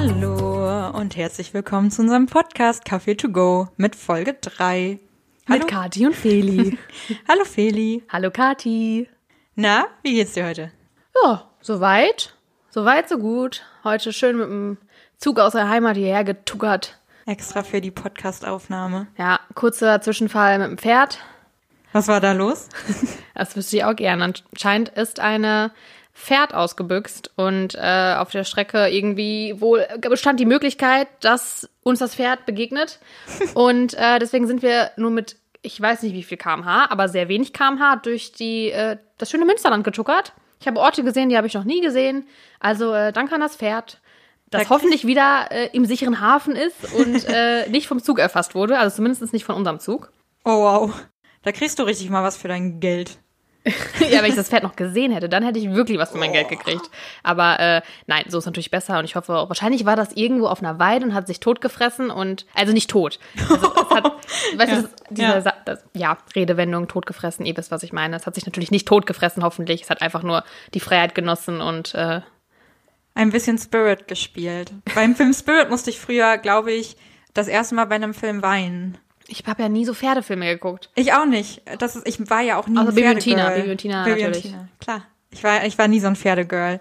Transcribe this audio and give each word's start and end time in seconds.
Hallo 0.00 0.90
und 0.96 1.16
herzlich 1.16 1.52
willkommen 1.54 1.90
zu 1.90 2.02
unserem 2.02 2.26
Podcast 2.26 2.86
Café 2.86 3.18
to 3.18 3.30
Go 3.30 3.66
mit 3.76 3.96
Folge 3.96 4.34
3. 4.34 5.00
Hallo. 5.48 5.58
Mit 5.58 5.66
Kati 5.66 6.06
und 6.06 6.14
Feli. 6.14 6.78
Hallo 7.28 7.44
Feli. 7.44 8.04
Hallo 8.08 8.30
Kati. 8.30 9.08
Na, 9.56 9.88
wie 10.04 10.14
geht's 10.14 10.34
dir 10.34 10.46
heute? 10.46 10.70
Ja, 11.20 11.50
soweit. 11.60 12.36
Soweit, 12.70 13.08
so 13.08 13.18
gut. 13.18 13.64
Heute 13.82 14.12
schön 14.12 14.36
mit 14.38 14.46
dem 14.46 14.78
Zug 15.16 15.40
aus 15.40 15.54
der 15.54 15.68
Heimat 15.68 15.96
hierher 15.96 16.22
getuckert. 16.22 16.96
Extra 17.26 17.64
für 17.64 17.80
die 17.80 17.90
Podcastaufnahme. 17.90 19.08
Ja, 19.16 19.40
kurzer 19.56 20.00
Zwischenfall 20.00 20.60
mit 20.60 20.68
dem 20.68 20.78
Pferd. 20.78 21.18
Was 21.92 22.06
war 22.06 22.20
da 22.20 22.30
los? 22.30 22.68
das 23.34 23.56
wüsste 23.56 23.78
ich 23.78 23.84
auch 23.84 23.96
gerne. 23.96 24.32
Anscheinend 24.52 24.90
ist 24.90 25.18
eine 25.18 25.72
Pferd 26.18 26.52
ausgebüxt 26.52 27.30
und 27.36 27.76
äh, 27.76 28.14
auf 28.18 28.30
der 28.32 28.42
Strecke 28.42 28.88
irgendwie 28.88 29.54
wohl 29.60 29.86
bestand 30.00 30.40
die 30.40 30.46
Möglichkeit, 30.46 31.06
dass 31.20 31.70
uns 31.84 32.00
das 32.00 32.16
Pferd 32.16 32.44
begegnet. 32.44 32.98
Und 33.54 33.94
äh, 33.94 34.18
deswegen 34.18 34.48
sind 34.48 34.60
wir 34.60 34.90
nur 34.96 35.12
mit, 35.12 35.36
ich 35.62 35.80
weiß 35.80 36.02
nicht 36.02 36.14
wie 36.14 36.24
viel 36.24 36.36
kmh, 36.36 36.90
aber 36.90 37.08
sehr 37.08 37.28
wenig 37.28 37.52
kmh 37.52 37.96
durch 38.02 38.32
die, 38.32 38.70
äh, 38.70 38.98
das 39.16 39.30
schöne 39.30 39.44
Münsterland 39.44 39.84
getuckert. 39.84 40.32
Ich 40.60 40.66
habe 40.66 40.80
Orte 40.80 41.04
gesehen, 41.04 41.28
die 41.28 41.36
habe 41.36 41.46
ich 41.46 41.54
noch 41.54 41.64
nie 41.64 41.80
gesehen. 41.80 42.26
Also 42.58 42.92
äh, 42.92 43.12
danke 43.12 43.36
an 43.36 43.40
das 43.40 43.54
Pferd, 43.54 44.00
das 44.50 44.64
da 44.64 44.70
hoffentlich 44.70 45.06
wieder 45.06 45.46
äh, 45.50 45.68
im 45.72 45.84
sicheren 45.84 46.20
Hafen 46.20 46.56
ist 46.56 46.94
und 46.94 47.24
äh, 47.28 47.68
nicht 47.70 47.86
vom 47.86 48.02
Zug 48.02 48.18
erfasst 48.18 48.56
wurde. 48.56 48.78
Also 48.78 48.96
zumindest 48.96 49.32
nicht 49.32 49.44
von 49.44 49.54
unserem 49.54 49.78
Zug. 49.78 50.12
Oh 50.44 50.62
wow. 50.62 50.92
Da 51.42 51.52
kriegst 51.52 51.78
du 51.78 51.84
richtig 51.84 52.10
mal 52.10 52.24
was 52.24 52.36
für 52.36 52.48
dein 52.48 52.80
Geld. 52.80 53.18
ja, 54.10 54.22
wenn 54.22 54.30
ich 54.30 54.36
das 54.36 54.48
Pferd 54.48 54.62
noch 54.62 54.76
gesehen 54.76 55.12
hätte, 55.12 55.28
dann 55.28 55.42
hätte 55.42 55.58
ich 55.58 55.72
wirklich 55.72 55.98
was 55.98 56.10
für 56.10 56.18
mein 56.18 56.30
oh. 56.30 56.34
Geld 56.34 56.48
gekriegt. 56.48 56.90
Aber 57.22 57.58
äh, 57.60 57.82
nein, 58.06 58.24
so 58.28 58.38
ist 58.38 58.46
natürlich 58.46 58.70
besser 58.70 58.98
und 58.98 59.04
ich 59.04 59.16
hoffe, 59.16 59.32
wahrscheinlich 59.32 59.84
war 59.84 59.96
das 59.96 60.12
irgendwo 60.12 60.46
auf 60.46 60.62
einer 60.62 60.78
Weide 60.78 61.06
und 61.06 61.14
hat 61.14 61.26
sich 61.26 61.40
totgefressen 61.40 62.10
und 62.10 62.46
also 62.54 62.72
nicht 62.72 62.90
tot. 62.90 63.18
Also 63.38 63.54
es 63.54 63.90
hat, 63.90 64.04
weißt 64.56 64.72
ja, 64.72 64.82
du, 64.82 64.88
diese 65.10 65.26
ja. 65.26 65.54
Das, 65.64 65.84
ja, 65.94 66.18
Redewendung 66.34 66.88
totgefressen, 66.88 67.46
ihr 67.46 67.56
wisst, 67.56 67.70
was 67.70 67.82
ich 67.82 67.92
meine. 67.92 68.16
Es 68.16 68.26
hat 68.26 68.34
sich 68.34 68.46
natürlich 68.46 68.70
nicht 68.70 68.88
totgefressen, 68.88 69.42
hoffentlich. 69.42 69.82
Es 69.82 69.90
hat 69.90 70.02
einfach 70.02 70.22
nur 70.22 70.44
die 70.74 70.80
Freiheit 70.80 71.14
genossen 71.14 71.60
und 71.60 71.94
äh, 71.94 72.20
ein 73.14 73.30
bisschen 73.30 73.58
Spirit 73.58 74.06
gespielt. 74.06 74.72
Beim 74.94 75.16
Film 75.16 75.32
Spirit 75.32 75.70
musste 75.70 75.90
ich 75.90 75.98
früher, 75.98 76.38
glaube 76.38 76.72
ich, 76.72 76.96
das 77.34 77.48
erste 77.48 77.74
Mal 77.74 77.86
bei 77.86 77.96
einem 77.96 78.14
Film 78.14 78.42
weinen. 78.42 78.98
Ich 79.28 79.44
habe 79.46 79.62
ja 79.62 79.68
nie 79.68 79.84
so 79.84 79.94
Pferdefilme 79.94 80.46
geguckt. 80.46 80.90
Ich 80.94 81.12
auch 81.12 81.26
nicht. 81.26 81.62
Das 81.78 81.96
ist, 81.96 82.08
ich 82.08 82.30
war 82.30 82.40
ja 82.40 82.56
auch 82.56 82.66
nie 82.66 82.78
also 82.78 82.90
ein 82.90 82.94
Bibi 82.94 83.08
und 83.08 83.20
Tina, 83.20 83.50
Bibi 83.50 83.70
und 83.70 83.78
Tina 83.78 84.04
Bibi 84.04 84.22
natürlich. 84.22 84.44
Und 84.46 84.50
Tina, 84.50 84.68
klar. 84.80 85.04
Ich 85.30 85.44
war, 85.44 85.64
ich 85.64 85.76
war 85.76 85.86
nie 85.86 86.00
so 86.00 86.06
ein 86.06 86.16
Pferdegirl. 86.16 86.80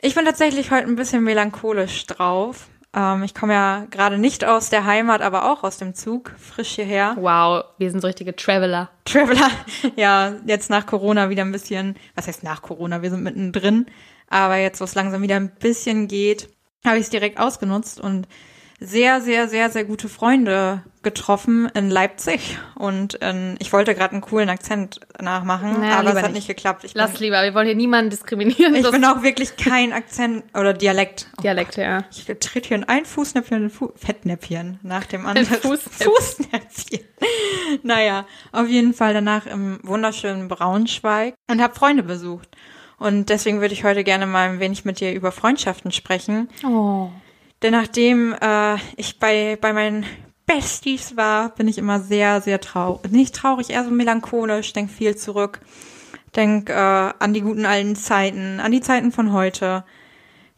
Ich 0.00 0.14
bin 0.14 0.24
tatsächlich 0.24 0.70
heute 0.70 0.86
ein 0.86 0.96
bisschen 0.96 1.24
melancholisch 1.24 2.06
drauf. 2.06 2.68
Ähm, 2.94 3.22
ich 3.22 3.34
komme 3.34 3.54
ja 3.54 3.86
gerade 3.90 4.18
nicht 4.18 4.44
aus 4.44 4.68
der 4.68 4.84
Heimat, 4.84 5.22
aber 5.22 5.50
auch 5.50 5.62
aus 5.62 5.78
dem 5.78 5.94
Zug, 5.94 6.34
frisch 6.38 6.74
hierher. 6.74 7.16
Wow, 7.18 7.64
wir 7.78 7.90
sind 7.90 8.00
so 8.00 8.06
richtige 8.06 8.36
Traveler. 8.36 8.90
Traveler, 9.04 9.50
ja, 9.96 10.34
jetzt 10.44 10.68
nach 10.68 10.86
Corona 10.86 11.30
wieder 11.30 11.42
ein 11.42 11.52
bisschen, 11.52 11.96
was 12.14 12.26
heißt 12.26 12.42
nach 12.42 12.60
Corona, 12.62 13.00
wir 13.00 13.10
sind 13.10 13.22
mittendrin. 13.22 13.86
Aber 14.28 14.56
jetzt, 14.56 14.80
wo 14.80 14.84
es 14.84 14.94
langsam 14.94 15.22
wieder 15.22 15.36
ein 15.36 15.50
bisschen 15.54 16.08
geht, 16.08 16.48
habe 16.84 16.98
ich 16.98 17.04
es 17.04 17.10
direkt 17.10 17.38
ausgenutzt 17.38 18.00
und 18.00 18.26
sehr, 18.84 19.20
sehr, 19.20 19.48
sehr, 19.48 19.70
sehr 19.70 19.84
gute 19.84 20.08
Freunde 20.08 20.82
getroffen 21.02 21.68
in 21.74 21.90
Leipzig 21.90 22.58
und 22.76 23.14
in, 23.14 23.56
ich 23.58 23.72
wollte 23.72 23.94
gerade 23.94 24.12
einen 24.12 24.20
coolen 24.20 24.48
Akzent 24.48 25.00
nachmachen, 25.20 25.80
naja, 25.80 25.98
aber 25.98 26.10
es 26.10 26.16
hat 26.16 26.24
nicht, 26.26 26.34
nicht 26.34 26.46
geklappt. 26.48 26.84
Ich 26.84 26.94
Lass 26.94 27.12
bin, 27.12 27.22
lieber, 27.22 27.42
wir 27.42 27.54
wollen 27.54 27.66
hier 27.66 27.74
niemanden 27.74 28.10
diskriminieren. 28.10 28.74
Ich 28.74 28.88
bin 28.88 29.04
auch 29.04 29.22
wirklich 29.22 29.56
kein 29.56 29.92
Akzent 29.92 30.44
oder 30.54 30.72
Dialekt. 30.72 31.28
Oh 31.38 31.42
Dialekt, 31.42 31.76
Gott. 31.76 31.84
ja. 31.84 32.04
Ich 32.10 32.24
tritt 32.38 32.66
hier 32.66 32.76
in 32.76 32.84
ein 32.84 33.04
Fußnäpfchen, 33.04 33.70
Fu 33.70 33.92
Fettnäpfchen 33.96 34.78
nach 34.82 35.04
dem 35.04 35.26
anderen. 35.26 35.46
Fußnäpfchen. 35.46 36.06
Fußnäpfchen. 36.06 37.00
naja, 37.82 38.26
auf 38.52 38.68
jeden 38.68 38.94
Fall 38.94 39.12
danach 39.12 39.46
im 39.46 39.80
wunderschönen 39.82 40.48
Braunschweig 40.48 41.34
und 41.50 41.60
habe 41.60 41.74
Freunde 41.74 42.04
besucht. 42.04 42.48
Und 42.98 43.30
deswegen 43.30 43.60
würde 43.60 43.74
ich 43.74 43.82
heute 43.82 44.04
gerne 44.04 44.26
mal 44.26 44.48
ein 44.48 44.60
wenig 44.60 44.84
mit 44.84 45.00
dir 45.00 45.12
über 45.12 45.32
Freundschaften 45.32 45.90
sprechen. 45.90 46.48
Oh. 46.64 47.10
Denn 47.62 47.72
nachdem 47.72 48.34
äh, 48.40 48.76
ich 48.96 49.18
bei, 49.18 49.56
bei 49.60 49.72
meinen 49.72 50.04
Besties 50.46 51.16
war, 51.16 51.50
bin 51.50 51.68
ich 51.68 51.78
immer 51.78 52.00
sehr, 52.00 52.40
sehr 52.40 52.60
traurig. 52.60 53.10
Nicht 53.12 53.34
traurig, 53.34 53.70
eher 53.70 53.84
so 53.84 53.90
melancholisch, 53.90 54.72
denk 54.72 54.90
viel 54.90 55.16
zurück. 55.16 55.60
Denk 56.34 56.68
äh, 56.70 56.72
an 56.72 57.32
die 57.32 57.42
guten 57.42 57.66
alten 57.66 57.94
Zeiten, 57.94 58.58
an 58.58 58.72
die 58.72 58.80
Zeiten 58.80 59.12
von 59.12 59.32
heute. 59.32 59.84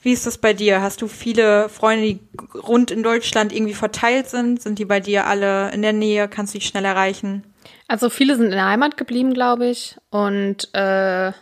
Wie 0.01 0.13
ist 0.13 0.27
das 0.27 0.39
bei 0.39 0.53
dir? 0.53 0.81
Hast 0.81 1.03
du 1.03 1.09
viele 1.09 1.69
Freunde, 1.69 2.07
die 2.07 2.21
rund 2.55 2.91
in 2.91 3.03
Deutschland 3.03 3.53
irgendwie 3.53 3.75
verteilt 3.75 4.29
sind? 4.29 4.63
Sind 4.63 4.79
die 4.79 4.85
bei 4.85 5.01
dir 5.01 5.27
alle 5.27 5.71
in 5.73 5.83
der 5.83 5.93
Nähe? 5.93 6.29
Kannst 6.29 6.55
du 6.55 6.59
dich 6.59 6.69
schnell 6.69 6.85
erreichen? 6.85 7.43
Also 7.89 8.09
viele 8.09 8.37
sind 8.37 8.47
in 8.47 8.53
der 8.53 8.67
Heimat 8.67 8.97
geblieben, 8.97 9.35
glaube 9.35 9.67
ich. 9.67 9.97
Und 10.11 10.69
äh, 10.75 11.33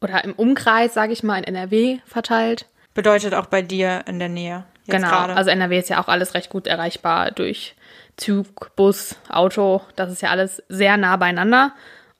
oder 0.00 0.24
im 0.24 0.34
Umkreis, 0.34 0.92
sage 0.94 1.12
ich 1.12 1.22
mal, 1.22 1.38
in 1.38 1.44
NRW 1.44 1.98
verteilt. 2.04 2.66
Bedeutet 2.94 3.34
auch 3.34 3.46
bei 3.46 3.62
dir 3.62 4.04
in 4.06 4.18
der 4.18 4.28
Nähe 4.28 4.64
genau. 4.86 5.08
Grade. 5.08 5.36
Also 5.36 5.50
NRW 5.50 5.78
ist 5.78 5.88
ja 5.88 6.02
auch 6.02 6.08
alles 6.08 6.34
recht 6.34 6.50
gut 6.50 6.66
erreichbar 6.66 7.30
durch 7.30 7.74
Zug, 8.16 8.74
Bus, 8.76 9.16
Auto. 9.28 9.82
Das 9.96 10.10
ist 10.10 10.22
ja 10.22 10.30
alles 10.30 10.62
sehr 10.68 10.96
nah 10.96 11.16
beieinander. 11.16 11.72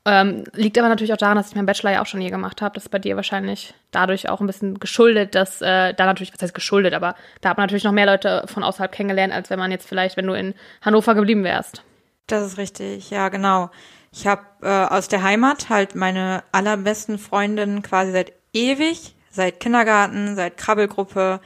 Ähm, 0.07 0.45
liegt 0.53 0.77
aber 0.77 0.89
natürlich 0.89 1.15
auch 1.15 1.19
daran, 1.19 1.37
dass 1.37 1.49
ich 1.49 1.55
meinen 1.55 1.65
Bachelor 1.65 1.93
ja 1.93 2.03
auch 2.03 2.07
schon 2.07 2.21
hier 2.21 2.31
gemacht 2.31 2.61
habe. 2.61 2.75
Das 2.75 2.85
ist 2.85 2.91
bei 2.91 2.99
dir 2.99 3.17
wahrscheinlich 3.17 3.73
dadurch 3.91 4.29
auch 4.29 4.41
ein 4.41 4.47
bisschen 4.47 4.79
geschuldet, 4.79 5.35
dass 5.35 5.63
äh, 5.63 5.95
da 5.95 6.05
natürlich, 6.05 6.35
was 6.35 6.43
heißt 6.43 6.55
geschuldet, 6.55 6.93
aber 6.93 7.15
da 7.41 7.49
hat 7.51 7.57
man 7.57 7.65
natürlich 7.65 7.85
noch 7.85 7.93
mehr 7.93 8.05
Leute 8.05 8.45
von 8.47 8.65
außerhalb 8.65 8.93
kennengelernt, 8.93 9.33
als 9.33 9.49
wenn 9.49 9.59
man 9.59 9.71
jetzt 9.71 9.89
vielleicht, 9.89 10.19
wenn 10.19 10.27
du 10.27 10.35
in 10.35 10.55
Hannover 10.83 11.15
geblieben 11.15 11.43
wärst. 11.43 11.83
Das 12.27 12.45
ist 12.45 12.59
richtig, 12.59 13.09
ja, 13.11 13.31
genau. 13.31 13.71
Ich 14.13 14.27
habe 14.27 14.43
äh, 14.63 14.69
aus 14.69 15.09
der 15.09 15.23
Heimat 15.23 15.71
halt 15.71 15.95
meine 15.95 16.45
allerbesten 16.53 17.19
Freundinnen 17.19 17.83
quasi 17.83 18.13
seit 18.13 18.33
ewig, 18.53 19.15
seit 19.31 19.59
Kindergarten, 19.59 20.37
seit 20.37 20.59
Krabbelgruppe, 20.59 21.41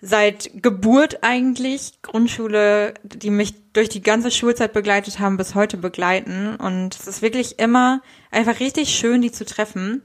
seit 0.00 0.50
Geburt 0.62 1.22
eigentlich, 1.22 2.00
Grundschule, 2.02 2.94
die 3.02 3.30
mich 3.30 3.54
durch 3.72 3.88
die 3.88 4.02
ganze 4.02 4.30
Schulzeit 4.30 4.72
begleitet 4.72 5.18
haben, 5.18 5.36
bis 5.36 5.54
heute 5.54 5.76
begleiten. 5.76 6.56
Und 6.56 6.94
es 6.94 7.06
ist 7.06 7.22
wirklich 7.22 7.58
immer 7.58 8.02
einfach 8.30 8.60
richtig 8.60 8.90
schön, 8.90 9.22
die 9.22 9.32
zu 9.32 9.44
treffen. 9.44 10.02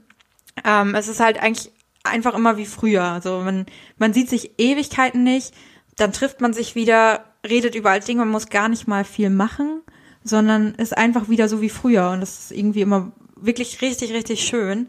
Ähm, 0.64 0.94
es 0.94 1.08
ist 1.08 1.20
halt 1.20 1.42
eigentlich 1.42 1.70
einfach 2.04 2.34
immer 2.34 2.56
wie 2.56 2.66
früher. 2.66 3.04
Also 3.04 3.40
man, 3.40 3.66
man 3.98 4.12
sieht 4.12 4.28
sich 4.28 4.58
Ewigkeiten 4.58 5.24
nicht, 5.24 5.54
dann 5.96 6.12
trifft 6.12 6.40
man 6.40 6.52
sich 6.52 6.74
wieder, 6.74 7.24
redet 7.46 7.74
über 7.74 7.90
alte 7.90 8.06
Dinge, 8.06 8.20
man 8.20 8.30
muss 8.30 8.48
gar 8.48 8.68
nicht 8.68 8.88
mal 8.88 9.04
viel 9.04 9.30
machen, 9.30 9.82
sondern 10.24 10.74
ist 10.74 10.96
einfach 10.96 11.28
wieder 11.28 11.48
so 11.48 11.60
wie 11.60 11.68
früher. 11.68 12.10
Und 12.10 12.20
das 12.20 12.44
ist 12.44 12.52
irgendwie 12.52 12.80
immer 12.80 13.12
wirklich 13.36 13.82
richtig, 13.82 14.12
richtig 14.12 14.44
schön. 14.44 14.88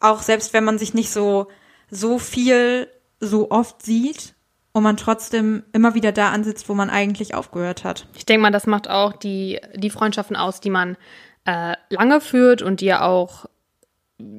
Auch 0.00 0.22
selbst 0.22 0.52
wenn 0.52 0.64
man 0.64 0.78
sich 0.78 0.94
nicht 0.94 1.10
so, 1.10 1.48
so 1.90 2.18
viel 2.18 2.88
so 3.20 3.50
oft 3.50 3.82
sieht, 3.82 4.34
und 4.78 4.84
man 4.84 4.96
trotzdem 4.96 5.62
immer 5.72 5.94
wieder 5.94 6.12
da 6.12 6.30
ansitzt, 6.30 6.68
wo 6.68 6.74
man 6.74 6.90
eigentlich 6.90 7.34
aufgehört 7.34 7.84
hat. 7.84 8.06
Ich 8.16 8.26
denke 8.26 8.42
mal, 8.42 8.50
das 8.50 8.66
macht 8.66 8.88
auch 8.88 9.12
die, 9.12 9.60
die 9.74 9.90
Freundschaften 9.90 10.36
aus, 10.36 10.60
die 10.60 10.70
man 10.70 10.96
äh, 11.44 11.74
lange 11.90 12.20
führt 12.20 12.62
und 12.62 12.80
die 12.80 12.86
ja 12.86 13.02
auch 13.02 13.46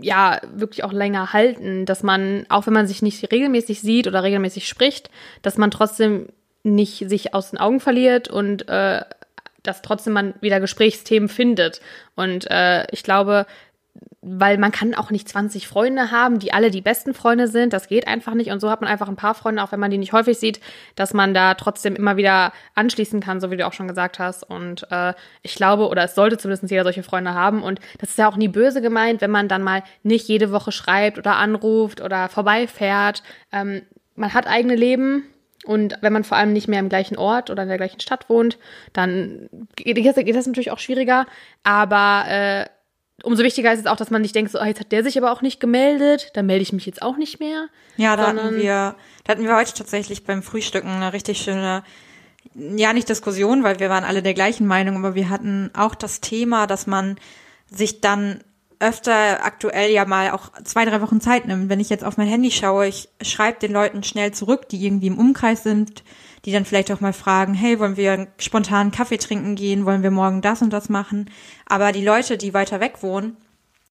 ja 0.02 0.42
wirklich 0.54 0.84
auch 0.84 0.92
länger 0.92 1.32
halten, 1.32 1.86
dass 1.86 2.04
man, 2.04 2.46
auch 2.50 2.68
wenn 2.68 2.74
man 2.74 2.88
sich 2.88 3.02
nicht 3.02 3.32
regelmäßig 3.32 3.80
sieht 3.82 4.08
oder 4.08 4.24
regelmäßig 4.24 4.68
spricht, 4.68 5.10
dass 5.42 5.58
man 5.58 5.72
trotzdem 5.72 6.28
nicht 6.64 7.10
sich 7.10 7.34
aus 7.34 7.52
den 7.52 7.60
Augen 7.60 7.80
verliert 7.80 8.28
und 8.28 8.68
äh, 8.68 9.02
dass 9.64 9.82
trotzdem 9.82 10.14
man 10.14 10.34
wieder 10.42 10.60
Gesprächsthemen 10.60 11.30
findet. 11.30 11.82
Und 12.16 12.50
äh, 12.50 12.86
ich 12.92 13.04
glaube, 13.04 13.46
weil 14.22 14.58
man 14.58 14.72
kann 14.72 14.94
auch 14.96 15.12
nicht 15.12 15.30
20 15.30 15.68
Freunde 15.68 16.12
haben, 16.12 16.40
die 16.40 16.52
alle 16.52 16.72
die 16.72 16.82
besten 16.82 17.14
Freunde 17.14 17.48
sind. 17.48 17.72
Das 17.72 17.88
geht 17.88 18.06
einfach 18.06 18.34
nicht. 18.34 18.52
Und 18.52 18.60
so 18.60 18.70
hat 18.70 18.82
man 18.82 18.90
einfach 18.90 19.08
ein 19.08 19.16
paar 19.16 19.34
Freunde, 19.34 19.64
auch 19.64 19.72
wenn 19.72 19.80
man 19.80 19.92
die 19.92 19.98
nicht 19.98 20.12
häufig 20.12 20.38
sieht, 20.38 20.60
dass 20.96 21.14
man 21.14 21.34
da 21.34 21.54
trotzdem 21.54 21.96
immer 21.96 22.18
wieder 22.18 22.52
anschließen 22.76 23.22
kann, 23.22 23.40
so 23.40 23.50
wie 23.50 23.58
du 23.58 23.66
auch 23.66 23.74
schon 23.74 23.88
gesagt 23.88 24.20
hast. 24.20 24.44
Und 24.44 24.86
äh, 24.92 25.14
ich 25.42 25.56
glaube, 25.56 25.88
oder 25.88 26.04
es 26.04 26.16
sollte 26.16 26.38
zumindest 26.38 26.70
jeder 26.70 26.84
solche 26.84 27.04
Freunde 27.04 27.34
haben. 27.34 27.64
Und 27.64 27.80
das 28.00 28.10
ist 28.10 28.18
ja 28.18 28.28
auch 28.28 28.36
nie 28.36 28.50
böse 28.50 28.82
gemeint, 28.82 29.22
wenn 29.22 29.32
man 29.32 29.48
dann 29.48 29.64
mal 29.64 29.84
nicht 30.04 30.28
jede 30.28 30.52
Woche 30.52 30.74
schreibt 30.74 31.18
oder 31.18 31.38
anruft 31.38 32.02
oder 32.02 32.28
vorbeifährt. 32.28 33.24
Ähm, 33.54 33.84
man 34.16 34.34
hat 34.34 34.48
eigene 34.48 34.76
Leben. 34.76 35.24
Und 35.66 35.98
wenn 36.02 36.14
man 36.14 36.24
vor 36.24 36.38
allem 36.38 36.54
nicht 36.54 36.68
mehr 36.68 36.80
im 36.80 36.90
gleichen 36.90 37.18
Ort 37.18 37.50
oder 37.50 37.64
in 37.64 37.70
der 37.70 37.78
gleichen 37.78 38.00
Stadt 38.00 38.30
wohnt, 38.30 38.58
dann 38.94 39.50
geht 39.76 40.06
das 40.36 40.48
natürlich 40.48 40.72
auch 40.72 40.80
schwieriger. 40.80 41.26
Aber 41.64 42.24
äh, 42.28 42.66
umso 43.24 43.44
wichtiger 43.44 43.72
ist 43.74 43.80
es 43.80 43.86
auch, 43.86 43.96
dass 43.96 44.12
man 44.12 44.22
nicht 44.22 44.36
denkt, 44.36 44.52
so, 44.52 44.60
oh, 44.60 44.64
jetzt 44.64 44.80
hat 44.80 44.92
der 44.92 45.04
sich 45.04 45.18
aber 45.18 45.32
auch 45.32 45.42
nicht 45.42 45.60
gemeldet, 45.60 46.32
dann 46.34 46.46
melde 46.46 46.64
ich 46.64 46.74
mich 46.74 46.86
jetzt 46.86 47.02
auch 47.02 47.18
nicht 47.18 47.40
mehr. 47.40 47.68
Ja, 47.98 48.16
da 48.16 48.28
hatten 48.28 48.58
wir, 48.58 48.96
da 49.24 49.32
hatten 49.32 49.44
wir 49.44 49.56
heute 49.56 49.74
tatsächlich 49.74 50.24
beim 50.24 50.44
Frühstücken 50.44 50.90
eine 50.90 51.14
richtig 51.14 51.40
schöne, 51.42 51.84
ja, 52.56 52.94
nicht 52.94 53.10
Diskussion, 53.10 53.64
weil 53.64 53.80
wir 53.80 53.90
waren 53.90 54.04
alle 54.04 54.22
der 54.22 54.34
gleichen 54.34 54.68
Meinung, 54.68 54.98
aber 54.98 55.16
wir 55.16 55.30
hatten 55.30 55.72
auch 55.74 55.96
das 55.96 56.22
Thema, 56.22 56.68
dass 56.68 56.88
man 56.88 57.18
sich 57.70 58.02
dann 58.02 58.42
öfter 58.80 59.44
aktuell 59.44 59.92
ja 59.92 60.06
mal 60.06 60.32
auch 60.32 60.52
zwei, 60.64 60.86
drei 60.86 61.02
Wochen 61.02 61.20
Zeit 61.20 61.46
nimmt. 61.46 61.70
Wenn 61.70 61.82
ich 61.82 61.90
jetzt 61.90 62.04
auf 62.04 62.18
mein 62.18 62.28
Handy 62.28 62.50
schaue, 62.50 62.88
ich 62.88 63.10
schreibe 63.22 63.60
den 63.60 63.74
Leuten 63.74 64.04
schnell 64.04 64.32
zurück, 64.34 64.70
die 64.70 64.86
irgendwie 64.86 65.08
im 65.08 65.18
Umkreis 65.18 65.64
sind, 65.64 66.04
die 66.46 66.52
dann 66.52 66.66
vielleicht 66.66 66.92
auch 66.92 67.02
mal 67.02 67.14
fragen, 67.14 67.54
hey, 67.54 67.80
wollen 67.80 67.98
wir 67.98 68.28
spontan 68.38 68.92
Kaffee 68.92 69.18
trinken 69.18 69.56
gehen, 69.56 69.86
wollen 69.86 70.04
wir 70.04 70.12
morgen 70.12 70.42
das 70.42 70.62
und 70.62 70.72
das 70.72 70.90
machen. 70.90 71.30
Aber 71.66 71.92
die 71.92 72.04
Leute, 72.04 72.38
die 72.38 72.54
weiter 72.54 72.80
weg 72.80 73.02
wohnen, 73.02 73.38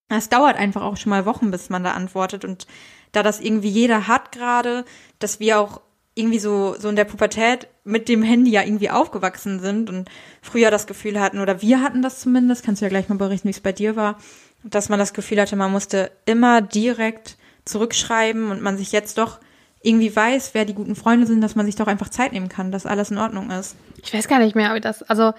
es 0.08 0.28
dauert 0.28 0.56
einfach 0.56 0.82
auch 0.82 0.96
schon 0.96 1.10
mal 1.10 1.26
Wochen, 1.26 1.50
bis 1.50 1.70
man 1.70 1.84
da 1.84 1.92
antwortet. 1.92 2.44
Und 2.44 2.66
da 3.12 3.22
das 3.22 3.40
irgendwie 3.40 3.68
jeder 3.68 4.08
hat 4.08 4.32
gerade, 4.32 4.84
dass 5.18 5.40
wir 5.40 5.60
auch 5.60 5.80
irgendwie 6.14 6.38
so, 6.40 6.74
so 6.78 6.88
in 6.88 6.96
der 6.96 7.04
Pubertät 7.04 7.68
mit 7.84 8.08
dem 8.08 8.22
Handy 8.22 8.50
ja 8.50 8.62
irgendwie 8.62 8.90
aufgewachsen 8.90 9.60
sind 9.60 9.88
und 9.88 10.10
früher 10.42 10.70
das 10.70 10.86
Gefühl 10.86 11.20
hatten, 11.20 11.38
oder 11.38 11.62
wir 11.62 11.80
hatten 11.80 12.02
das 12.02 12.18
zumindest, 12.18 12.64
kannst 12.64 12.82
du 12.82 12.86
ja 12.86 12.90
gleich 12.90 13.08
mal 13.08 13.18
berichten, 13.18 13.46
wie 13.46 13.52
es 13.52 13.60
bei 13.60 13.72
dir 13.72 13.94
war, 13.94 14.18
dass 14.64 14.88
man 14.88 14.98
das 14.98 15.12
Gefühl 15.12 15.40
hatte, 15.40 15.54
man 15.54 15.70
musste 15.70 16.10
immer 16.26 16.60
direkt 16.60 17.38
zurückschreiben 17.64 18.50
und 18.50 18.62
man 18.62 18.76
sich 18.76 18.90
jetzt 18.90 19.18
doch 19.18 19.38
irgendwie 19.82 20.14
weiß, 20.14 20.54
wer 20.54 20.64
die 20.64 20.74
guten 20.74 20.96
Freunde 20.96 21.26
sind, 21.26 21.40
dass 21.40 21.54
man 21.54 21.66
sich 21.66 21.76
doch 21.76 21.86
einfach 21.86 22.08
Zeit 22.08 22.32
nehmen 22.32 22.48
kann, 22.48 22.72
dass 22.72 22.86
alles 22.86 23.10
in 23.10 23.18
Ordnung 23.18 23.50
ist. 23.50 23.76
Ich 24.02 24.12
weiß 24.12 24.28
gar 24.28 24.38
nicht 24.38 24.56
mehr, 24.56 24.74
wie 24.74 24.80
das, 24.80 25.02
also 25.04 25.32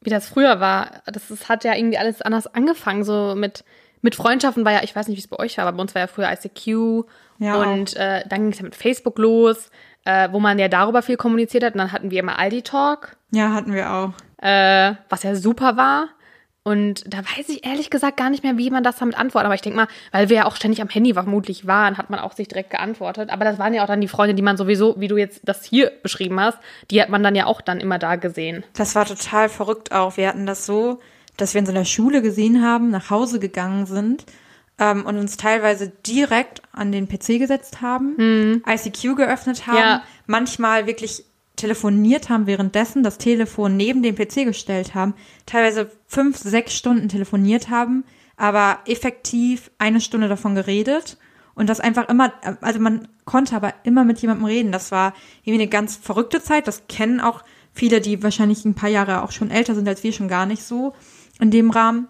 wie 0.00 0.10
das 0.10 0.28
früher 0.28 0.60
war. 0.60 1.02
Das, 1.06 1.28
das 1.28 1.48
hat 1.48 1.64
ja 1.64 1.74
irgendwie 1.74 1.98
alles 1.98 2.22
anders 2.22 2.46
angefangen, 2.46 3.04
so 3.04 3.34
mit 3.36 3.64
mit 4.00 4.14
Freundschaften 4.14 4.64
war 4.64 4.70
ja, 4.70 4.84
ich 4.84 4.94
weiß 4.94 5.08
nicht, 5.08 5.16
wie 5.16 5.22
es 5.22 5.26
bei 5.26 5.40
euch 5.40 5.58
war, 5.58 5.66
aber 5.66 5.76
bei 5.76 5.82
uns 5.82 5.92
war 5.92 6.02
ja 6.02 6.06
früher 6.06 6.30
ICQ 6.30 7.04
ja, 7.40 7.56
und 7.56 7.96
äh, 7.96 8.22
dann 8.28 8.42
ging 8.42 8.52
es 8.52 8.58
ja 8.58 8.64
mit 8.64 8.76
Facebook 8.76 9.18
los 9.18 9.70
äh, 10.08 10.32
wo 10.32 10.40
man 10.40 10.58
ja 10.58 10.68
darüber 10.68 11.02
viel 11.02 11.18
kommuniziert 11.18 11.62
hat. 11.62 11.74
Und 11.74 11.78
dann 11.78 11.92
hatten 11.92 12.10
wir 12.10 12.20
immer 12.20 12.38
Aldi 12.38 12.62
Talk. 12.62 13.16
Ja, 13.30 13.52
hatten 13.52 13.74
wir 13.74 13.92
auch. 13.92 14.12
Äh, 14.38 14.94
was 15.10 15.22
ja 15.22 15.34
super 15.34 15.76
war. 15.76 16.08
Und 16.68 17.02
da 17.06 17.20
weiß 17.20 17.48
ich 17.48 17.64
ehrlich 17.64 17.88
gesagt 17.88 18.18
gar 18.18 18.28
nicht 18.28 18.44
mehr, 18.44 18.58
wie 18.58 18.68
man 18.68 18.84
das 18.84 18.98
damit 18.98 19.16
antwortet. 19.16 19.46
Aber 19.46 19.54
ich 19.54 19.62
denke 19.62 19.78
mal, 19.78 19.88
weil 20.12 20.28
wir 20.28 20.36
ja 20.36 20.44
auch 20.44 20.54
ständig 20.54 20.82
am 20.82 20.90
Handy 20.90 21.14
vermutlich 21.14 21.66
waren, 21.66 21.96
hat 21.96 22.10
man 22.10 22.20
auch 22.20 22.34
sich 22.34 22.46
direkt 22.46 22.68
geantwortet. 22.68 23.30
Aber 23.30 23.46
das 23.46 23.58
waren 23.58 23.72
ja 23.72 23.82
auch 23.82 23.86
dann 23.86 24.02
die 24.02 24.08
Freunde, 24.08 24.34
die 24.34 24.42
man 24.42 24.58
sowieso, 24.58 24.94
wie 24.98 25.08
du 25.08 25.16
jetzt 25.16 25.40
das 25.44 25.64
hier 25.64 25.90
beschrieben 26.02 26.38
hast, 26.38 26.58
die 26.90 27.00
hat 27.00 27.08
man 27.08 27.22
dann 27.22 27.34
ja 27.34 27.46
auch 27.46 27.62
dann 27.62 27.80
immer 27.80 27.98
da 27.98 28.16
gesehen. 28.16 28.64
Das 28.74 28.94
war 28.94 29.06
total 29.06 29.48
verrückt 29.48 29.92
auch. 29.92 30.18
Wir 30.18 30.28
hatten 30.28 30.44
das 30.44 30.66
so, 30.66 31.00
dass 31.38 31.54
wir 31.54 31.60
in 31.60 31.74
der 31.74 31.86
Schule 31.86 32.20
gesehen 32.20 32.62
haben, 32.62 32.90
nach 32.90 33.08
Hause 33.08 33.38
gegangen 33.38 33.86
sind 33.86 34.26
ähm, 34.78 35.06
und 35.06 35.16
uns 35.16 35.38
teilweise 35.38 35.88
direkt 36.06 36.60
an 36.72 36.92
den 36.92 37.08
PC 37.08 37.38
gesetzt 37.38 37.80
haben, 37.80 38.14
mhm. 38.18 38.62
ICQ 38.68 39.16
geöffnet 39.16 39.66
haben, 39.66 39.78
ja. 39.78 40.02
manchmal 40.26 40.86
wirklich 40.86 41.24
telefoniert 41.58 42.28
haben 42.30 42.46
währenddessen, 42.46 43.02
das 43.02 43.18
Telefon 43.18 43.76
neben 43.76 44.02
den 44.02 44.14
PC 44.14 44.44
gestellt 44.44 44.94
haben, 44.94 45.14
teilweise 45.44 45.90
fünf, 46.06 46.38
sechs 46.38 46.74
Stunden 46.74 47.08
telefoniert 47.08 47.68
haben, 47.68 48.04
aber 48.36 48.78
effektiv 48.86 49.70
eine 49.78 50.00
Stunde 50.00 50.28
davon 50.28 50.54
geredet 50.54 51.18
und 51.58 51.68
das 51.68 51.80
einfach 51.80 52.08
immer, 52.08 52.32
also 52.60 52.78
man 52.78 53.08
konnte 53.24 53.56
aber 53.56 53.74
immer 53.82 54.04
mit 54.04 54.20
jemandem 54.20 54.46
reden. 54.46 54.70
Das 54.70 54.92
war 54.92 55.12
irgendwie 55.42 55.62
eine 55.62 55.70
ganz 55.70 55.96
verrückte 55.96 56.40
Zeit. 56.40 56.68
Das 56.68 56.86
kennen 56.86 57.20
auch 57.20 57.42
viele, 57.72 58.00
die 58.00 58.22
wahrscheinlich 58.22 58.64
ein 58.64 58.74
paar 58.76 58.88
Jahre 58.88 59.24
auch 59.24 59.32
schon 59.32 59.50
älter 59.50 59.74
sind 59.74 59.88
als 59.88 60.04
wir, 60.04 60.12
schon 60.12 60.28
gar 60.28 60.46
nicht 60.46 60.62
so 60.62 60.94
in 61.40 61.50
dem 61.50 61.70
Rahmen. 61.70 62.06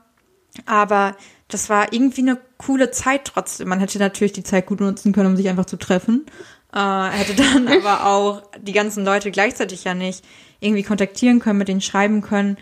Aber 0.67 1.17
das 1.49 1.71
war 1.71 1.95
irgendwie 1.95 2.21
eine 2.21 2.39
coole 2.59 2.91
Zeit 2.91 3.25
trotzdem. 3.25 3.69
Man 3.69 3.81
hätte 3.81 3.99
natürlich 3.99 4.35
die 4.35 4.43
Zeit 4.43 4.67
gut 4.67 4.81
nutzen 4.81 5.13
können, 5.13 5.31
um 5.31 5.37
sich 5.37 5.49
einfach 5.49 5.65
zu 5.65 5.79
treffen. 5.79 6.27
Äh, 6.73 7.09
hätte 7.11 7.35
dann 7.35 7.69
aber 7.85 8.07
auch 8.07 8.43
die 8.61 8.73
ganzen 8.73 9.05
Leute 9.05 9.31
gleichzeitig 9.31 9.85
ja 9.85 9.95
nicht 9.95 10.25
irgendwie 10.61 10.83
kontaktieren 10.83 11.41
können, 11.41 11.59
mit 11.59 11.69
denen 11.69 11.81
schreiben 11.81 12.21
können. 12.23 12.57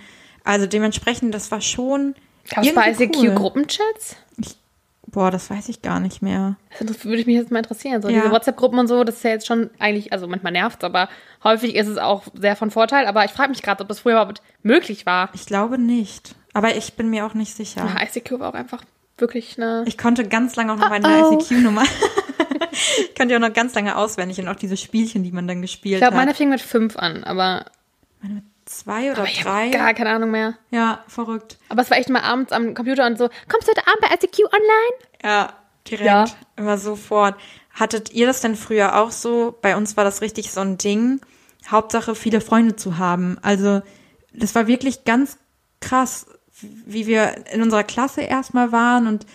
Also 0.45 0.67
dementsprechend, 0.67 1.35
das 1.35 1.51
war 1.51 1.61
schon. 1.61 2.15
Gab 2.49 2.65
es 2.65 2.75
bei 2.75 2.93
ICQ 2.93 3.17
cool. 3.17 3.35
Gruppenchats? 3.35 4.17
boah, 5.17 5.31
das 5.31 5.49
weiß 5.49 5.71
ich 5.71 5.81
gar 5.81 5.99
nicht 5.99 6.21
mehr. 6.21 6.57
Das 6.79 7.07
würde 7.07 7.25
mich 7.25 7.37
jetzt 7.37 7.51
mal 7.51 7.61
interessieren. 7.61 8.03
So 8.03 8.09
ja. 8.09 8.21
diese 8.21 8.31
WhatsApp-Gruppen 8.31 8.79
und 8.79 8.87
so, 8.87 9.03
das 9.03 9.17
ist 9.17 9.25
ja 9.25 9.31
jetzt 9.31 9.47
schon 9.47 9.71
eigentlich, 9.79 10.13
also 10.13 10.29
manchmal 10.29 10.53
nervt 10.53 10.83
es, 10.83 10.85
aber 10.85 11.09
häufig 11.43 11.75
ist 11.75 11.87
es 11.87 11.97
auch 11.97 12.25
sehr 12.35 12.55
von 12.55 12.71
Vorteil. 12.71 13.07
Aber 13.07 13.25
ich 13.25 13.31
frage 13.31 13.49
mich 13.49 13.63
gerade, 13.63 13.81
ob 13.83 13.89
das 13.89 14.01
früher 14.01 14.13
überhaupt 14.13 14.43
möglich 14.63 15.07
war. 15.07 15.31
Ich 15.33 15.47
glaube 15.47 15.79
nicht. 15.79 16.35
Aber 16.53 16.77
ich 16.77 16.95
bin 16.95 17.09
mir 17.09 17.25
auch 17.25 17.33
nicht 17.33 17.57
sicher. 17.57 17.87
Ja, 17.87 18.03
ICQ 18.03 18.41
war 18.41 18.51
auch 18.51 18.55
einfach 18.55 18.83
wirklich 19.17 19.57
eine. 19.57 19.85
Ich 19.87 19.97
konnte 19.97 20.29
ganz 20.29 20.55
lange 20.55 20.75
auch 20.75 20.77
noch 20.77 20.91
meine 20.91 21.07
oh, 21.07 21.31
oh. 21.31 21.39
ICQ-Nummer. 21.39 21.85
ich 22.99 23.15
konnte 23.15 23.35
ja 23.35 23.39
auch 23.39 23.49
noch 23.49 23.55
ganz 23.55 23.75
lange 23.75 23.97
auswendig 23.97 24.39
und 24.41 24.49
auch 24.49 24.57
diese 24.57 24.77
Spielchen, 24.77 25.23
die 25.23 25.33
man 25.33 25.47
dann 25.47 25.63
gespielt 25.63 25.95
ich 25.95 26.01
glaub, 26.01 26.13
hat. 26.13 26.15
Ich 26.15 26.15
glaube, 26.15 26.27
meine 26.27 26.35
fing 26.35 26.51
mit 26.51 26.61
fünf 26.61 26.97
an, 26.97 27.25
aber. 27.25 27.67
Meine 28.21 28.35
mit 28.35 28.45
zwei 28.65 29.11
oder 29.11 29.21
aber 29.21 29.29
ich 29.29 29.43
drei. 29.43 29.69
Gar 29.71 29.95
keine 29.95 30.11
Ahnung 30.11 30.31
mehr. 30.31 30.55
Ja, 30.71 31.05
verrückt. 31.07 31.59
Aber 31.69 31.83
es 31.83 31.91
war 31.91 31.99
echt 31.99 32.09
mal 32.09 32.23
abends 32.23 32.53
am 32.53 32.75
Computer 32.75 33.07
und 33.07 33.19
so, 33.19 33.29
kommst 33.49 33.69
du 33.69 33.73
heute 33.73 33.87
Abend 33.87 34.01
bei 34.01 34.15
ICQ 34.15 34.39
online? 34.53 34.97
Ja, 35.23 35.53
direkt. 35.89 36.07
Ja. 36.07 36.25
Immer 36.57 36.79
sofort. 36.79 37.37
Hattet 37.73 38.13
ihr 38.13 38.27
das 38.27 38.41
denn 38.41 38.57
früher 38.57 38.97
auch 38.97 39.11
so? 39.11 39.57
Bei 39.61 39.77
uns 39.77 39.97
war 39.97 40.05
das 40.05 40.23
richtig 40.23 40.51
so 40.51 40.61
ein 40.61 40.79
Ding. 40.79 41.21
Hauptsache, 41.69 42.15
viele 42.15 42.41
Freunde 42.41 42.77
zu 42.77 42.99
haben. 42.99 43.39
Also, 43.43 43.83
das 44.33 44.55
war 44.55 44.67
wirklich 44.67 45.05
ganz 45.05 45.39
krass 45.81 46.27
wie 46.61 47.07
wir 47.07 47.45
in 47.53 47.63
unserer 47.63 47.85
Klasse 47.85 48.23
erstmal 48.23 48.73
waren 48.73 49.07
und 49.07 49.27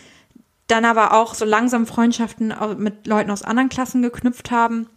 dann 0.71 0.85
aber 0.85 1.13
auch 1.13 1.33
so 1.33 1.45
langsam 1.45 1.85
Freundschaften 1.85 2.53
mit 2.77 3.05
Leuten 3.05 3.29
aus 3.29 3.43
anderen 3.43 3.69
Klassen 3.69 4.01
geknüpft 4.01 4.51
haben 4.51 4.87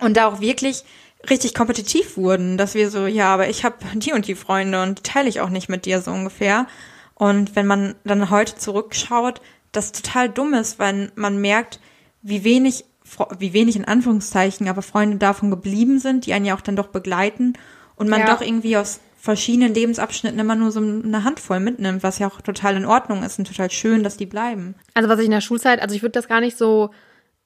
und 0.00 0.16
da 0.16 0.26
auch 0.26 0.40
wirklich 0.40 0.84
richtig 1.28 1.54
kompetitiv 1.54 2.16
wurden, 2.16 2.56
dass 2.56 2.74
wir 2.74 2.90
so, 2.90 3.06
ja, 3.06 3.34
aber 3.34 3.48
ich 3.48 3.64
habe 3.64 3.76
die 3.94 4.12
und 4.12 4.28
die 4.28 4.36
Freunde 4.36 4.82
und 4.82 4.98
die 4.98 5.02
teile 5.02 5.28
ich 5.28 5.40
auch 5.40 5.50
nicht 5.50 5.68
mit 5.68 5.84
dir 5.84 6.00
so 6.00 6.12
ungefähr. 6.12 6.66
Und 7.14 7.56
wenn 7.56 7.66
man 7.66 7.96
dann 8.04 8.30
heute 8.30 8.54
zurückschaut, 8.54 9.40
das 9.72 9.90
total 9.90 10.28
dumm 10.28 10.54
ist, 10.54 10.78
wenn 10.78 11.10
man 11.16 11.40
merkt, 11.40 11.80
wie 12.22 12.44
wenig, 12.44 12.84
wie 13.38 13.52
wenig 13.52 13.74
in 13.74 13.84
Anführungszeichen, 13.84 14.68
aber 14.68 14.82
Freunde 14.82 15.16
davon 15.16 15.50
geblieben 15.50 15.98
sind, 15.98 16.26
die 16.26 16.32
einen 16.32 16.44
ja 16.44 16.54
auch 16.54 16.60
dann 16.60 16.76
doch 16.76 16.88
begleiten 16.88 17.54
und 17.96 18.08
man 18.08 18.20
ja. 18.20 18.26
doch 18.26 18.40
irgendwie 18.40 18.76
aus 18.76 19.00
verschiedenen 19.28 19.74
Lebensabschnitten 19.74 20.38
immer 20.38 20.54
nur 20.54 20.70
so 20.70 20.80
eine 20.80 21.22
Handvoll 21.22 21.60
mitnimmt, 21.60 22.02
was 22.02 22.18
ja 22.18 22.28
auch 22.28 22.40
total 22.40 22.78
in 22.78 22.86
Ordnung 22.86 23.22
ist 23.22 23.38
und 23.38 23.46
total 23.46 23.70
schön, 23.70 24.02
dass 24.02 24.16
die 24.16 24.24
bleiben. 24.24 24.74
Also 24.94 25.10
was 25.10 25.18
ich 25.18 25.26
in 25.26 25.32
der 25.32 25.42
Schulzeit, 25.42 25.82
also 25.82 25.94
ich 25.94 26.00
würde 26.00 26.12
das 26.12 26.28
gar 26.28 26.40
nicht 26.40 26.56
so 26.56 26.92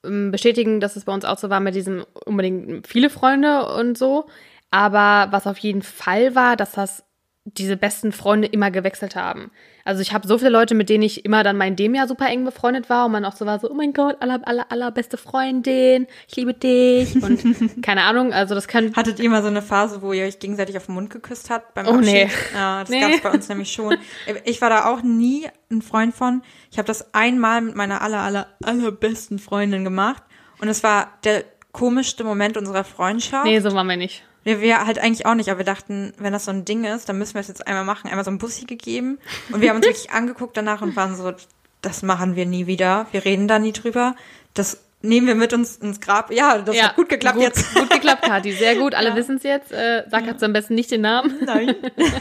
ähm, 0.05 0.31
bestätigen, 0.31 0.79
dass 0.79 0.95
es 0.95 1.03
bei 1.03 1.13
uns 1.13 1.25
auch 1.25 1.37
so 1.37 1.49
war 1.49 1.59
mit 1.59 1.75
diesem 1.75 2.05
unbedingt 2.23 2.87
viele 2.87 3.09
Freunde 3.09 3.67
und 3.67 3.97
so. 3.97 4.27
Aber 4.71 5.29
was 5.33 5.45
auf 5.45 5.57
jeden 5.57 5.81
Fall 5.81 6.35
war, 6.35 6.55
dass 6.55 6.71
das 6.71 7.03
diese 7.43 7.75
besten 7.75 8.13
Freunde 8.13 8.47
immer 8.47 8.71
gewechselt 8.71 9.17
haben. 9.17 9.51
Also 9.85 10.01
ich 10.01 10.13
habe 10.13 10.27
so 10.27 10.37
viele 10.37 10.49
Leute, 10.49 10.75
mit 10.75 10.89
denen 10.89 11.03
ich 11.03 11.25
immer 11.25 11.43
dann 11.43 11.57
mein 11.57 11.75
dem 11.75 11.93
Jahr 11.93 12.07
super 12.07 12.27
eng 12.27 12.45
befreundet 12.45 12.89
war 12.89 13.05
und 13.05 13.11
man 13.11 13.25
auch 13.25 13.35
so 13.35 13.45
war 13.45 13.59
so, 13.59 13.69
oh 13.69 13.73
mein 13.73 13.93
Gott, 13.93 14.15
aller, 14.21 14.39
aller, 14.47 14.71
aller 14.71 14.91
beste 14.91 15.17
Freundin, 15.17 16.07
ich 16.27 16.35
liebe 16.37 16.53
dich 16.53 17.21
und 17.21 17.81
keine 17.81 18.03
Ahnung, 18.03 18.31
also 18.31 18.55
das 18.55 18.67
kann... 18.67 18.95
Hattet 18.95 19.19
ihr 19.19 19.29
mal 19.29 19.41
so 19.41 19.49
eine 19.49 19.61
Phase, 19.61 20.01
wo 20.01 20.13
ihr 20.13 20.25
euch 20.25 20.39
gegenseitig 20.39 20.77
auf 20.77 20.85
den 20.85 20.95
Mund 20.95 21.09
geküsst 21.09 21.49
habt 21.49 21.73
beim 21.73 21.87
oh, 21.87 21.91
Abschied? 21.95 22.13
Nee. 22.13 22.29
Ja, 22.53 22.81
das 22.81 22.89
nee. 22.89 23.01
gab 23.01 23.11
es 23.11 23.21
bei 23.21 23.31
uns 23.31 23.49
nämlich 23.49 23.71
schon. 23.71 23.97
Ich 24.45 24.61
war 24.61 24.69
da 24.69 24.85
auch 24.85 25.01
nie 25.01 25.47
ein 25.69 25.81
Freund 25.81 26.15
von. 26.15 26.43
Ich 26.71 26.77
habe 26.77 26.87
das 26.87 27.13
einmal 27.13 27.61
mit 27.61 27.75
meiner 27.75 28.01
aller, 28.01 28.19
aller, 28.19 28.47
allerbesten 28.63 29.39
Freundin 29.39 29.83
gemacht 29.83 30.23
und 30.61 30.69
es 30.69 30.83
war 30.83 31.17
der 31.25 31.43
komischste 31.73 32.23
Moment 32.23 32.55
unserer 32.55 32.85
Freundschaft. 32.85 33.45
Nee, 33.45 33.59
so 33.59 33.73
waren 33.73 33.87
wir 33.87 33.97
nicht. 33.97 34.23
Nee, 34.45 34.59
wir 34.61 34.85
halt 34.85 34.99
eigentlich 34.99 35.25
auch 35.25 35.35
nicht, 35.35 35.49
aber 35.49 35.59
wir 35.59 35.65
dachten, 35.65 36.13
wenn 36.17 36.33
das 36.33 36.45
so 36.45 36.51
ein 36.51 36.65
Ding 36.65 36.83
ist, 36.83 37.07
dann 37.07 37.17
müssen 37.17 37.35
wir 37.35 37.41
es 37.41 37.47
jetzt 37.47 37.65
einmal 37.67 37.85
machen. 37.85 38.09
Einmal 38.09 38.25
so 38.25 38.31
ein 38.31 38.37
Bussi 38.37 38.65
gegeben. 38.65 39.19
Und 39.51 39.61
wir 39.61 39.69
haben 39.69 39.77
uns 39.77 39.85
wirklich 39.87 40.11
angeguckt 40.11 40.57
danach 40.57 40.81
und 40.81 40.95
waren 40.95 41.15
so, 41.15 41.33
das 41.81 42.01
machen 42.01 42.35
wir 42.35 42.45
nie 42.45 42.67
wieder. 42.67 43.07
Wir 43.11 43.25
reden 43.25 43.47
da 43.47 43.59
nie 43.59 43.73
drüber. 43.73 44.15
Das 44.53 44.79
nehmen 45.03 45.27
wir 45.27 45.35
mit 45.35 45.53
uns 45.53 45.75
ins 45.77 45.99
Grab. 45.99 46.31
Ja, 46.31 46.57
das 46.59 46.75
ja, 46.75 46.85
hat 46.85 46.95
gut 46.95 47.09
geklappt 47.09 47.35
gut, 47.35 47.43
jetzt. 47.43 47.75
Gut 47.75 47.89
geklappt, 47.89 48.23
Kathi. 48.23 48.53
Sehr 48.53 48.75
gut. 48.75 48.95
Alle 48.95 49.09
ja. 49.09 49.15
wissen 49.15 49.37
es 49.37 49.43
jetzt. 49.43 49.71
Äh, 49.71 50.05
sag 50.09 50.25
ja. 50.25 50.31
jetzt 50.31 50.43
am 50.43 50.53
besten 50.53 50.75
nicht 50.75 50.89
den 50.89 51.01
Namen. 51.01 51.35
Nein. 51.45 51.75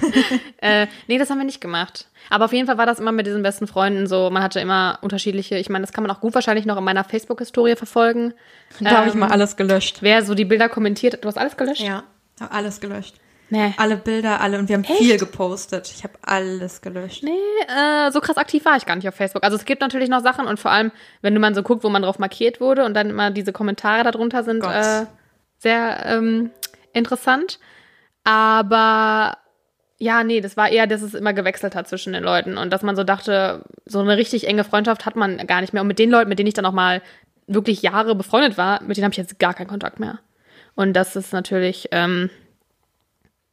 äh, 0.60 0.88
nee, 1.06 1.18
das 1.18 1.30
haben 1.30 1.38
wir 1.38 1.44
nicht 1.44 1.60
gemacht. 1.60 2.08
Aber 2.28 2.44
auf 2.44 2.52
jeden 2.52 2.66
Fall 2.66 2.78
war 2.78 2.86
das 2.86 2.98
immer 2.98 3.12
mit 3.12 3.26
diesen 3.26 3.42
besten 3.42 3.66
Freunden 3.66 4.06
so. 4.06 4.30
Man 4.30 4.42
hatte 4.42 4.60
immer 4.60 4.98
unterschiedliche, 5.02 5.56
ich 5.58 5.68
meine, 5.68 5.84
das 5.84 5.92
kann 5.92 6.02
man 6.02 6.10
auch 6.10 6.20
gut 6.20 6.34
wahrscheinlich 6.34 6.66
noch 6.66 6.76
in 6.76 6.84
meiner 6.84 7.04
Facebook-Historie 7.04 7.76
verfolgen. 7.76 8.34
Da 8.80 8.90
ähm, 8.90 8.96
habe 8.96 9.08
ich 9.08 9.14
mal 9.14 9.30
alles 9.30 9.56
gelöscht. 9.56 9.98
Wer 10.00 10.24
so 10.24 10.34
die 10.34 10.44
Bilder 10.44 10.68
kommentiert, 10.68 11.22
du 11.22 11.28
hast 11.28 11.38
alles 11.38 11.56
gelöscht? 11.56 11.82
Ja. 11.82 12.02
Habe 12.42 12.52
alles 12.52 12.80
gelöscht. 12.80 13.16
Nee. 13.50 13.74
Alle 13.76 13.98
Bilder, 13.98 14.40
alle. 14.40 14.58
Und 14.58 14.70
wir 14.70 14.76
haben 14.76 14.84
Echt? 14.84 14.96
viel 14.96 15.18
gepostet. 15.18 15.92
Ich 15.94 16.04
habe 16.04 16.14
alles 16.22 16.80
gelöscht. 16.80 17.22
Nee, 17.22 17.30
äh, 17.68 18.10
so 18.10 18.20
krass 18.20 18.38
aktiv 18.38 18.64
war 18.64 18.78
ich 18.78 18.86
gar 18.86 18.96
nicht 18.96 19.06
auf 19.06 19.14
Facebook. 19.14 19.44
Also 19.44 19.58
es 19.58 19.66
gibt 19.66 19.82
natürlich 19.82 20.08
noch 20.08 20.22
Sachen 20.22 20.46
und 20.46 20.58
vor 20.58 20.70
allem, 20.70 20.90
wenn 21.20 21.34
du 21.34 21.40
mal 21.40 21.54
so 21.54 21.62
guckt, 21.62 21.84
wo 21.84 21.90
man 21.90 22.00
drauf 22.00 22.18
markiert 22.18 22.62
wurde 22.62 22.84
und 22.84 22.94
dann 22.94 23.10
immer 23.10 23.30
diese 23.30 23.52
Kommentare 23.52 24.10
darunter 24.10 24.42
sind 24.42 24.64
äh, 24.64 25.04
sehr 25.58 26.06
ähm, 26.06 26.50
interessant. 26.94 27.60
Aber 28.24 29.36
ja, 29.98 30.24
nee, 30.24 30.40
das 30.40 30.56
war 30.56 30.70
eher, 30.70 30.86
dass 30.86 31.02
es 31.02 31.12
immer 31.12 31.34
gewechselt 31.34 31.74
hat 31.74 31.88
zwischen 31.88 32.14
den 32.14 32.24
Leuten 32.24 32.56
und 32.56 32.72
dass 32.72 32.82
man 32.82 32.96
so 32.96 33.04
dachte, 33.04 33.64
so 33.84 34.00
eine 34.00 34.16
richtig 34.16 34.48
enge 34.48 34.64
Freundschaft 34.64 35.04
hat 35.04 35.14
man 35.14 35.46
gar 35.46 35.60
nicht 35.60 35.74
mehr. 35.74 35.82
Und 35.82 35.88
mit 35.88 35.98
den 35.98 36.10
Leuten, 36.10 36.30
mit 36.30 36.38
denen 36.38 36.48
ich 36.48 36.54
dann 36.54 36.66
auch 36.66 36.72
mal 36.72 37.02
wirklich 37.46 37.82
Jahre 37.82 38.14
befreundet 38.14 38.56
war, 38.56 38.82
mit 38.82 38.96
denen 38.96 39.04
habe 39.04 39.12
ich 39.12 39.18
jetzt 39.18 39.38
gar 39.38 39.52
keinen 39.52 39.68
Kontakt 39.68 40.00
mehr. 40.00 40.20
Und 40.74 40.94
das 40.94 41.16
ist 41.16 41.32
natürlich, 41.32 41.88
ähm, 41.92 42.30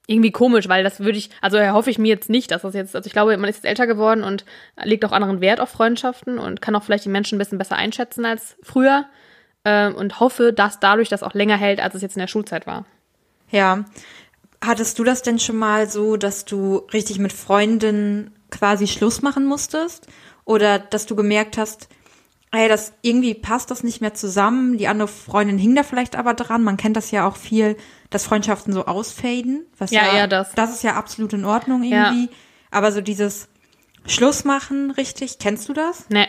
irgendwie 0.10 0.32
komisch, 0.32 0.68
weil 0.68 0.84
das 0.84 1.02
würde 1.02 1.20
ich, 1.20 1.30
also 1.40 1.58
erhoffe 1.58 1.92
ich 1.92 2.00
mir 2.00 2.08
jetzt 2.08 2.32
nicht, 2.32 2.50
dass 2.50 2.64
das 2.64 2.74
jetzt, 2.74 2.96
also 2.96 3.06
ich 3.06 3.14
glaube, 3.14 3.38
man 3.38 3.48
ist 3.48 3.58
jetzt 3.58 3.66
älter 3.66 3.86
geworden 3.86 4.24
und 4.24 4.44
legt 4.84 5.06
auch 5.06 5.12
anderen 5.12 5.40
Wert 5.40 5.60
auf 5.60 5.70
Freundschaften 5.70 6.40
und 6.40 6.64
kann 6.64 6.76
auch 6.76 6.82
vielleicht 6.82 7.06
die 7.06 7.10
Menschen 7.10 7.36
ein 7.36 7.38
bisschen 7.38 7.60
besser 7.60 7.76
einschätzen 7.76 8.26
als 8.26 8.58
früher 8.64 9.06
ähm, 9.66 9.94
und 9.94 10.20
hoffe, 10.20 10.52
dass 10.52 10.80
dadurch 10.80 11.10
das 11.10 11.22
auch 11.22 11.36
länger 11.36 11.58
hält, 11.58 11.80
als 11.80 11.94
es 11.94 12.02
jetzt 12.02 12.16
in 12.16 12.22
der 12.22 12.28
Schulzeit 12.28 12.66
war. 12.66 12.86
Ja. 13.52 13.86
Hattest 14.66 14.98
du 14.98 15.04
das 15.04 15.22
denn 15.22 15.38
schon 15.38 15.58
mal 15.58 15.88
so, 15.88 16.18
dass 16.18 16.44
du 16.44 16.88
richtig 16.92 17.20
mit 17.20 17.32
Freundinnen 17.32 18.32
quasi 18.50 18.88
Schluss 18.88 19.22
machen 19.22 19.46
musstest? 19.46 20.08
Oder 20.44 20.80
dass 20.80 21.06
du 21.06 21.16
gemerkt 21.16 21.60
hast, 21.60 21.88
ey, 22.52 22.68
das 22.68 22.94
irgendwie 23.02 23.34
passt 23.34 23.70
das 23.72 23.84
nicht 23.84 24.02
mehr 24.02 24.14
zusammen. 24.14 24.78
Die 24.78 24.88
andere 24.88 25.08
Freundin 25.08 25.58
hing 25.58 25.76
da 25.76 25.84
vielleicht 25.84 26.16
aber 26.16 26.34
dran. 26.34 26.64
Man 26.64 26.78
kennt 26.78 26.98
das 26.98 27.12
ja 27.12 27.28
auch 27.28 27.36
viel, 27.36 27.78
dass 28.10 28.26
Freundschaften 28.26 28.74
so 28.74 28.86
ausfaden. 28.86 29.66
Was 29.78 29.92
Ja, 29.92 30.08
ja, 30.08 30.14
eher 30.14 30.28
das. 30.28 30.52
Das 30.54 30.72
ist 30.72 30.84
ja 30.84 30.96
absolut 30.96 31.34
in 31.34 31.46
Ordnung 31.46 31.84
irgendwie. 31.84 32.30
Aber 32.72 32.92
so 32.92 33.02
dieses 33.02 33.50
Schluss 34.06 34.46
machen, 34.46 34.92
richtig, 34.92 35.38
kennst 35.40 35.70
du 35.70 35.74
das? 35.74 36.06
Nee. 36.10 36.28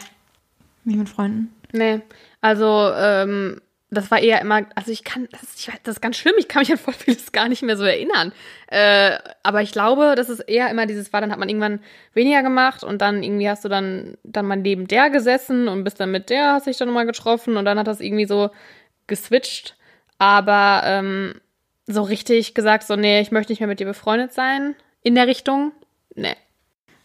Wie 0.84 0.96
mit 0.96 1.08
Freunden? 1.08 1.54
Nee. 1.72 2.00
Also, 2.40 2.90
ähm, 2.94 3.60
das 3.90 4.10
war 4.10 4.20
eher 4.20 4.40
immer, 4.40 4.62
also 4.76 4.92
ich 4.92 5.02
kann, 5.02 5.28
das, 5.32 5.42
ich 5.56 5.68
weiß, 5.68 5.80
das 5.82 5.96
ist 5.96 6.00
ganz 6.00 6.16
schlimm, 6.16 6.34
ich 6.38 6.46
kann 6.48 6.60
mich 6.60 6.70
an 6.70 6.78
voll 6.78 6.94
vieles 6.94 7.32
gar 7.32 7.48
nicht 7.48 7.62
mehr 7.62 7.76
so 7.76 7.84
erinnern. 7.84 8.32
Äh, 8.68 9.18
aber 9.42 9.62
ich 9.62 9.72
glaube, 9.72 10.14
das 10.16 10.28
ist 10.28 10.40
eher 10.40 10.70
immer 10.70 10.86
dieses 10.86 11.12
war, 11.12 11.20
dann 11.20 11.32
hat 11.32 11.38
man 11.38 11.48
irgendwann 11.48 11.80
weniger 12.14 12.42
gemacht 12.42 12.84
und 12.84 13.02
dann 13.02 13.22
irgendwie 13.22 13.48
hast 13.48 13.64
du 13.64 13.68
dann, 13.68 14.16
dann 14.22 14.46
mal 14.46 14.56
neben 14.56 14.86
der 14.86 15.10
gesessen 15.10 15.66
und 15.66 15.82
bist 15.82 15.98
dann 15.98 16.12
mit 16.12 16.30
der, 16.30 16.52
hast 16.52 16.66
dich 16.66 16.76
dann 16.76 16.88
nochmal 16.88 17.06
getroffen 17.06 17.56
und 17.56 17.64
dann 17.64 17.78
hat 17.78 17.88
das 17.88 18.00
irgendwie 18.00 18.26
so 18.26 18.50
geswitcht. 19.08 19.76
Aber 20.18 20.82
ähm, 20.84 21.40
so 21.86 22.02
richtig 22.02 22.54
gesagt, 22.54 22.86
so, 22.86 22.94
nee, 22.94 23.20
ich 23.20 23.32
möchte 23.32 23.50
nicht 23.50 23.60
mehr 23.60 23.66
mit 23.66 23.80
dir 23.80 23.86
befreundet 23.86 24.32
sein 24.32 24.76
in 25.02 25.16
der 25.16 25.26
Richtung. 25.26 25.72
Nee. 26.14 26.36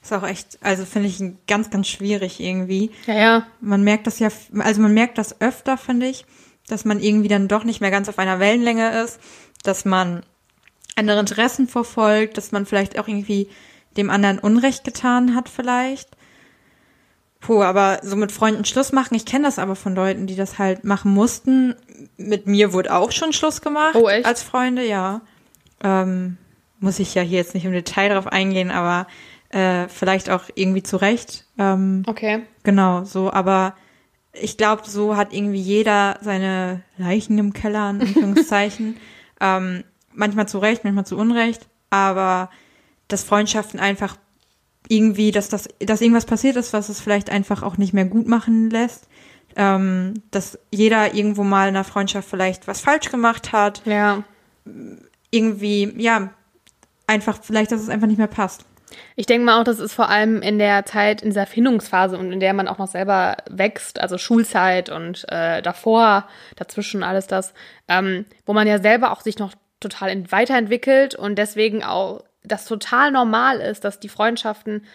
Ist 0.04 0.14
auch 0.14 0.28
echt, 0.28 0.60
also 0.62 0.86
finde 0.86 1.08
ich 1.08 1.20
ganz, 1.48 1.72
ganz 1.72 1.88
schwierig 1.88 2.40
irgendwie. 2.40 2.92
Ja, 3.08 3.14
ja. 3.16 3.48
Man 3.60 3.84
merkt 3.84 4.06
das 4.06 4.20
ja, 4.20 4.30
also 4.60 4.82
man 4.82 4.94
merkt 4.94 5.18
das 5.18 5.42
öfter, 5.42 5.78
finde 5.78 6.06
ich, 6.06 6.26
dass 6.68 6.86
man 6.86 7.00
irgendwie 7.00 7.28
dann 7.28 7.48
doch 7.48 7.64
nicht 7.64 7.82
mehr 7.82 7.92
ganz 7.92 8.10
auf 8.10 8.20
einer 8.20 8.40
Wellenlänge 8.40 9.02
ist, 9.04 9.20
dass 9.64 9.86
man 9.86 10.24
andere 10.96 11.20
Interessen 11.20 11.68
verfolgt, 11.68 12.38
dass 12.38 12.52
man 12.52 12.66
vielleicht 12.66 12.98
auch 13.00 13.08
irgendwie 13.08 13.50
dem 13.98 14.10
anderen 14.10 14.40
Unrecht 14.40 14.84
getan 14.84 15.36
hat 15.36 15.50
vielleicht. 15.50 16.10
Puh, 17.42 17.62
aber 17.62 18.00
so 18.02 18.16
mit 18.16 18.32
Freunden 18.32 18.66
Schluss 18.66 18.92
machen, 18.92 19.14
ich 19.16 19.26
kenne 19.26 19.46
das 19.46 19.60
aber 19.60 19.76
von 19.76 19.94
Leuten, 19.94 20.26
die 20.26 20.36
das 20.36 20.58
halt 20.58 20.84
machen 20.84 21.12
mussten. 21.14 21.76
Mit 22.18 22.48
mir 22.48 22.74
wurde 22.74 22.94
auch 22.96 23.12
schon 23.12 23.34
Schluss 23.34 23.62
gemacht 23.62 23.96
Oh, 23.96 24.08
echt? 24.10 24.26
als 24.26 24.42
Freunde, 24.42 24.86
ja. 24.86 25.22
Ähm, 25.84 26.38
muss 26.80 27.00
ich 27.00 27.14
ja 27.14 27.22
hier 27.22 27.38
jetzt 27.38 27.54
nicht 27.54 27.66
im 27.66 27.72
Detail 27.72 28.10
drauf 28.10 28.28
eingehen, 28.28 28.72
aber 28.72 29.08
äh, 29.50 29.88
vielleicht 29.90 30.30
auch 30.30 30.44
irgendwie 30.56 30.82
zu 30.84 30.98
Recht. 30.98 31.46
Ähm, 31.60 32.04
Okay. 32.08 32.44
Genau, 32.64 33.04
so, 33.04 33.32
aber 33.32 33.76
ich 34.40 34.58
glaube, 34.58 34.84
so 34.86 35.16
hat 35.16 35.34
irgendwie 35.34 35.60
jeder 35.60 36.18
seine 36.22 36.82
Leichen 36.98 37.38
im 37.38 37.54
Keller, 37.54 37.90
in 37.90 38.02
Anführungszeichen. 38.02 38.98
ähm, 39.42 39.84
manchmal 40.14 40.48
zu 40.48 40.60
Recht, 40.60 40.84
manchmal 40.84 41.06
zu 41.06 41.18
Unrecht, 41.18 41.68
aber 41.90 42.50
dass 43.08 43.24
Freundschaften 43.24 43.80
einfach 43.80 44.18
irgendwie, 44.88 45.32
dass 45.32 45.50
das, 45.50 45.68
dass 45.80 46.02
irgendwas 46.02 46.26
passiert 46.26 46.56
ist, 46.58 46.74
was 46.74 46.90
es 46.90 47.00
vielleicht 47.00 47.30
einfach 47.30 47.64
auch 47.64 47.78
nicht 47.78 47.94
mehr 47.94 48.06
gut 48.06 48.28
machen 48.28 48.70
lässt. 48.70 49.08
Ähm, 49.58 50.22
dass 50.32 50.60
jeder 50.70 51.14
irgendwo 51.14 51.44
mal 51.44 51.70
in 51.70 51.76
einer 51.76 51.86
Freundschaft 51.86 52.30
vielleicht 52.30 52.68
was 52.68 52.82
falsch 52.82 53.10
gemacht 53.10 53.54
hat. 53.54 53.82
Ja. 53.86 54.24
Irgendwie, 55.32 55.94
ja, 55.98 56.32
einfach, 57.08 57.40
vielleicht, 57.42 57.72
dass 57.72 57.82
es 57.82 57.90
einfach 57.90 58.08
nicht 58.08 58.18
mehr 58.18 58.28
passt. 58.28 58.66
Ich 59.16 59.26
denke 59.26 59.46
mal 59.46 59.60
auch, 59.60 59.64
das 59.64 59.80
ist 59.80 59.94
vor 59.94 60.10
allem 60.10 60.42
in 60.42 60.60
der 60.60 60.86
Zeit, 60.86 61.22
in 61.22 61.30
dieser 61.30 61.46
Findungsphase 61.46 62.18
und 62.18 62.32
in 62.32 62.40
der 62.40 62.54
man 62.54 62.68
auch 62.68 62.78
noch 62.78 62.88
selber 62.88 63.38
wächst, 63.50 64.00
also 64.00 64.18
Schulzeit 64.18 64.90
und 64.90 65.26
äh, 65.30 65.62
davor, 65.62 66.28
dazwischen 66.56 67.04
alles 67.04 67.28
das, 67.28 67.54
ähm, 67.88 68.26
wo 68.46 68.54
man 68.54 68.68
ja 68.68 68.80
selber 68.80 69.12
auch 69.12 69.22
sich 69.22 69.40
noch 69.40 69.54
total 69.80 70.10
ent- 70.10 70.32
weiterentwickelt 70.32 71.16
und 71.16 71.36
deswegen 71.36 71.84
auch 71.84 72.24
das 72.44 72.66
total 72.66 73.12
normal 73.12 73.60
ist, 73.60 73.84
dass 73.84 74.00
die 74.00 74.10
Freundschaften 74.10 74.86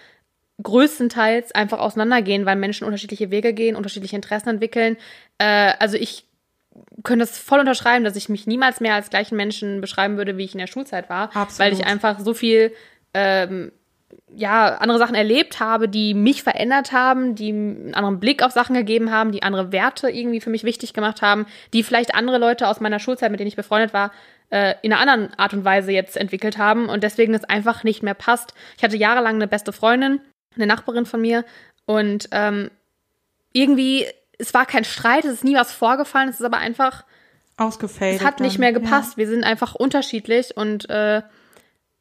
größtenteils 0.63 1.53
einfach 1.53 1.79
auseinandergehen, 1.79 2.47
weil 2.47 2.57
Menschen 2.57 2.85
unterschiedliche 2.85 3.31
Wege 3.31 3.55
gehen, 3.55 3.77
unterschiedliche 3.77 4.17
Interessen 4.17 4.51
entwickeln. 4.51 4.97
Äh, 5.39 5.73
also 5.79 5.97
ich 5.97 6.27
könnte 7.03 7.25
es 7.25 7.39
voll 7.39 7.61
unterschreiben, 7.61 8.05
dass 8.05 8.17
ich 8.17 8.29
mich 8.29 8.47
niemals 8.47 8.81
mehr 8.81 8.95
als 8.95 9.11
gleichen 9.11 9.37
Menschen 9.37 9.81
beschreiben 9.81 10.17
würde, 10.17 10.37
wie 10.37 10.45
ich 10.45 10.55
in 10.55 10.59
der 10.61 10.67
Schulzeit 10.67 11.09
war, 11.09 11.35
Absolut. 11.35 11.59
weil 11.59 11.73
ich 11.73 11.87
einfach 11.87 12.21
so 12.21 12.35
viel 12.35 12.73
ähm, 13.15 13.73
ja, 14.35 14.77
andere 14.77 14.99
Sachen 14.99 15.15
erlebt 15.15 15.61
habe, 15.61 15.89
die 15.89 16.15
mich 16.15 16.43
verändert 16.43 16.93
haben, 16.93 17.35
die 17.35 17.51
einen 17.51 17.95
anderen 17.95 18.21
Blick 18.21 18.43
auf 18.43 18.53
Sachen 18.53 18.75
gegeben 18.75 19.11
haben, 19.11 19.33
die 19.33 19.43
andere 19.43 19.73
Werte 19.73 20.09
irgendwie 20.09 20.41
für 20.41 20.51
mich 20.51 20.65
wichtig 20.65 20.95
gemacht 20.95 21.23
haben, 21.23 21.47
die 21.73 21.83
vielleicht 21.83 22.15
andere 22.15 22.39
Leute 22.39 22.69
aus 22.69 22.81
meiner 22.81 22.99
Schulzeit, 22.99 23.31
mit 23.31 23.41
denen 23.41 23.49
ich 23.49 23.57
befreundet 23.57 23.93
war, 23.93 24.13
äh, 24.51 24.75
in 24.83 24.93
einer 24.93 25.01
anderen 25.01 25.35
Art 25.39 25.53
und 25.53 25.65
Weise 25.65 25.93
jetzt 25.93 26.17
entwickelt 26.17 26.59
haben 26.59 26.89
und 26.89 27.03
deswegen 27.03 27.35
es 27.35 27.45
einfach 27.45 27.85
nicht 27.85 28.03
mehr 28.03 28.15
passt. 28.15 28.55
Ich 28.77 28.85
hatte 28.85 28.97
jahrelang 28.97 29.37
eine 29.37 29.49
beste 29.49 29.73
Freundin, 29.73 30.21
eine 30.55 30.67
Nachbarin 30.67 31.07
von 31.07 31.21
mir 31.21 31.45
und 31.87 32.29
ähm, 32.33 32.71
irgendwie, 33.53 34.07
es 34.39 34.55
war 34.55 34.67
kein 34.67 34.85
Streit, 34.85 35.25
es 35.25 35.35
ist 35.35 35.45
nie 35.45 35.57
was 35.57 35.73
vorgefallen, 35.73 36.29
es 36.29 36.41
ist 36.41 36.47
aber 36.47 36.59
einfach, 36.59 37.05
Ausgefadet. 37.57 38.21
es 38.21 38.25
hat 38.25 38.41
nicht 38.41 38.59
mehr 38.59 38.71
ja. 38.71 38.79
gepasst. 38.79 39.17
Wir 39.17 39.27
sind 39.27 39.45
einfach 39.45 39.75
unterschiedlich 39.75 40.57
und 40.57 40.89
äh, 40.89 41.23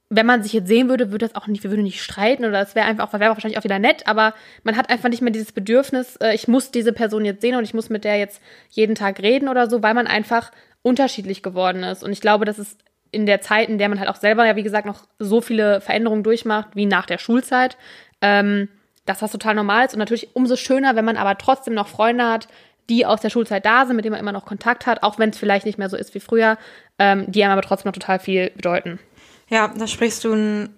wenn 0.10 0.26
man 0.26 0.42
sich 0.42 0.54
jetzt 0.54 0.68
sehen 0.68 0.90
würde, 0.90 1.12
würde 1.12 1.28
das 1.28 1.36
auch 1.36 1.48
nicht, 1.48 1.64
wir 1.64 1.70
würden 1.70 1.84
nicht 1.84 2.02
streiten 2.02 2.44
oder 2.44 2.60
es 2.62 2.74
wäre 2.74 2.88
einfach, 2.88 3.14
wäre 3.14 3.34
wahrscheinlich 3.34 3.60
auch 3.60 3.64
wieder 3.64 3.78
nett, 3.78 4.08
aber 4.08 4.34
man 4.64 4.76
hat 4.76 4.90
einfach 4.90 5.10
nicht 5.10 5.22
mehr 5.22 5.32
dieses 5.32 5.52
Bedürfnis, 5.52 6.16
äh, 6.18 6.34
ich 6.34 6.48
muss 6.48 6.72
diese 6.72 6.94
Person 6.94 7.26
jetzt 7.26 7.42
sehen 7.42 7.56
und 7.56 7.64
ich 7.64 7.76
muss 7.76 7.90
mit 7.90 8.04
der 8.04 8.18
jetzt 8.18 8.42
jeden 8.70 8.96
Tag 8.96 9.22
reden 9.22 9.48
oder 9.48 9.70
so, 9.70 9.84
weil 9.84 9.94
man 9.94 10.08
einfach 10.08 10.52
unterschiedlich 10.82 11.44
geworden 11.44 11.84
ist. 11.84 12.04
Und 12.04 12.12
ich 12.12 12.22
glaube, 12.22 12.46
das 12.46 12.58
ist 12.58 12.80
in 13.12 13.26
der 13.26 13.42
Zeit, 13.42 13.70
in 13.70 13.78
der 13.78 13.90
man 13.90 14.00
halt 14.00 14.10
auch 14.10 14.16
selber 14.16 14.46
ja, 14.46 14.56
wie 14.56 14.64
gesagt, 14.64 14.86
noch 14.86 15.04
so 15.20 15.42
viele 15.42 15.82
Veränderungen 15.82 16.24
durchmacht, 16.24 16.70
wie 16.76 16.86
nach 16.86 17.06
der 17.06 17.18
Schulzeit, 17.18 17.78
ähm, 18.22 18.70
dass 19.06 19.20
das 19.20 19.32
total 19.32 19.56
normal 19.56 19.86
ist. 19.86 19.94
Und 19.94 20.00
natürlich 20.00 20.36
umso 20.36 20.56
schöner, 20.56 20.96
wenn 20.96 21.06
man 21.06 21.18
aber 21.18 21.38
trotzdem 21.38 21.74
noch 21.74 21.88
Freunde 21.88 22.26
hat, 22.26 22.48
die 22.90 23.06
aus 23.06 23.22
der 23.22 23.30
Schulzeit 23.30 23.66
da 23.66 23.86
sind, 23.86 23.96
mit 23.96 24.06
denen 24.06 24.14
man 24.14 24.20
immer 24.20 24.32
noch 24.32 24.46
Kontakt 24.46 24.88
hat, 24.88 25.04
auch 25.04 25.20
wenn 25.20 25.30
es 25.30 25.38
vielleicht 25.38 25.66
nicht 25.66 25.78
mehr 25.78 25.90
so 25.90 25.98
ist 25.98 26.16
wie 26.16 26.20
früher, 26.20 26.58
ähm, 26.98 27.26
die 27.32 27.44
einem 27.44 27.54
aber 27.54 27.62
trotzdem 27.62 27.90
noch 27.90 27.94
total 27.94 28.20
viel 28.20 28.52
bedeuten. 28.56 29.00
Ja, 29.50 29.68
da 29.68 29.88
sprichst 29.88 30.24
du 30.24 30.34
ein 30.34 30.70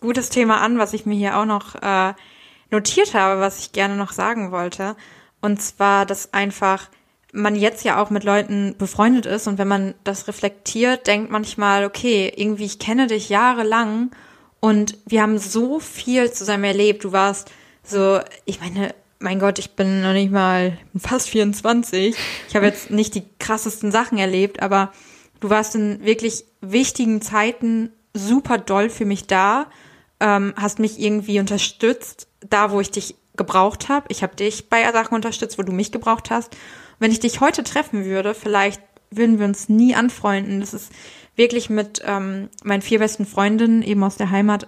gutes 0.00 0.30
Thema 0.30 0.60
an, 0.60 0.78
was 0.78 0.92
ich 0.92 1.06
mir 1.06 1.16
hier 1.16 1.38
auch 1.38 1.44
noch 1.44 1.74
äh, 1.76 2.14
notiert 2.70 3.14
habe, 3.14 3.40
was 3.40 3.58
ich 3.60 3.72
gerne 3.72 3.96
noch 3.96 4.12
sagen 4.12 4.50
wollte. 4.50 4.96
Und 5.40 5.62
zwar, 5.62 6.06
dass 6.06 6.32
einfach 6.34 6.88
man 7.32 7.54
jetzt 7.54 7.84
ja 7.84 8.02
auch 8.02 8.10
mit 8.10 8.24
Leuten 8.24 8.74
befreundet 8.78 9.26
ist 9.26 9.46
und 9.46 9.58
wenn 9.58 9.68
man 9.68 9.94
das 10.02 10.28
reflektiert, 10.28 11.06
denkt 11.06 11.30
manchmal, 11.30 11.84
okay, 11.84 12.32
irgendwie 12.34 12.64
ich 12.64 12.78
kenne 12.78 13.06
dich 13.06 13.28
jahrelang 13.28 14.10
und 14.60 14.96
wir 15.06 15.22
haben 15.22 15.38
so 15.38 15.78
viel 15.78 16.32
zusammen 16.32 16.64
erlebt. 16.64 17.04
Du 17.04 17.12
warst 17.12 17.50
so, 17.82 18.20
ich 18.44 18.60
meine, 18.60 18.94
mein 19.18 19.38
Gott, 19.40 19.58
ich 19.58 19.72
bin 19.72 20.02
noch 20.02 20.12
nicht 20.12 20.32
mal 20.32 20.78
fast 20.98 21.28
24. 21.28 22.16
Ich 22.48 22.56
habe 22.56 22.66
jetzt 22.66 22.90
nicht 22.90 23.14
die 23.14 23.24
krassesten 23.38 23.92
Sachen 23.92 24.18
erlebt, 24.18 24.62
aber 24.62 24.92
du 25.40 25.50
warst 25.50 25.74
in 25.74 26.04
wirklich 26.04 26.44
wichtigen 26.60 27.20
Zeiten 27.20 27.92
super 28.18 28.58
doll 28.58 28.90
für 28.90 29.04
mich 29.04 29.26
da, 29.26 29.66
ähm, 30.20 30.54
hast 30.56 30.78
mich 30.78 31.00
irgendwie 31.00 31.40
unterstützt, 31.40 32.28
da 32.40 32.70
wo 32.70 32.80
ich 32.80 32.90
dich 32.90 33.14
gebraucht 33.36 33.88
habe. 33.88 34.06
Ich 34.08 34.22
habe 34.22 34.36
dich 34.36 34.68
bei 34.68 34.90
Sachen 34.92 35.14
unterstützt, 35.14 35.58
wo 35.58 35.62
du 35.62 35.72
mich 35.72 35.92
gebraucht 35.92 36.30
hast. 36.30 36.56
Wenn 36.98 37.12
ich 37.12 37.20
dich 37.20 37.40
heute 37.40 37.62
treffen 37.62 38.04
würde, 38.04 38.34
vielleicht 38.34 38.82
würden 39.10 39.38
wir 39.38 39.46
uns 39.46 39.68
nie 39.68 39.94
anfreunden. 39.94 40.60
Das 40.60 40.74
ist 40.74 40.92
wirklich 41.36 41.70
mit 41.70 42.02
ähm, 42.04 42.48
meinen 42.64 42.82
vier 42.82 42.98
besten 42.98 43.24
Freundinnen 43.24 43.82
eben 43.82 44.02
aus 44.02 44.16
der 44.16 44.30
Heimat, 44.30 44.66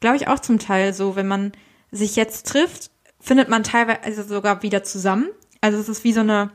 glaube 0.00 0.16
ich, 0.16 0.28
auch 0.28 0.40
zum 0.40 0.58
Teil 0.58 0.92
so, 0.92 1.16
wenn 1.16 1.28
man 1.28 1.52
sich 1.90 2.16
jetzt 2.16 2.46
trifft, 2.48 2.90
findet 3.20 3.48
man 3.48 3.62
teilweise 3.62 4.24
sogar 4.24 4.62
wieder 4.62 4.82
zusammen. 4.82 5.28
Also 5.60 5.78
es 5.78 5.88
ist 5.88 6.04
wie 6.04 6.12
so 6.12 6.20
eine 6.20 6.50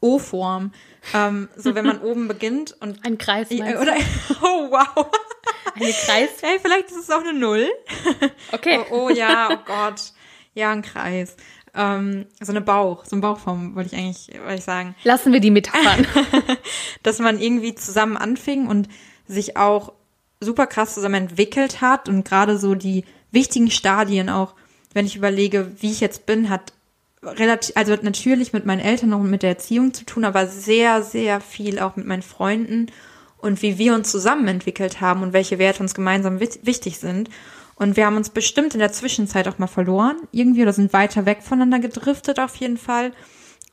O-Form. 0.00 0.72
Ähm, 1.14 1.48
so 1.56 1.74
wenn 1.74 1.86
man 1.86 2.00
oben 2.02 2.26
beginnt 2.26 2.76
und 2.80 3.04
Ein 3.04 3.18
Kreis. 3.18 3.50
Meinst 3.50 3.80
oder 3.80 3.94
oh 4.42 4.70
wow. 4.70 5.06
Eine 5.76 5.92
Kreis. 5.92 6.28
Hey, 6.42 6.58
vielleicht 6.60 6.90
ist 6.90 6.96
es 6.96 7.10
auch 7.10 7.20
eine 7.20 7.38
Null. 7.38 7.68
Okay. 8.52 8.80
Oh, 8.90 9.06
oh 9.06 9.10
ja, 9.10 9.48
oh 9.52 9.58
Gott. 9.66 10.12
Ja, 10.54 10.70
ein 10.70 10.82
Kreis. 10.82 11.36
Ähm, 11.74 12.26
so 12.40 12.52
eine 12.52 12.60
Bauch, 12.62 13.04
so 13.04 13.16
eine 13.16 13.20
Bauchform 13.20 13.74
wollte 13.74 13.94
ich 13.94 14.00
eigentlich 14.00 14.40
wollte 14.40 14.54
ich 14.54 14.64
sagen. 14.64 14.94
Lassen 15.04 15.32
wir 15.32 15.40
die 15.40 15.50
Metaphern. 15.50 16.06
Dass 17.02 17.18
man 17.18 17.38
irgendwie 17.38 17.74
zusammen 17.74 18.16
anfing 18.16 18.66
und 18.66 18.88
sich 19.26 19.56
auch 19.56 19.92
super 20.40 20.66
krass 20.66 20.94
zusammen 20.94 21.14
entwickelt 21.28 21.80
hat 21.80 22.08
und 22.08 22.24
gerade 22.24 22.58
so 22.58 22.74
die 22.74 23.04
wichtigen 23.30 23.70
Stadien 23.70 24.30
auch, 24.30 24.54
wenn 24.94 25.06
ich 25.06 25.16
überlege, 25.16 25.72
wie 25.80 25.90
ich 25.90 26.00
jetzt 26.00 26.24
bin, 26.26 26.48
hat 26.48 26.72
relativ, 27.22 27.76
also 27.76 27.94
natürlich 28.00 28.52
mit 28.52 28.64
meinen 28.64 28.80
Eltern 28.80 29.12
und 29.12 29.30
mit 29.30 29.42
der 29.42 29.50
Erziehung 29.50 29.92
zu 29.92 30.04
tun, 30.04 30.24
aber 30.24 30.46
sehr, 30.46 31.02
sehr 31.02 31.40
viel 31.40 31.78
auch 31.78 31.96
mit 31.96 32.06
meinen 32.06 32.22
Freunden 32.22 32.86
und 33.38 33.62
wie 33.62 33.78
wir 33.78 33.94
uns 33.94 34.10
zusammen 34.10 34.48
entwickelt 34.48 35.00
haben 35.00 35.22
und 35.22 35.32
welche 35.32 35.58
Werte 35.58 35.82
uns 35.82 35.94
gemeinsam 35.94 36.40
wichtig 36.40 36.98
sind. 36.98 37.28
Und 37.76 37.96
wir 37.96 38.06
haben 38.06 38.16
uns 38.16 38.30
bestimmt 38.30 38.74
in 38.74 38.80
der 38.80 38.92
Zwischenzeit 38.92 39.46
auch 39.48 39.58
mal 39.58 39.66
verloren, 39.66 40.16
irgendwie, 40.32 40.62
oder 40.62 40.72
sind 40.72 40.92
weiter 40.92 41.26
weg 41.26 41.42
voneinander 41.42 41.78
gedriftet 41.78 42.40
auf 42.40 42.56
jeden 42.56 42.78
Fall. 42.78 43.12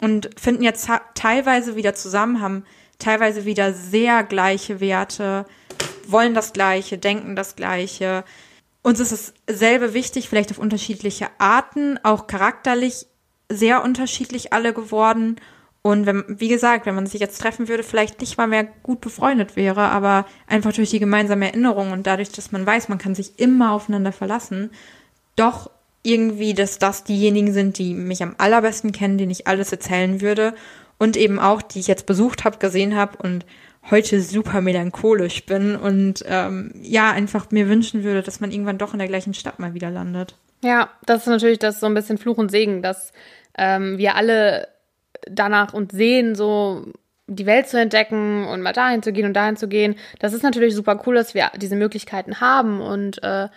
Und 0.01 0.29
finden 0.37 0.63
jetzt 0.63 0.89
teilweise 1.15 1.75
wieder 1.77 1.95
zusammen, 1.95 2.41
haben 2.41 2.65
teilweise 2.99 3.45
wieder 3.45 3.73
sehr 3.73 4.23
gleiche 4.23 4.81
Werte, 4.81 5.45
wollen 6.07 6.33
das 6.33 6.51
Gleiche, 6.51 6.97
denken 6.97 7.35
das 7.37 7.55
Gleiche. 7.55 8.25
Uns 8.81 8.99
ist 8.99 9.33
dasselbe 9.45 9.93
wichtig, 9.93 10.27
vielleicht 10.27 10.51
auf 10.51 10.57
unterschiedliche 10.57 11.29
Arten, 11.37 11.97
auch 12.03 12.27
charakterlich 12.27 13.07
sehr 13.49 13.83
unterschiedlich 13.83 14.51
alle 14.51 14.73
geworden. 14.73 15.37
Und 15.83 16.05
wenn, 16.05 16.23
wie 16.27 16.47
gesagt, 16.47 16.85
wenn 16.85 16.95
man 16.95 17.07
sich 17.07 17.19
jetzt 17.19 17.41
treffen 17.41 17.67
würde, 17.67 17.83
vielleicht 17.83 18.21
nicht 18.21 18.37
mal 18.37 18.47
mehr 18.47 18.65
gut 18.83 19.01
befreundet 19.01 19.57
wäre, 19.57 19.81
aber 19.81 20.25
einfach 20.47 20.71
durch 20.71 20.91
die 20.91 20.99
gemeinsame 20.99 21.47
Erinnerung 21.47 21.91
und 21.91 22.07
dadurch, 22.07 22.31
dass 22.31 22.53
man 22.53 22.65
weiß, 22.65 22.87
man 22.87 22.99
kann 22.99 23.15
sich 23.15 23.37
immer 23.37 23.73
aufeinander 23.73 24.13
verlassen, 24.13 24.71
doch 25.35 25.69
irgendwie, 26.01 26.53
dass 26.53 26.79
das 26.79 27.03
diejenigen 27.03 27.51
sind, 27.51 27.77
die 27.77 27.93
mich 27.93 28.23
am 28.23 28.35
allerbesten 28.37 28.93
kennen, 28.93 29.17
denen 29.17 29.31
ich 29.31 29.45
alles 29.47 29.73
erzählen 29.73 30.21
würde 30.21 30.53
und 30.99 31.17
eben 31.17 31.37
auch, 31.37 31.61
die 31.61 31.81
ich 31.81 31.87
jetzt 31.87 32.05
besucht 32.05 32.45
habe, 32.45 32.59
gesehen 32.59 32.95
habe 32.95 33.17
und 33.21 33.45
heute 33.91 34.21
super 34.21 34.61
melancholisch 34.61 35.45
bin 35.45 35.75
und 35.75 36.23
ähm, 36.27 36.71
ja, 36.81 37.11
einfach 37.11 37.51
mir 37.51 37.67
wünschen 37.67 38.05
würde, 38.05 38.21
dass 38.21 38.39
man 38.39 38.51
irgendwann 38.51 38.77
doch 38.77 38.93
in 38.93 38.99
der 38.99 39.09
gleichen 39.09 39.33
Stadt 39.33 39.59
mal 39.59 39.73
wieder 39.73 39.89
landet. 39.89 40.35
Ja, 40.63 40.89
das 41.05 41.23
ist 41.23 41.27
natürlich 41.27 41.59
das 41.59 41.81
so 41.81 41.87
ein 41.87 41.93
bisschen 41.93 42.17
Fluch 42.17 42.37
und 42.37 42.51
Segen, 42.51 42.81
dass 42.81 43.11
ähm, 43.57 43.97
wir 43.97 44.15
alle 44.15 44.69
danach 45.29 45.73
uns 45.73 45.93
sehen, 45.93 46.35
so 46.35 46.85
die 47.27 47.45
Welt 47.45 47.67
zu 47.67 47.79
entdecken 47.79 48.45
und 48.47 48.61
mal 48.61 48.73
dahin 48.73 49.01
zu 49.01 49.13
gehen 49.13 49.25
und 49.25 49.33
dahin 49.33 49.55
zu 49.55 49.67
gehen. 49.67 49.95
Das 50.19 50.33
ist 50.33 50.43
natürlich 50.43 50.75
super 50.75 51.01
cool, 51.05 51.15
dass 51.15 51.33
wir 51.33 51.51
diese 51.55 51.75
Möglichkeiten 51.75 52.41
haben 52.41 52.81
und 52.81 53.23
äh, 53.23 53.47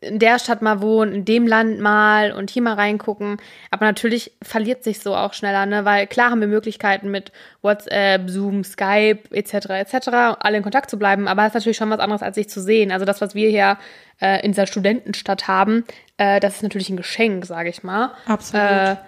in 0.00 0.18
der 0.18 0.38
Stadt 0.38 0.62
mal 0.62 0.80
wohnen, 0.80 1.12
in 1.12 1.24
dem 1.24 1.46
Land 1.46 1.80
mal 1.80 2.30
und 2.32 2.50
hier 2.50 2.62
mal 2.62 2.74
reingucken. 2.74 3.38
Aber 3.70 3.86
natürlich 3.86 4.32
verliert 4.42 4.84
sich 4.84 5.00
so 5.00 5.16
auch 5.16 5.32
schneller, 5.32 5.66
ne? 5.66 5.84
Weil 5.84 6.06
klar 6.06 6.30
haben 6.30 6.40
wir 6.40 6.46
Möglichkeiten 6.46 7.10
mit 7.10 7.32
WhatsApp, 7.62 8.28
Zoom, 8.28 8.64
Skype 8.64 9.20
etc. 9.32 9.70
etc. 9.70 10.08
alle 10.38 10.58
in 10.58 10.62
Kontakt 10.62 10.90
zu 10.90 10.98
bleiben. 10.98 11.26
Aber 11.26 11.42
es 11.42 11.48
ist 11.48 11.54
natürlich 11.54 11.78
schon 11.78 11.90
was 11.90 12.00
anderes, 12.00 12.22
als 12.22 12.36
sich 12.36 12.48
zu 12.48 12.60
sehen. 12.60 12.92
Also 12.92 13.06
das, 13.06 13.20
was 13.20 13.34
wir 13.34 13.48
hier 13.48 13.78
äh, 14.20 14.44
in 14.44 14.52
dieser 14.52 14.66
Studentenstadt 14.66 15.48
haben, 15.48 15.84
äh, 16.16 16.38
das 16.38 16.56
ist 16.56 16.62
natürlich 16.62 16.90
ein 16.90 16.96
Geschenk, 16.96 17.46
sage 17.46 17.70
ich 17.70 17.82
mal. 17.82 18.12
Absolut. 18.26 18.98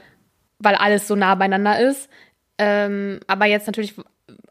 Weil 0.61 0.77
alles 0.77 1.09
so 1.09 1.17
nah 1.17 1.35
beieinander 1.35 1.81
ist. 1.81 2.09
Ähm, 2.59 3.21
aber 3.27 3.47
jetzt 3.47 3.67
natürlich, 3.67 3.95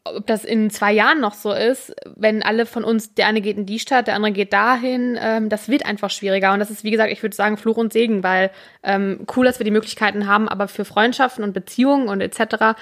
ob 0.04 0.26
das 0.28 0.44
in 0.44 0.70
zwei 0.70 0.92
Jahren 0.92 1.22
noch 1.22 1.34
so 1.34 1.54
ist, 1.54 1.94
wenn 2.16 2.44
alle 2.44 2.66
von 2.66 2.84
uns, 2.84 3.14
der 3.14 3.28
eine 3.28 3.42
geht 3.42 3.58
in 3.58 3.66
die 3.66 3.80
Stadt, 3.80 4.08
der 4.08 4.16
andere 4.16 4.32
geht 4.32 4.52
dahin, 4.52 5.18
ähm, 5.22 5.50
das 5.50 5.70
wird 5.70 5.86
einfach 5.86 6.10
schwieriger. 6.10 6.52
Und 6.54 6.60
das 6.60 6.72
ist, 6.72 6.84
wie 6.84 6.92
gesagt, 6.92 7.12
ich 7.12 7.22
würde 7.22 7.36
sagen, 7.36 7.58
Fluch 7.58 7.78
und 7.78 7.94
Segen, 7.94 8.24
weil 8.24 8.52
ähm, 8.84 9.26
cool, 9.36 9.46
dass 9.46 9.60
wir 9.60 9.64
die 9.64 9.72
Möglichkeiten 9.72 10.28
haben, 10.28 10.50
aber 10.50 10.68
für 10.68 10.86
Freundschaften 10.86 11.44
und 11.44 11.54
Beziehungen 11.54 12.10
und 12.10 12.22
etc. 12.22 12.76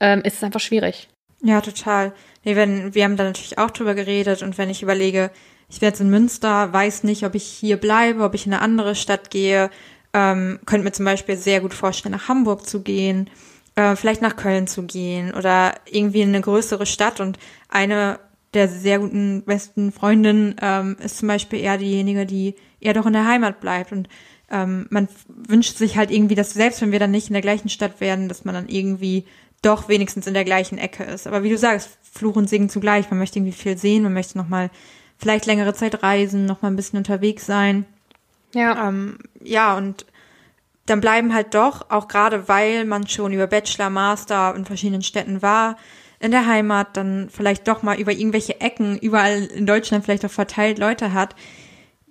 Ähm, 0.00 0.20
ist 0.22 0.36
es 0.36 0.44
einfach 0.44 0.60
schwierig. 0.60 1.08
Ja, 1.42 1.60
total. 1.60 2.12
Nee, 2.44 2.56
wenn, 2.56 2.94
wir 2.94 3.04
haben 3.04 3.16
da 3.16 3.24
natürlich 3.24 3.58
auch 3.58 3.70
drüber 3.70 3.94
geredet 3.94 4.42
und 4.42 4.58
wenn 4.58 4.70
ich 4.70 4.82
überlege, 4.82 5.30
ich 5.68 5.80
werde 5.80 5.92
jetzt 5.92 6.00
in 6.00 6.10
Münster, 6.10 6.72
weiß 6.72 7.04
nicht, 7.04 7.24
ob 7.24 7.34
ich 7.34 7.44
hier 7.44 7.78
bleibe, 7.78 8.22
ob 8.22 8.34
ich 8.34 8.46
in 8.46 8.52
eine 8.52 8.62
andere 8.62 8.94
Stadt 8.94 9.30
gehe, 9.30 9.70
ähm, 10.14 10.60
könnte 10.64 10.84
mir 10.84 10.92
zum 10.92 11.04
Beispiel 11.04 11.36
sehr 11.36 11.60
gut 11.60 11.74
vorstellen, 11.74 12.12
nach 12.12 12.28
Hamburg 12.28 12.66
zu 12.66 12.80
gehen, 12.80 13.28
äh, 13.74 13.96
vielleicht 13.96 14.22
nach 14.22 14.36
Köln 14.36 14.66
zu 14.66 14.84
gehen 14.84 15.34
oder 15.34 15.74
irgendwie 15.90 16.22
in 16.22 16.30
eine 16.30 16.40
größere 16.40 16.86
Stadt. 16.86 17.20
Und 17.20 17.38
eine 17.68 18.20
der 18.54 18.68
sehr 18.68 19.00
guten 19.00 19.42
besten 19.42 19.92
Freundinnen 19.92 20.54
ähm, 20.62 20.96
ist 21.04 21.18
zum 21.18 21.28
Beispiel 21.28 21.58
eher 21.58 21.76
diejenige, 21.76 22.24
die 22.24 22.54
eher 22.80 22.94
doch 22.94 23.06
in 23.06 23.12
der 23.12 23.26
Heimat 23.26 23.60
bleibt. 23.60 23.90
Und 23.90 24.08
ähm, 24.50 24.86
man 24.90 25.08
wünscht 25.26 25.76
sich 25.76 25.96
halt 25.96 26.12
irgendwie, 26.12 26.36
dass 26.36 26.54
selbst 26.54 26.80
wenn 26.80 26.92
wir 26.92 27.00
dann 27.00 27.10
nicht 27.10 27.26
in 27.26 27.32
der 27.32 27.42
gleichen 27.42 27.68
Stadt 27.68 28.00
werden, 28.00 28.28
dass 28.28 28.44
man 28.44 28.54
dann 28.54 28.68
irgendwie 28.68 29.24
doch 29.62 29.88
wenigstens 29.88 30.26
in 30.26 30.34
der 30.34 30.44
gleichen 30.44 30.78
Ecke 30.78 31.02
ist. 31.02 31.26
Aber 31.26 31.42
wie 31.42 31.50
du 31.50 31.58
sagst, 31.58 31.98
Fluch 32.02 32.36
und 32.36 32.48
Segen 32.48 32.68
zugleich. 32.68 33.10
Man 33.10 33.18
möchte 33.18 33.40
irgendwie 33.40 33.52
viel 33.52 33.76
sehen, 33.76 34.04
man 34.04 34.12
möchte 34.12 34.38
nochmal 34.38 34.70
vielleicht 35.18 35.46
längere 35.46 35.74
Zeit 35.74 36.02
reisen, 36.02 36.46
nochmal 36.46 36.70
ein 36.70 36.76
bisschen 36.76 36.98
unterwegs 36.98 37.46
sein. 37.46 37.86
Ja. 38.54 38.88
Ähm, 38.88 39.18
ja, 39.42 39.76
und 39.76 40.06
dann 40.86 41.00
bleiben 41.00 41.34
halt 41.34 41.54
doch, 41.54 41.90
auch 41.90 42.08
gerade 42.08 42.48
weil 42.48 42.84
man 42.84 43.06
schon 43.06 43.32
über 43.32 43.46
Bachelor, 43.46 43.90
Master 43.90 44.54
in 44.54 44.64
verschiedenen 44.64 45.02
Städten 45.02 45.42
war, 45.42 45.76
in 46.20 46.30
der 46.30 46.46
Heimat 46.46 46.96
dann 46.96 47.28
vielleicht 47.30 47.68
doch 47.68 47.82
mal 47.82 47.98
über 47.98 48.12
irgendwelche 48.12 48.60
Ecken 48.60 48.98
überall 48.98 49.44
in 49.44 49.66
Deutschland 49.66 50.04
vielleicht 50.04 50.24
auch 50.24 50.30
verteilt 50.30 50.78
Leute 50.78 51.12
hat, 51.12 51.34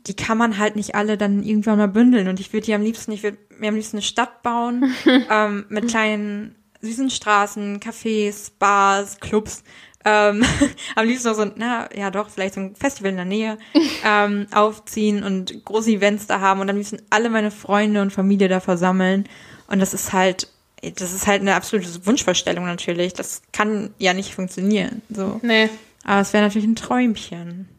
die 0.08 0.16
kann 0.16 0.38
man 0.38 0.58
halt 0.58 0.76
nicht 0.76 0.96
alle 0.96 1.18
dann 1.18 1.44
irgendwann 1.44 1.78
mal 1.78 1.88
bündeln. 1.88 2.28
Und 2.28 2.40
ich 2.40 2.52
würde 2.52 2.66
die 2.66 2.74
am 2.74 2.82
liebsten, 2.82 3.12
ich 3.12 3.24
würde 3.24 3.38
mir 3.58 3.70
am 3.70 3.76
liebsten 3.76 3.98
eine 3.98 4.04
Stadt 4.04 4.44
bauen 4.44 4.94
ähm, 5.32 5.66
mit 5.70 5.88
kleinen 5.88 6.56
süßen 6.82 7.10
Straßen, 7.10 7.80
Cafés, 7.80 8.52
Bars, 8.60 9.20
Clubs, 9.20 9.64
ähm, 10.06 10.44
am 10.96 11.06
liebsten 11.06 11.30
noch 11.30 11.36
so, 11.36 11.52
na 11.56 11.90
ja 11.96 12.12
doch, 12.12 12.30
vielleicht 12.30 12.56
so 12.56 12.62
ein 12.62 12.76
Festival 12.76 13.12
in 13.12 13.18
der 13.18 13.26
Nähe 13.26 13.58
ähm, 14.06 14.48
aufziehen 14.54 15.24
und 15.24 15.64
große 15.66 15.92
Events 15.92 16.28
da 16.28 16.40
haben 16.40 16.60
und 16.60 16.70
am 16.70 16.78
liebsten 16.78 17.02
alle 17.10 17.30
meine 17.30 17.52
Freunde 17.52 18.02
und 18.02 18.12
Familie 18.12 18.48
da 18.48 18.60
versammeln. 18.60 19.28
Und 19.68 19.80
das 19.80 19.94
ist 19.94 20.14
halt, 20.14 20.48
das 20.82 21.14
ist 21.14 21.28
halt 21.28 21.42
eine 21.42 21.56
absolute 21.56 22.06
Wunschvorstellung 22.06 22.66
natürlich. 22.66 23.14
Das 23.14 23.42
kann 23.52 23.94
ja 23.98 24.14
nicht 24.14 24.36
funktionieren. 24.36 25.02
So. 25.10 25.40
Nee. 25.42 25.70
Aber 26.04 26.22
es 26.22 26.34
wäre 26.34 26.44
natürlich 26.44 26.68
ein 26.68 26.76
Träumchen. 26.76 27.70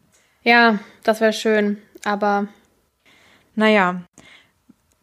Ja, 0.43 0.79
das 1.03 1.21
wäre 1.21 1.33
schön, 1.33 1.79
aber. 2.05 2.49
Naja. 3.55 4.03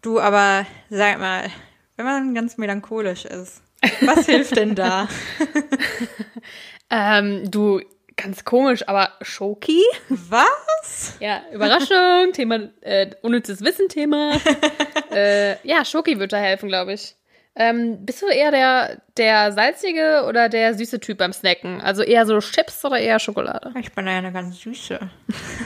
Du, 0.02 0.20
aber 0.20 0.66
sag 0.90 1.20
mal, 1.20 1.50
wenn 1.96 2.06
man 2.06 2.34
ganz 2.34 2.58
melancholisch 2.58 3.26
ist, 3.26 3.62
was 4.02 4.26
hilft 4.26 4.56
denn 4.56 4.74
da? 4.76 5.08
Ähm, 6.92 7.50
du, 7.50 7.82
ganz 8.18 8.44
komisch, 8.44 8.88
aber 8.88 9.12
Schoki? 9.22 9.82
Was? 10.10 11.16
Ja, 11.20 11.42
Überraschung, 11.54 12.32
Thema, 12.34 12.70
äh, 12.82 13.12
unnützes 13.22 13.62
Wissen-Thema. 13.62 14.34
äh, 15.12 15.56
ja, 15.68 15.86
Schoki 15.86 16.20
wird 16.20 16.34
da 16.34 16.38
helfen, 16.38 16.70
glaube 16.70 16.94
ich. 16.94 17.16
Ähm, 17.54 18.06
bist 18.06 18.22
du 18.22 18.28
eher 18.28 18.52
der, 18.52 19.02
der 19.18 19.52
salzige 19.52 20.26
oder 20.28 20.48
der 20.48 20.74
süße 20.74 21.00
Typ 21.00 21.18
beim 21.18 21.34
Snacken? 21.34 21.82
Also 21.82 22.02
eher 22.02 22.26
so 22.26 22.40
Chips 22.40 22.84
oder 22.86 22.98
eher 22.98 23.20
Schokolade? 23.20 23.74
Ich 23.80 23.92
bin 23.92 24.08
eher 24.08 24.18
eine 24.18 24.32
ganz 24.32 24.60
süße. 24.60 25.00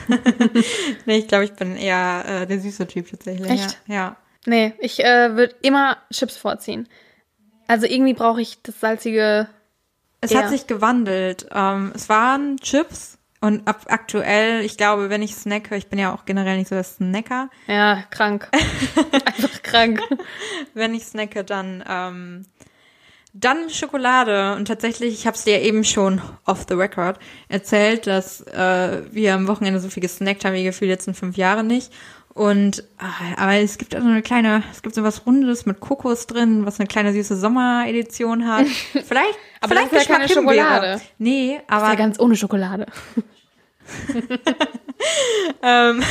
nee, 1.06 1.18
ich 1.18 1.28
glaube, 1.28 1.44
ich 1.44 1.52
bin 1.52 1.76
eher 1.76 2.24
äh, 2.26 2.46
der 2.46 2.58
süße 2.58 2.88
Typ 2.88 3.10
tatsächlich. 3.10 3.50
Echt? 3.50 3.78
Ja. 3.86 3.94
ja. 3.94 4.16
Nee, 4.46 4.74
ich 4.80 5.04
äh, 5.04 5.36
würde 5.36 5.54
immer 5.62 5.98
Chips 6.12 6.36
vorziehen. 6.36 6.88
Also 7.68 7.86
irgendwie 7.86 8.14
brauche 8.14 8.40
ich 8.40 8.62
das 8.62 8.80
salzige 8.80 9.48
es 10.20 10.30
ja. 10.30 10.42
hat 10.42 10.50
sich 10.50 10.66
gewandelt. 10.66 11.46
Ähm, 11.52 11.92
es 11.94 12.08
waren 12.08 12.56
Chips 12.58 13.18
und 13.40 13.66
ab 13.68 13.86
aktuell, 13.88 14.64
ich 14.64 14.76
glaube, 14.76 15.10
wenn 15.10 15.22
ich 15.22 15.34
snacke, 15.34 15.76
ich 15.76 15.88
bin 15.88 15.98
ja 15.98 16.14
auch 16.14 16.24
generell 16.24 16.56
nicht 16.56 16.68
so 16.68 16.74
der 16.74 16.84
Snacker. 16.84 17.50
Ja, 17.66 18.02
krank. 18.10 18.48
Einfach 19.12 19.62
krank. 19.62 20.00
wenn 20.74 20.94
ich 20.94 21.04
snacke, 21.04 21.44
dann 21.44 21.84
ähm, 21.88 22.46
dann 23.38 23.68
Schokolade. 23.70 24.54
Und 24.56 24.66
tatsächlich, 24.66 25.12
ich 25.12 25.26
habe 25.26 25.36
es 25.36 25.44
dir 25.44 25.60
eben 25.60 25.84
schon 25.84 26.22
off 26.44 26.64
the 26.68 26.74
record 26.74 27.18
erzählt, 27.48 28.06
dass 28.06 28.40
äh, 28.40 29.02
wir 29.10 29.34
am 29.34 29.46
Wochenende 29.46 29.80
so 29.80 29.88
viel 29.88 30.00
gesnackt 30.00 30.44
haben 30.44 30.54
wie 30.54 30.64
gefühlt 30.64 30.90
letzten 30.90 31.14
fünf 31.14 31.36
Jahre 31.36 31.62
nicht. 31.62 31.92
Und 32.36 32.84
ah, 32.98 33.38
aber 33.38 33.54
es 33.54 33.78
gibt 33.78 33.94
also 33.94 34.06
eine 34.06 34.20
kleine, 34.20 34.62
es 34.70 34.82
gibt 34.82 34.94
so 34.94 35.02
was 35.02 35.24
Rundes 35.24 35.64
mit 35.64 35.80
Kokos 35.80 36.26
drin, 36.26 36.66
was 36.66 36.78
eine 36.78 36.86
kleine 36.86 37.12
süße 37.14 37.34
Sommeredition 37.34 38.46
hat. 38.46 38.66
Vielleicht, 38.92 39.38
aber 39.66 39.74
vielleicht 39.74 39.92
das 39.92 40.02
ist 40.02 40.08
ja 40.08 40.16
keine 40.16 40.28
Schokolade. 40.28 41.00
Nee, 41.18 41.60
aber 41.66 41.80
das 41.80 41.82
ist 41.82 41.88
ja 41.88 41.94
ganz 41.94 42.18
ohne 42.20 42.36
Schokolade. 42.36 42.86
ähm, 45.62 46.02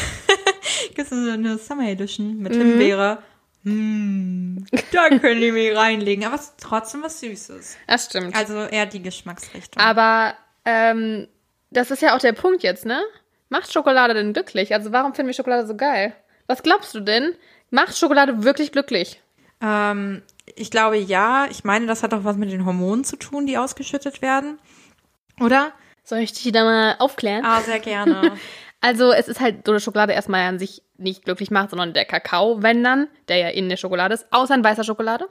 gibt 0.95 1.09
so 1.09 1.15
eine 1.15 1.57
Summer 1.57 1.89
Edition 1.89 2.37
mit 2.37 2.55
mhm. 2.55 2.59
Himbeere. 2.59 3.19
Mm, 3.63 4.57
da 4.91 5.09
können 5.09 5.41
die 5.41 5.51
mir 5.51 5.75
reinlegen, 5.75 6.25
aber 6.25 6.35
es 6.35 6.41
ist 6.41 6.59
trotzdem 6.59 7.01
was 7.03 7.19
Süßes. 7.19 7.77
Das 7.87 8.05
stimmt. 8.05 8.35
Also 8.35 8.59
eher 8.59 8.85
die 8.85 9.01
Geschmacksrichtung. 9.01 9.81
Aber 9.81 10.35
ähm, 10.65 11.27
das 11.71 11.91
ist 11.91 12.01
ja 12.01 12.15
auch 12.15 12.19
der 12.19 12.33
Punkt 12.33 12.63
jetzt, 12.63 12.85
ne? 12.85 13.01
Macht 13.49 13.73
Schokolade 13.73 14.13
denn 14.13 14.33
glücklich? 14.33 14.73
Also 14.73 14.91
warum 14.91 15.13
finden 15.13 15.27
wir 15.27 15.33
Schokolade 15.33 15.67
so 15.67 15.75
geil? 15.75 16.13
Was 16.47 16.63
glaubst 16.63 16.93
du 16.93 16.99
denn? 16.99 17.33
Macht 17.71 17.97
Schokolade 17.97 18.43
wirklich 18.43 18.71
glücklich? 18.71 19.21
Ähm, 19.61 20.21
ich 20.55 20.71
glaube 20.71 20.97
ja. 20.97 21.47
Ich 21.49 21.63
meine, 21.63 21.87
das 21.87 22.03
hat 22.03 22.13
auch 22.13 22.23
was 22.23 22.37
mit 22.37 22.51
den 22.51 22.65
Hormonen 22.65 23.03
zu 23.03 23.15
tun, 23.17 23.45
die 23.45 23.57
ausgeschüttet 23.57 24.21
werden. 24.21 24.59
Oder? 25.39 25.71
Soll 26.03 26.19
ich 26.19 26.33
dich 26.33 26.51
da 26.51 26.63
mal 26.63 26.95
aufklären? 26.99 27.43
Ah, 27.43 27.61
sehr 27.61 27.79
gerne. 27.79 28.33
also 28.81 29.11
es 29.11 29.27
ist 29.27 29.39
halt 29.39 29.65
so, 29.65 29.73
dass 29.73 29.83
Schokolade 29.83 30.13
erstmal 30.13 30.41
an 30.41 30.59
sich 30.59 30.83
nicht 30.97 31.25
glücklich 31.25 31.51
macht, 31.51 31.71
sondern 31.71 31.93
der 31.93 32.05
Kakao, 32.05 32.61
wenn 32.61 32.83
dann, 32.83 33.07
der 33.27 33.37
ja 33.37 33.49
in 33.49 33.69
der 33.69 33.77
Schokolade 33.77 34.13
ist, 34.13 34.27
außer 34.31 34.55
in 34.55 34.63
weißer 34.63 34.83
Schokolade. 34.83 35.27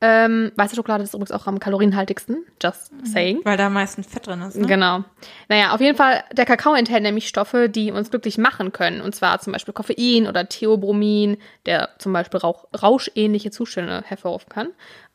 Ähm, 0.00 0.52
weiße 0.54 0.76
Schokolade 0.76 1.02
ist 1.02 1.12
übrigens 1.12 1.32
auch 1.32 1.46
am 1.48 1.58
kalorienhaltigsten, 1.58 2.44
just 2.62 2.92
saying. 3.04 3.40
Weil 3.42 3.56
da 3.56 3.66
am 3.66 3.72
meisten 3.72 4.04
Fett 4.04 4.26
drin 4.28 4.40
ist. 4.42 4.56
Ne? 4.56 4.66
Genau. 4.66 5.02
Naja, 5.48 5.72
auf 5.74 5.80
jeden 5.80 5.96
Fall, 5.96 6.22
der 6.32 6.46
Kakao 6.46 6.74
enthält 6.74 7.02
nämlich 7.02 7.26
Stoffe, 7.26 7.68
die 7.68 7.90
uns 7.90 8.10
glücklich 8.10 8.38
machen 8.38 8.72
können. 8.72 9.00
Und 9.00 9.16
zwar 9.16 9.40
zum 9.40 9.52
Beispiel 9.52 9.74
Koffein 9.74 10.28
oder 10.28 10.48
Theobromin, 10.48 11.36
der 11.66 11.90
zum 11.98 12.12
Beispiel 12.12 12.38
rauch, 12.38 12.66
rauschähnliche 12.80 13.50
Zustände 13.50 14.02
hervorrufen 14.06 14.48
kann. 14.48 14.68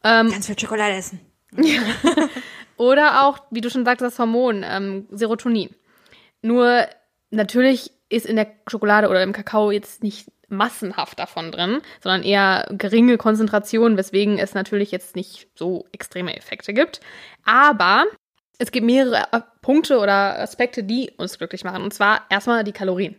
Ähm, 0.04 0.30
Ganz 0.30 0.48
viel 0.48 0.60
Schokolade 0.60 0.96
essen. 0.96 1.22
Oder 2.78 3.26
auch, 3.26 3.40
wie 3.52 3.62
du 3.62 3.70
schon 3.70 3.86
sagst, 3.86 4.02
das 4.02 4.20
Hormon 4.20 4.66
ähm, 4.68 5.08
Serotonin. 5.12 5.70
Nur 6.42 6.88
natürlich 7.30 7.92
ist 8.10 8.26
in 8.26 8.36
der 8.36 8.48
Schokolade 8.68 9.10
oder 9.10 9.24
im 9.24 9.34
Kakao 9.34 9.72
jetzt 9.72 10.04
nicht 10.04 10.28
massenhaft 10.54 11.20
davon 11.20 11.52
drin, 11.52 11.82
sondern 12.02 12.24
eher 12.24 12.66
geringe 12.72 13.18
Konzentration, 13.18 13.98
weswegen 13.98 14.40
es 14.40 14.54
natürlich 14.54 14.92
jetzt 14.92 15.16
nicht 15.16 15.48
so 15.56 15.86
extreme 15.92 16.36
Effekte 16.36 16.74
gibt. 16.74 17.02
Aber 17.46 18.06
es 18.60 18.72
gibt 18.72 18.86
mehrere 18.86 19.24
äh, 19.32 19.42
Punkte 19.62 20.00
oder 20.00 20.40
Aspekte, 20.40 20.84
die 20.84 21.12
uns 21.18 21.38
glücklich 21.38 21.64
machen. 21.64 21.84
Und 21.84 21.94
zwar 21.94 22.22
erstmal 22.30 22.64
die 22.64 22.72
Kalorien. 22.72 23.16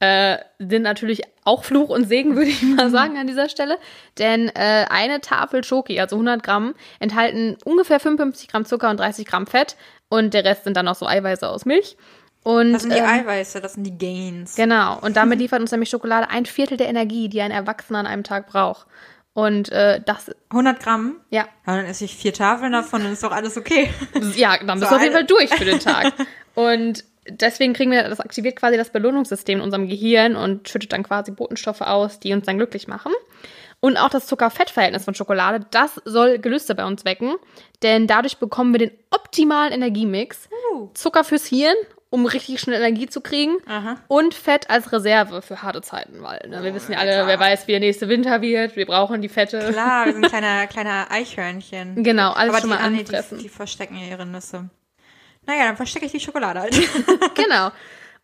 Äh, 0.00 0.38
sind 0.58 0.82
natürlich 0.82 1.22
auch 1.44 1.64
Fluch 1.64 1.88
und 1.88 2.06
Segen, 2.06 2.36
würde 2.36 2.50
ich 2.50 2.62
mal 2.62 2.90
sagen 2.90 3.16
an 3.16 3.26
dieser 3.26 3.48
Stelle. 3.48 3.78
Denn 4.18 4.48
äh, 4.48 4.86
eine 4.90 5.20
Tafel 5.20 5.64
Schoki, 5.64 6.00
also 6.00 6.16
100 6.16 6.42
Gramm, 6.42 6.74
enthalten 6.98 7.56
ungefähr 7.64 8.00
55 8.00 8.48
Gramm 8.48 8.64
Zucker 8.64 8.90
und 8.90 8.98
30 8.98 9.26
Gramm 9.26 9.46
Fett. 9.46 9.76
Und 10.08 10.34
der 10.34 10.44
Rest 10.44 10.64
sind 10.64 10.76
dann 10.76 10.84
noch 10.84 10.96
so 10.96 11.06
Eiweiße 11.06 11.48
aus 11.48 11.64
Milch. 11.64 11.96
Und, 12.44 12.74
Das 12.74 12.82
sind 12.82 12.92
die 12.92 12.98
ähm, 12.98 13.06
Eiweiße, 13.06 13.60
das 13.60 13.72
sind 13.72 13.84
die 13.84 13.98
Gains. 13.98 14.54
Genau, 14.54 14.98
und 15.00 15.16
damit 15.16 15.40
liefert 15.40 15.60
uns 15.60 15.72
nämlich 15.72 15.90
Schokolade 15.90 16.30
ein 16.30 16.46
Viertel 16.46 16.76
der 16.76 16.88
Energie, 16.88 17.28
die 17.28 17.40
ein 17.40 17.50
Erwachsener 17.50 17.98
an 17.98 18.06
einem 18.06 18.22
Tag 18.22 18.46
braucht. 18.46 18.86
Und 19.32 19.72
äh, 19.72 20.00
das, 20.04 20.30
100 20.50 20.78
Gramm? 20.78 21.16
ja, 21.30 21.48
Ja, 21.66 21.76
dann 21.76 21.86
esse 21.86 22.04
ich 22.04 22.14
vier 22.14 22.32
Tafeln 22.32 22.70
davon 22.70 23.04
und 23.04 23.12
ist 23.12 23.24
doch 23.24 23.32
alles 23.32 23.56
okay. 23.56 23.90
ja, 24.36 24.56
dann 24.58 24.78
bist 24.78 24.90
So 24.90 24.90
du 24.90 24.96
auf 24.96 25.02
jeden 25.02 25.14
Fall 25.14 25.24
durch 25.24 25.50
für 25.50 25.64
den 25.64 25.80
Tag. 25.80 26.12
Und 26.54 27.04
deswegen 27.28 27.72
kriegen 27.72 27.90
wir, 27.90 28.08
das 28.08 28.20
aktiviert 28.20 28.56
quasi 28.56 28.76
das 28.76 28.90
Belohnungssystem 28.90 29.58
in 29.58 29.64
unserem 29.64 29.88
Gehirn 29.88 30.36
und 30.36 30.68
schüttet 30.68 30.92
dann 30.92 31.02
quasi 31.02 31.32
Botenstoffe 31.32 31.80
aus, 31.80 32.20
die 32.20 32.32
uns 32.32 32.46
dann 32.46 32.58
glücklich 32.58 32.86
machen. 32.86 33.12
Und 33.80 33.96
auch 33.96 34.08
das 34.08 34.26
Zucker-Fett-Verhältnis 34.26 35.04
von 35.04 35.14
Schokolade, 35.14 35.66
das 35.70 36.00
soll 36.04 36.38
Gelüste 36.38 36.74
bei 36.74 36.86
uns 36.86 37.04
wecken, 37.04 37.34
denn 37.82 38.06
dadurch 38.06 38.38
bekommen 38.38 38.72
wir 38.72 38.78
den 38.78 38.92
optimalen 39.10 39.72
Energiemix. 39.72 40.48
Uh. 40.72 40.88
Zucker 40.94 41.22
fürs 41.24 41.44
Hirn, 41.46 41.74
um 42.14 42.26
richtig 42.26 42.60
schnell 42.60 42.76
Energie 42.76 43.08
zu 43.08 43.20
kriegen 43.20 43.56
Aha. 43.66 43.96
und 44.06 44.34
Fett 44.34 44.70
als 44.70 44.92
Reserve 44.92 45.42
für 45.42 45.62
harte 45.62 45.82
Zeiten, 45.82 46.22
weil 46.22 46.48
ne, 46.48 46.62
wir 46.62 46.72
wissen 46.72 46.92
ja 46.92 46.98
alle, 46.98 47.26
wer 47.26 47.40
weiß, 47.40 47.66
wie 47.66 47.72
der 47.72 47.80
nächste 47.80 48.08
Winter 48.08 48.40
wird, 48.40 48.76
wir 48.76 48.86
brauchen 48.86 49.20
die 49.20 49.28
Fette. 49.28 49.58
Klar, 49.72 50.06
wir 50.06 50.12
sind 50.12 50.26
kleine, 50.28 50.68
kleine 50.68 51.10
Eichhörnchen. 51.10 52.04
Genau, 52.04 52.30
alles 52.30 52.50
Aber 52.50 52.60
schon 52.60 52.70
die, 52.70 52.76
mal 52.76 52.82
ah, 52.82 52.86
anfressen. 52.86 53.38
die, 53.38 53.42
die 53.42 53.48
verstecken 53.48 53.96
ja 53.96 54.06
ihre 54.06 54.26
Nüsse. 54.26 54.70
Naja, 55.44 55.64
dann 55.64 55.76
verstecke 55.76 56.06
ich 56.06 56.12
die 56.12 56.20
Schokolade 56.20 56.60
halt. 56.60 56.80
genau. 57.34 57.72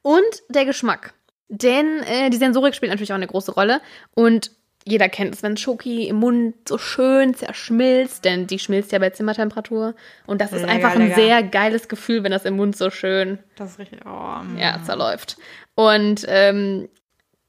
Und 0.03 0.23
der 0.49 0.67
Geschmack. 0.67 1.13
Denn 1.49 1.99
äh, 2.05 2.31
die 2.31 2.37
Sensorik 2.37 2.77
spielt 2.77 2.93
natürlich 2.93 3.11
auch 3.11 3.17
eine 3.17 3.27
große 3.27 3.51
Rolle. 3.51 3.81
Und 4.15 4.53
jeder 4.87 5.09
kennt 5.09 5.35
es, 5.35 5.43
wenn 5.43 5.57
Schoki 5.57 6.09
im 6.09 6.17
Mund 6.17 6.55
so 6.67 6.79
schön 6.79 7.35
zerschmilzt, 7.35 8.25
denn 8.25 8.47
die 8.47 8.59
schmilzt 8.59 8.93
ja 8.93 8.99
bei 8.99 9.11
Zimmertemperatur. 9.11 9.95
Und 10.27 10.41
das 10.41 10.53
ist 10.53 10.63
Lecker, 10.63 10.73
einfach 10.73 10.95
ein 10.95 11.09
lecker. 11.09 11.15
sehr 11.15 11.43
geiles 11.43 11.89
Gefühl, 11.89 12.25
wenn 12.25 12.33
das 12.33 12.45
im 12.45 12.57
Mund 12.57 12.77
so 12.77 12.91
schön 12.91 13.39
Das 13.57 13.79
richtig. 13.79 14.01
Oh, 14.07 14.43
mm. 14.43 14.59
ja, 14.59 14.81
zerläuft. 14.85 15.37
Und 15.75 16.25
ähm, 16.29 16.89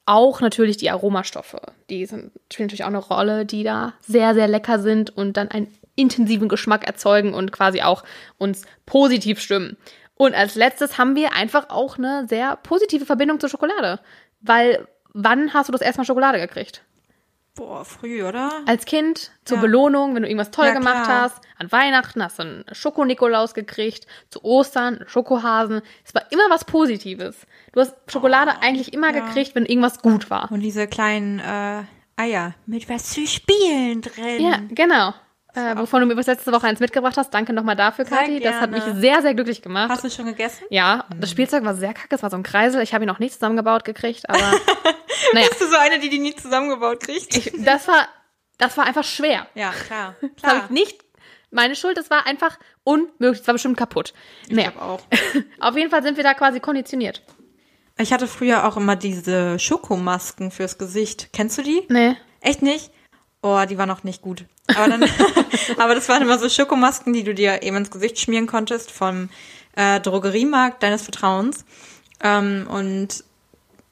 auch 0.05 0.41
natürlich 0.41 0.77
die 0.77 0.89
Aromastoffe. 0.89 1.61
Die 1.89 2.05
sind, 2.05 2.31
spielen 2.51 2.67
natürlich 2.67 2.83
auch 2.83 2.89
eine 2.89 2.97
Rolle, 2.97 3.45
die 3.45 3.63
da 3.63 3.93
sehr, 4.01 4.33
sehr 4.33 4.47
lecker 4.47 4.79
sind 4.79 5.15
und 5.15 5.37
dann 5.37 5.49
einen 5.49 5.67
intensiven 5.95 6.49
Geschmack 6.49 6.85
erzeugen 6.85 7.33
und 7.33 7.51
quasi 7.51 7.81
auch 7.81 8.03
uns 8.37 8.65
positiv 8.85 9.39
stimmen. 9.39 9.77
Und 10.15 10.35
als 10.35 10.55
letztes 10.55 10.97
haben 10.97 11.15
wir 11.15 11.33
einfach 11.33 11.69
auch 11.69 11.97
eine 11.97 12.27
sehr 12.27 12.57
positive 12.57 13.05
Verbindung 13.05 13.39
zur 13.39 13.49
Schokolade. 13.49 13.99
Weil, 14.41 14.87
wann 15.13 15.53
hast 15.53 15.69
du 15.69 15.71
das 15.71 15.81
erste 15.81 16.01
Mal 16.01 16.05
Schokolade 16.05 16.39
gekriegt? 16.39 16.83
Boah, 17.53 17.83
früh, 17.83 18.23
oder? 18.23 18.49
Als 18.65 18.85
Kind, 18.85 19.31
zur 19.43 19.57
Ja. 19.57 19.61
Belohnung, 19.61 20.15
wenn 20.15 20.23
du 20.23 20.29
irgendwas 20.29 20.51
toll 20.51 20.67
Ja, 20.67 20.73
gemacht 20.73 21.03
klar. 21.03 21.21
hast. 21.23 21.41
An 21.59 21.69
Weihnachten 21.71 22.23
hast 22.23 22.39
du 22.39 22.43
einen 22.43 22.65
Schoko-Nikolaus 22.71 23.53
gekriegt. 23.53 24.07
Zu 24.29 24.43
Ostern 24.43 24.99
einen 24.99 25.09
Schokohasen. 25.09 25.81
Es 26.05 26.15
war 26.15 26.23
immer 26.31 26.49
was 26.49 26.63
Positives. 26.63 27.45
Du 27.73 27.81
hast 27.81 27.93
Schokolade 28.07 28.53
eigentlich 28.61 28.93
immer 28.93 29.09
Oh, 29.11 29.15
ja. 29.15 29.25
gekriegt, 29.25 29.53
wenn 29.55 29.65
irgendwas 29.65 30.01
gut 30.01 30.29
war. 30.29 30.49
Und 30.51 30.61
diese 30.61 30.87
kleinen 30.87 31.39
äh, 31.39 31.83
Eier 32.15 32.53
mit 32.65 32.87
was 32.89 33.09
zu 33.09 33.27
spielen 33.27 34.01
drin. 34.01 34.39
Ja, 34.41 34.59
genau. 34.69 35.13
Äh, 35.53 35.77
wovon 35.77 35.99
du 36.01 36.05
mir 36.07 36.15
bis 36.15 36.27
letzte 36.27 36.51
Woche 36.51 36.67
eins 36.67 36.79
mitgebracht 36.79 37.17
hast. 37.17 37.33
Danke 37.33 37.51
nochmal 37.53 37.75
dafür, 37.75 38.05
Sehr 38.05 38.17
Kathi. 38.17 38.39
Das 38.39 38.55
hat 38.55 38.71
mich 38.71 38.83
sehr, 38.95 39.21
sehr 39.21 39.33
glücklich 39.33 39.61
gemacht. 39.61 39.89
Hast 39.89 40.03
du 40.03 40.09
schon 40.09 40.25
gegessen? 40.25 40.63
ja, 40.69 41.05
das 41.19 41.29
Spielzeug 41.29 41.63
war 41.65 41.75
sehr 41.75 41.93
kacke. 41.93 42.15
Es 42.15 42.23
war 42.23 42.29
so 42.29 42.37
ein 42.37 42.43
Kreisel. 42.43 42.81
Ich 42.81 42.93
habe 42.93 43.03
ihn 43.03 43.07
noch 43.07 43.19
nicht 43.19 43.33
zusammengebaut 43.33 43.83
gekriegt, 43.83 44.29
aber 44.29 44.39
naja, 45.33 45.47
Bist 45.49 45.61
du 45.61 45.67
so 45.67 45.77
eine, 45.77 45.99
die 45.99 46.09
die 46.09 46.19
nie 46.19 46.35
zusammengebaut 46.35 47.01
kriegt? 47.01 47.35
ich, 47.35 47.51
das 47.65 47.87
war, 47.87 48.07
das 48.57 48.77
war 48.77 48.85
einfach 48.85 49.03
schwer. 49.03 49.47
ja, 49.55 49.71
klar. 49.87 50.15
Das 50.21 50.43
habe 50.43 50.59
klar. 50.59 50.63
ich 50.65 50.69
nicht 50.69 51.03
meine 51.51 51.75
Schuld. 51.75 51.97
Das 51.97 52.09
war 52.09 52.25
einfach 52.27 52.57
unmöglich. 52.85 53.39
Das 53.39 53.47
war 53.47 53.55
bestimmt 53.55 53.75
kaputt. 53.77 54.13
Ich 54.47 54.55
Naja, 54.55 54.71
auch. 54.79 55.01
auf 55.59 55.75
jeden 55.75 55.89
Fall 55.89 56.01
sind 56.03 56.15
wir 56.15 56.23
da 56.23 56.33
quasi 56.33 56.59
konditioniert. 56.61 57.23
Ich 57.97 58.13
hatte 58.13 58.25
früher 58.27 58.65
auch 58.65 58.77
immer 58.77 58.95
diese 58.95 59.59
Schokomasken 59.59 60.49
fürs 60.49 60.77
Gesicht. 60.77 61.29
Kennst 61.33 61.57
du 61.57 61.61
die? 61.61 61.83
Nee. 61.89 62.15
Echt 62.39 62.61
nicht? 62.61 62.89
Oh, 63.41 63.59
die 63.67 63.77
waren 63.77 63.89
noch 63.89 64.03
nicht 64.03 64.21
gut. 64.21 64.45
Aber, 64.67 64.87
dann, 64.87 65.03
aber 65.77 65.95
das 65.95 66.09
waren 66.09 66.21
immer 66.21 66.37
so 66.37 66.49
Schokomasken, 66.49 67.13
die 67.13 67.23
du 67.23 67.33
dir 67.33 67.63
eben 67.63 67.77
ins 67.77 67.91
Gesicht 67.91 68.19
schmieren 68.19 68.47
konntest 68.47 68.91
vom 68.91 69.29
äh, 69.75 69.99
Drogeriemarkt 69.99 70.83
deines 70.83 71.01
Vertrauens. 71.01 71.65
Ähm, 72.23 72.67
und 72.69 73.23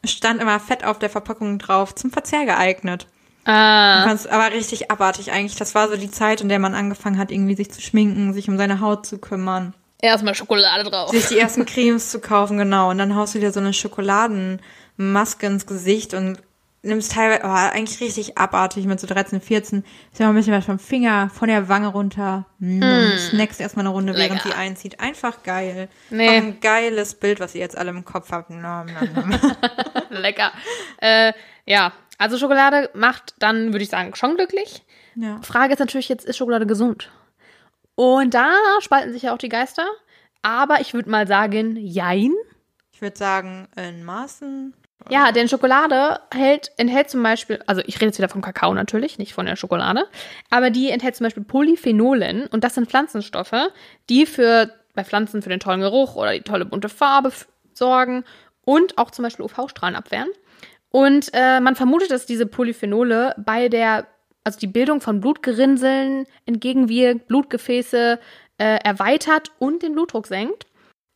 stand 0.06 0.42
immer 0.42 0.60
fett 0.60 0.84
auf 0.84 1.00
der 1.00 1.10
Verpackung 1.10 1.60
drauf, 1.60 1.96
zum 1.96 2.12
Verzehr 2.12 2.46
geeignet. 2.46 3.08
Ah, 3.46 4.04
kannst, 4.06 4.28
aber 4.28 4.54
richtig 4.54 4.92
abartig 4.92 5.32
eigentlich. 5.32 5.56
Das 5.56 5.74
war 5.74 5.90
so 5.90 5.98
die 5.98 6.12
Zeit, 6.12 6.42
in 6.42 6.50
der 6.50 6.60
man 6.60 6.76
angefangen 6.76 7.18
hat, 7.18 7.32
irgendwie 7.32 7.56
sich 7.56 7.72
zu 7.72 7.82
schminken, 7.82 8.34
sich 8.34 8.48
um 8.50 8.58
seine 8.58 8.80
Haut 8.80 9.06
zu 9.06 9.18
kümmern, 9.18 9.74
erstmal 10.02 10.36
Schokolade 10.36 10.84
drauf. 10.84 11.10
sich 11.10 11.28
die 11.28 11.40
ersten 11.40 11.66
Cremes 11.66 12.12
zu 12.12 12.20
kaufen, 12.20 12.58
genau. 12.58 12.90
Und 12.90 12.98
dann 12.98 13.16
haust 13.16 13.36
du 13.36 13.40
dir 13.40 13.52
so 13.52 13.60
eine 13.60 13.74
Schokoladenmaske 13.74 15.48
ins 15.48 15.66
Gesicht 15.66 16.14
und 16.14 16.40
nimmst 16.82 17.12
teilweise, 17.12 17.42
oh, 17.44 17.50
eigentlich 17.50 18.00
richtig 18.00 18.38
abartig 18.38 18.86
mit 18.86 19.00
so 19.00 19.08
13, 19.08 19.42
14. 19.42 19.84
Ist 20.12 20.20
ja 20.20 20.26
mal 20.26 20.34
ein 20.34 20.36
bisschen 20.36 20.54
was 20.54 20.66
vom 20.66 20.80
Finger, 20.80 21.30
von 21.30 21.50
der 21.50 21.68
Wange 21.68 21.88
runter. 21.88 22.46
Mm. 22.60 22.82
Und 22.82 23.20
snackst 23.20 23.60
erstmal 23.60 23.86
eine 23.86 23.94
Runde, 23.94 24.14
während 24.16 24.44
Lecker. 24.44 24.50
sie 24.50 24.56
einzieht. 24.56 25.00
Einfach 25.00 25.44
geil. 25.44 25.90
Nee. 26.10 26.30
Auch 26.30 26.34
ein 26.34 26.60
geiles 26.60 27.16
Bild, 27.16 27.40
was 27.40 27.56
ihr 27.56 27.62
jetzt 27.62 27.78
alle 27.78 27.90
im 27.92 28.06
Kopf 28.06 28.32
habt. 28.32 28.50
Nom, 28.50 28.60
nom, 28.62 29.14
nom. 29.14 29.40
Lecker. 30.10 30.52
Äh, 31.02 31.34
ja, 31.66 31.94
also 32.18 32.38
Schokolade 32.38 32.90
macht 32.94 33.36
dann, 33.40 33.74
würde 33.74 33.84
ich 33.84 33.90
sagen, 33.90 34.16
schon 34.16 34.36
glücklich. 34.36 34.84
ja. 35.16 35.42
Frage 35.42 35.74
ist 35.74 35.80
natürlich 35.80 36.10
jetzt, 36.10 36.26
ist 36.26 36.38
Schokolade 36.38 36.66
gesund? 36.66 37.12
Und 37.96 38.34
da 38.34 38.54
spalten 38.80 39.12
sich 39.12 39.24
ja 39.24 39.34
auch 39.34 39.38
die 39.38 39.50
Geister. 39.50 39.86
Aber 40.42 40.80
ich 40.80 40.94
würde 40.94 41.10
mal 41.10 41.28
sagen, 41.28 41.76
jein. 41.76 42.34
Ich 42.94 43.02
würde 43.02 43.18
sagen, 43.18 43.68
in 43.76 44.04
Maßen. 44.04 44.74
Ja, 45.08 45.32
denn 45.32 45.48
Schokolade 45.48 46.20
hält, 46.32 46.72
enthält 46.78 47.10
zum 47.10 47.24
Beispiel, 47.24 47.64
also 47.66 47.82
ich 47.86 47.96
rede 47.96 48.08
jetzt 48.08 48.18
wieder 48.18 48.30
vom 48.30 48.42
Kakao 48.42 48.74
natürlich, 48.74 49.18
nicht 49.18 49.34
von 49.34 49.46
der 49.46 49.56
Schokolade, 49.56 50.06
aber 50.50 50.70
die 50.70 50.90
enthält 50.90 51.16
zum 51.16 51.24
Beispiel 51.24 51.44
Polyphenolen 51.44 52.48
und 52.48 52.64
das 52.64 52.76
sind 52.76 52.90
Pflanzenstoffe, 52.90 53.70
die 54.10 54.26
für 54.26 54.72
bei 54.94 55.04
Pflanzen 55.04 55.42
für 55.42 55.50
den 55.50 55.62
tollen 55.62 55.80
Geruch 55.80 56.16
oder 56.16 56.34
die 56.34 56.42
tolle 56.42 56.66
bunte 56.66 56.90
Farbe 56.90 57.32
sorgen 57.74 58.26
und 58.66 58.98
auch 58.98 59.12
zum 59.12 59.24
Beispiel 59.24 59.46
UV-Strahlen 59.46 59.96
abwehren. 59.96 60.30
Und 60.92 61.30
äh, 61.34 61.60
man 61.60 61.76
vermutet, 61.76 62.12
dass 62.12 62.26
diese 62.26 62.46
Polyphenole 62.46 63.36
bei 63.38 63.70
der, 63.70 64.08
also 64.44 64.60
die 64.60 64.68
Bildung 64.68 65.02
von 65.02 65.22
Blutgerinnseln 65.22 66.26
entgegenwirkt, 66.46 67.28
Blutgefäße 67.28 68.20
äh, 68.58 68.78
erweitert 68.84 69.52
und 69.60 69.84
den 69.84 69.94
Blutdruck 69.94 70.28
senkt 70.28 70.68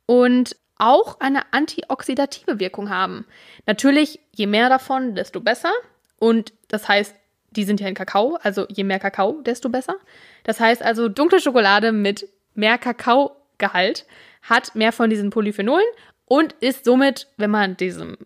und 0.05 0.55
auch 0.77 1.19
eine 1.19 1.53
antioxidative 1.53 2.59
Wirkung 2.59 2.89
haben. 2.89 3.25
Natürlich, 3.65 4.19
je 4.31 4.47
mehr 4.47 4.69
davon, 4.69 5.15
desto 5.15 5.39
besser. 5.39 5.71
Und 6.19 6.53
das 6.67 6.87
heißt, 6.87 7.15
die 7.51 7.63
sind 7.63 7.79
ja 7.79 7.87
in 7.87 7.95
Kakao, 7.95 8.37
also 8.41 8.65
je 8.69 8.83
mehr 8.83 8.99
Kakao, 8.99 9.41
desto 9.41 9.69
besser. 9.69 9.95
Das 10.43 10.59
heißt 10.59 10.81
also, 10.81 11.09
dunkle 11.09 11.39
Schokolade 11.39 11.91
mit 11.91 12.27
mehr 12.55 12.77
Kakaogehalt 12.77 14.05
hat 14.41 14.75
mehr 14.75 14.91
von 14.91 15.09
diesen 15.09 15.29
Polyphenolen 15.29 15.85
und 16.25 16.53
ist 16.53 16.85
somit, 16.85 17.27
wenn 17.37 17.51
man 17.51 17.77
diesem 17.77 18.17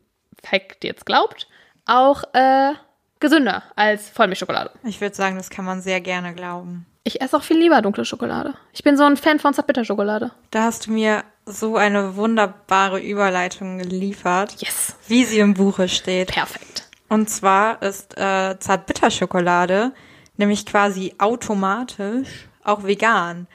Fact 0.42 0.84
jetzt 0.84 1.06
glaubt, 1.06 1.48
auch 1.86 2.24
äh, 2.34 2.74
gesünder 3.20 3.64
als 3.76 4.10
Vollmilchschokolade. 4.10 4.72
Ich 4.84 5.02
würde 5.02 5.16
sagen, 5.16 5.38
das 5.38 5.50
kann 5.50 5.66
man 5.66 5.82
sehr 5.82 6.02
gerne 6.02 6.34
glauben. 6.34 6.86
Ich 7.04 7.22
esse 7.22 7.38
auch 7.38 7.44
viel 7.44 7.58
lieber 7.58 7.82
dunkle 7.82 8.06
Schokolade. 8.06 8.54
Ich 8.74 8.84
bin 8.84 8.98
so 8.98 9.04
ein 9.04 9.18
Fan 9.18 9.40
von 9.40 9.54
Zartbitterschokolade. 9.54 10.32
Da 10.52 10.64
hast 10.64 10.88
du 10.88 10.92
mir 10.92 11.24
so 11.48 11.78
eine 11.78 12.16
wunderbare 12.16 13.00
Überleitung 13.00 13.78
geliefert, 13.80 14.56
Yes. 14.60 14.96
wie 15.08 15.26
sie 15.26 15.40
im 15.40 15.54
Buche 15.54 15.88
steht. 15.88 16.30
Perfekt. 16.30 16.90
Und 17.10 17.30
zwar 17.30 17.82
ist 17.82 18.18
äh, 18.18 18.60
Zartbitterschokolade 18.60 19.94
nämlich 20.38 20.66
quasi 20.66 21.14
automatisch 21.18 22.48
auch 22.64 22.84
vegan. 22.84 23.48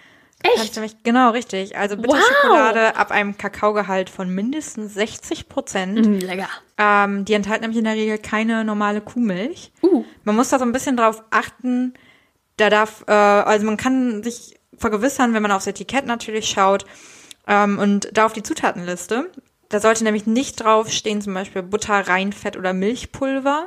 Echt? 0.42 0.56
Kannst 0.56 0.74
nämlich, 0.74 1.02
genau, 1.04 1.30
richtig. 1.30 1.76
Also 1.76 1.96
Bitterschokolade 1.96 2.96
ab 2.96 3.12
einem 3.12 3.38
Kakaogehalt 3.38 4.10
von 4.10 4.28
mindestens 4.28 4.94
60 4.94 5.48
Prozent. 5.48 6.04
Mm, 6.04 6.18
lecker. 6.18 6.48
Ähm, 6.78 7.24
die 7.24 7.34
enthalten 7.34 7.62
nämlich 7.62 7.78
in 7.78 7.84
der 7.84 7.94
Regel 7.94 8.18
keine 8.18 8.64
normale 8.64 9.00
Kuhmilch. 9.00 9.70
Uh. 9.82 10.04
Man 10.24 10.34
muss 10.34 10.48
da 10.48 10.58
so 10.58 10.64
ein 10.64 10.72
bisschen 10.72 10.96
drauf 10.96 11.22
achten. 11.30 11.94
Da 12.56 12.70
darf, 12.70 13.04
äh, 13.06 13.12
also 13.12 13.64
man 13.66 13.76
kann 13.76 14.24
sich 14.24 14.58
vergewissern, 14.76 15.32
wenn 15.32 15.42
man 15.42 15.52
aufs 15.52 15.68
Etikett 15.68 16.06
natürlich 16.06 16.48
schaut 16.48 16.86
ähm, 17.46 17.78
und 17.78 18.08
da 18.12 18.26
auf 18.26 18.32
die 18.32 18.42
Zutatenliste. 18.42 19.30
Da 19.68 19.80
sollte 19.80 20.04
nämlich 20.04 20.26
nicht 20.26 20.62
draufstehen, 20.62 21.22
zum 21.22 21.34
Beispiel 21.34 21.62
Butter, 21.62 22.06
Reinfett 22.06 22.56
oder 22.56 22.72
Milchpulver. 22.72 23.66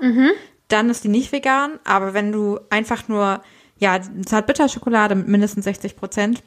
Dann 0.68 0.90
ist 0.90 1.04
die 1.04 1.08
nicht 1.10 1.32
vegan. 1.32 1.80
Aber 1.84 2.14
wenn 2.14 2.32
du 2.32 2.60
einfach 2.70 3.08
nur, 3.08 3.42
ja, 3.78 4.00
Zartbitterschokolade 4.26 5.16
mit 5.16 5.28
mindestens 5.28 5.66
60 5.66 5.96
Prozent, 5.96 6.44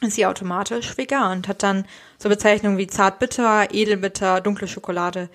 ist 0.00 0.14
sie 0.14 0.26
automatisch 0.26 0.96
vegan 0.96 1.38
und 1.38 1.48
hat 1.48 1.62
dann 1.62 1.84
so 2.18 2.28
Bezeichnungen 2.28 2.78
wie 2.78 2.86
Zartbitter, 2.86 3.68
Edelbitter, 3.72 4.40
dunkle 4.40 4.68
Schokolade, 4.68 5.28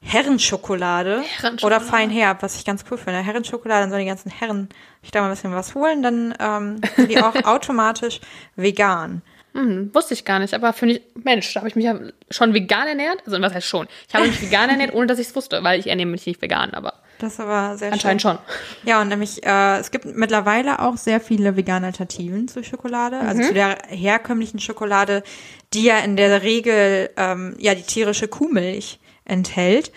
Herrenschokolade, 0.00 1.22
Herrenschokolade. 1.22 1.66
oder 1.66 1.80
Feinherb, 1.80 2.42
was 2.42 2.56
ich 2.56 2.64
ganz 2.64 2.84
cool 2.90 2.98
finde. 2.98 3.20
Herrenschokolade, 3.20 3.82
dann 3.82 3.90
sollen 3.90 4.02
die 4.02 4.08
ganzen 4.08 4.30
Herren 4.30 4.68
sich 5.02 5.10
da 5.10 5.20
mal 5.20 5.28
ein 5.28 5.34
bisschen 5.34 5.52
was 5.52 5.74
holen, 5.74 6.02
dann 6.02 6.34
ähm, 6.38 6.80
sind 6.96 7.10
die 7.10 7.20
auch 7.20 7.34
automatisch 7.44 8.20
vegan. 8.56 9.22
Hm, 9.56 9.90
wusste 9.94 10.12
ich 10.14 10.24
gar 10.24 10.38
nicht, 10.38 10.52
aber 10.52 10.72
finde 10.72 10.96
ich, 10.96 11.02
Mensch, 11.24 11.54
da 11.54 11.60
habe 11.60 11.68
ich 11.68 11.76
mich 11.76 11.86
ja 11.86 11.98
schon 12.30 12.52
vegan 12.52 12.86
ernährt. 12.86 13.22
Also, 13.24 13.40
was 13.40 13.54
heißt 13.54 13.66
schon? 13.66 13.88
Ich 14.06 14.14
habe 14.14 14.26
mich 14.26 14.42
vegan 14.42 14.68
ernährt, 14.68 14.92
ohne 14.92 15.06
dass 15.06 15.18
ich 15.18 15.28
es 15.28 15.34
wusste, 15.36 15.64
weil 15.64 15.80
ich 15.80 15.86
ernähre 15.86 16.08
mich 16.08 16.26
nicht 16.26 16.42
vegan, 16.42 16.72
aber 16.74 16.92
Das 17.18 17.40
aber 17.40 17.78
sehr 17.78 17.90
anscheinend 17.92 18.20
schön. 18.20 18.32
schon. 18.32 18.38
Ja, 18.84 19.00
und 19.00 19.08
nämlich, 19.08 19.44
äh, 19.46 19.78
es 19.78 19.90
gibt 19.90 20.04
mittlerweile 20.04 20.80
auch 20.80 20.98
sehr 20.98 21.20
viele 21.20 21.56
vegane 21.56 21.86
Alternativen 21.86 22.48
zu 22.48 22.62
Schokolade. 22.62 23.18
Also 23.18 23.42
zu 23.42 23.54
der 23.54 23.78
herkömmlichen 23.88 24.60
Schokolade, 24.60 25.22
die 25.72 25.84
ja 25.84 25.98
in 26.00 26.16
der 26.16 26.42
Regel 26.42 27.08
ähm, 27.16 27.54
ja 27.58 27.74
die 27.74 27.82
tierische 27.82 28.28
Kuhmilch 28.28 28.98
enthält. 29.24 29.90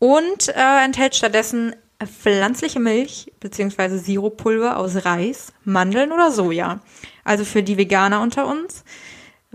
Und 0.00 0.48
äh, 0.48 0.84
enthält 0.84 1.14
stattdessen 1.14 1.74
pflanzliche 2.04 2.80
Milch 2.80 3.32
beziehungsweise 3.40 3.98
Siruppulver 3.98 4.76
aus 4.76 5.04
Reis, 5.04 5.52
Mandeln 5.64 6.12
oder 6.12 6.30
Soja. 6.30 6.80
Also 7.24 7.44
für 7.44 7.62
die 7.62 7.78
Veganer 7.78 8.20
unter 8.20 8.46
uns. 8.46 8.84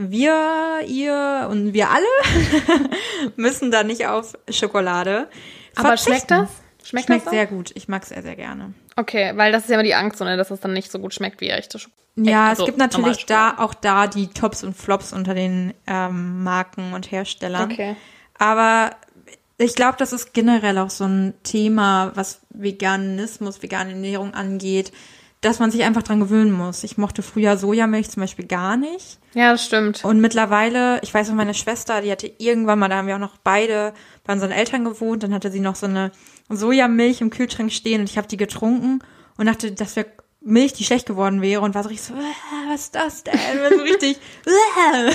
Wir, 0.01 0.79
ihr 0.87 1.49
und 1.51 1.73
wir 1.73 1.89
alle 1.89 2.05
müssen 3.35 3.69
da 3.69 3.83
nicht 3.83 4.07
auf 4.07 4.33
Schokolade. 4.49 5.27
Aber 5.75 5.97
schmeckt 5.97 6.29
verzichten. 6.29 6.47
das? 6.79 6.87
Schmeckt, 6.87 7.05
Schmeckt 7.07 7.25
das? 7.25 7.33
sehr 7.33 7.47
gut. 7.47 7.71
Ich 7.75 7.89
mag 7.89 8.03
es 8.03 8.09
sehr, 8.09 8.21
sehr 8.21 8.37
gerne. 8.37 8.73
Okay, 8.95 9.33
weil 9.35 9.51
das 9.51 9.63
ist 9.63 9.69
ja 9.69 9.75
immer 9.75 9.83
die 9.83 9.95
Angst, 9.95 10.21
ne, 10.21 10.37
dass 10.37 10.51
es 10.51 10.61
dann 10.61 10.71
nicht 10.71 10.89
so 10.89 10.99
gut 10.99 11.13
schmeckt 11.13 11.41
wie 11.41 11.49
echte 11.49 11.79
Schokolade. 11.79 11.99
Ja, 12.15 12.47
also 12.47 12.63
es 12.63 12.67
gibt 12.67 12.77
natürlich 12.77 13.25
da 13.25 13.55
auch 13.57 13.73
da 13.73 14.07
die 14.07 14.27
Tops 14.27 14.63
und 14.63 14.73
Flops 14.75 15.11
unter 15.11 15.33
den 15.33 15.73
ähm, 15.85 16.43
Marken 16.43 16.93
und 16.93 17.11
Herstellern. 17.11 17.69
Okay. 17.69 17.97
Aber 18.37 18.91
ich 19.57 19.75
glaube, 19.75 19.97
das 19.97 20.13
ist 20.13 20.33
generell 20.33 20.77
auch 20.77 20.89
so 20.89 21.03
ein 21.03 21.33
Thema, 21.43 22.13
was 22.15 22.39
Veganismus, 22.51 23.61
vegane 23.61 23.91
Ernährung 23.91 24.33
angeht, 24.33 24.93
dass 25.41 25.59
man 25.59 25.71
sich 25.71 25.83
einfach 25.83 26.03
dran 26.03 26.19
gewöhnen 26.19 26.51
muss. 26.51 26.83
Ich 26.83 26.97
mochte 26.97 27.21
früher 27.21 27.55
Sojamilch 27.57 28.09
zum 28.09 28.21
Beispiel 28.21 28.45
gar 28.45 28.75
nicht. 28.75 29.19
Ja, 29.33 29.51
das 29.53 29.63
stimmt. 29.65 30.03
Und 30.03 30.19
mittlerweile, 30.19 30.99
ich 31.01 31.13
weiß 31.13 31.29
noch, 31.29 31.35
meine 31.35 31.53
Schwester, 31.53 32.01
die 32.01 32.11
hatte 32.11 32.29
irgendwann 32.39 32.77
mal, 32.79 32.89
da 32.89 32.97
haben 32.97 33.07
wir 33.07 33.15
auch 33.15 33.19
noch 33.19 33.37
beide 33.37 33.93
bei 34.25 34.33
unseren 34.33 34.51
Eltern 34.51 34.83
gewohnt, 34.83 35.23
dann 35.23 35.33
hatte 35.33 35.49
sie 35.51 35.61
noch 35.61 35.75
so 35.75 35.85
eine 35.85 36.11
Sojamilch 36.49 37.21
im 37.21 37.29
Kühlschrank 37.29 37.71
stehen 37.71 38.01
und 38.01 38.09
ich 38.09 38.17
habe 38.17 38.27
die 38.27 38.37
getrunken 38.37 38.99
und 39.37 39.45
dachte, 39.45 39.71
das 39.71 39.95
wäre 39.95 40.07
Milch, 40.41 40.73
die 40.73 40.83
schlecht 40.85 41.05
geworden 41.05 41.41
wäre 41.41 41.61
und 41.61 41.75
war 41.75 41.83
so 41.83 41.89
richtig 41.89 42.07
so, 42.07 42.13
"Äh, 42.15 42.69
was 42.71 42.81
ist 42.85 42.95
das 42.95 43.23
denn? 43.25 43.33
War 43.61 43.69
so 43.77 43.81
richtig, 43.83 44.17
"Äh." 44.45 45.11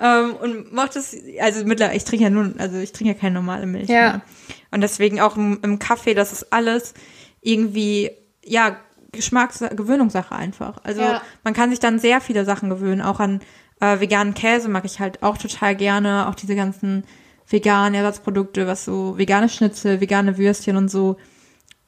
ähm, 0.00 0.34
und 0.36 0.72
mochte 0.72 1.00
es, 1.00 1.16
also 1.40 1.64
mittlerweile, 1.64 1.96
ich 1.96 2.04
trinke 2.04 2.24
ja 2.24 2.30
nur, 2.30 2.52
also 2.58 2.78
ich 2.78 2.92
trinke 2.92 3.14
ja 3.14 3.18
keine 3.18 3.34
normale 3.34 3.66
Milch 3.66 3.88
Ja. 3.88 4.00
mehr. 4.00 4.22
Und 4.70 4.80
deswegen 4.82 5.20
auch 5.20 5.36
im, 5.36 5.58
im 5.62 5.78
Kaffee, 5.78 6.14
das 6.14 6.32
ist 6.32 6.52
alles 6.52 6.94
irgendwie, 7.40 8.10
ja, 8.44 8.76
Geschmacks 9.12 9.58
Gewöhnungssache 9.74 10.34
einfach. 10.34 10.78
Also 10.84 11.02
Ja. 11.02 11.22
man 11.42 11.52
kann 11.54 11.70
sich 11.70 11.80
dann 11.80 11.98
sehr 11.98 12.20
viele 12.20 12.44
Sachen 12.44 12.70
gewöhnen, 12.70 13.02
auch 13.02 13.18
an 13.20 13.40
äh, 13.80 13.98
veganen 13.98 14.34
Käse 14.34 14.68
mag 14.68 14.84
ich 14.84 15.00
halt 15.00 15.22
auch 15.22 15.36
total 15.38 15.74
gerne, 15.74 16.28
auch 16.28 16.34
diese 16.34 16.54
ganzen 16.54 17.04
veganen 17.48 17.94
Ersatzprodukte, 17.94 18.66
was 18.66 18.84
so 18.84 19.18
vegane 19.18 19.48
Schnitzel, 19.48 20.00
vegane 20.00 20.38
Würstchen 20.38 20.76
und 20.76 20.88
so. 20.90 21.16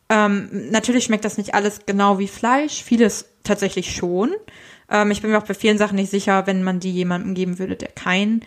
Ähm, 0.09 0.49
natürlich 0.71 1.05
schmeckt 1.05 1.25
das 1.25 1.38
nicht 1.38 1.55
alles 1.55 1.87
genau 1.87 2.19
wie 2.19 2.29
Fleisch, 2.29 2.83
vieles 2.83 3.27
tatsächlich 3.45 3.95
schon. 3.95 4.31
Ähm, 4.91 5.11
ich 5.11 5.23
bin 5.23 5.31
mir 5.31 5.38
auch 5.38 5.47
bei 5.47 5.55
vielen 5.55 5.79
Sachen 5.79 5.97
nicht 5.97 6.11
sicher, 6.11 6.47
wenn 6.47 6.65
man 6.65 6.81
die 6.81 6.91
jemandem 6.93 7.35
geben 7.35 7.59
würde, 7.59 7.77
der 7.77 7.91
kein, 7.91 8.43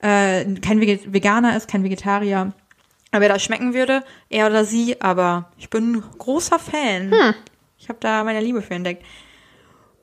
äh, 0.00 0.44
kein 0.56 0.80
Veganer 0.80 1.56
ist, 1.56 1.68
kein 1.68 1.82
Vegetarier, 1.84 2.52
aber 3.10 3.24
er 3.24 3.34
das 3.34 3.42
schmecken 3.42 3.74
würde, 3.74 4.02
er 4.28 4.46
oder 4.46 4.64
sie, 4.64 5.00
aber 5.00 5.50
ich 5.58 5.70
bin 5.70 5.94
ein 5.96 6.04
großer 6.18 6.58
Fan. 6.58 7.10
Ich 7.78 7.88
habe 7.88 7.98
da 8.00 8.24
meine 8.24 8.40
Liebe 8.40 8.60
für 8.62 8.74
entdeckt. 8.74 9.04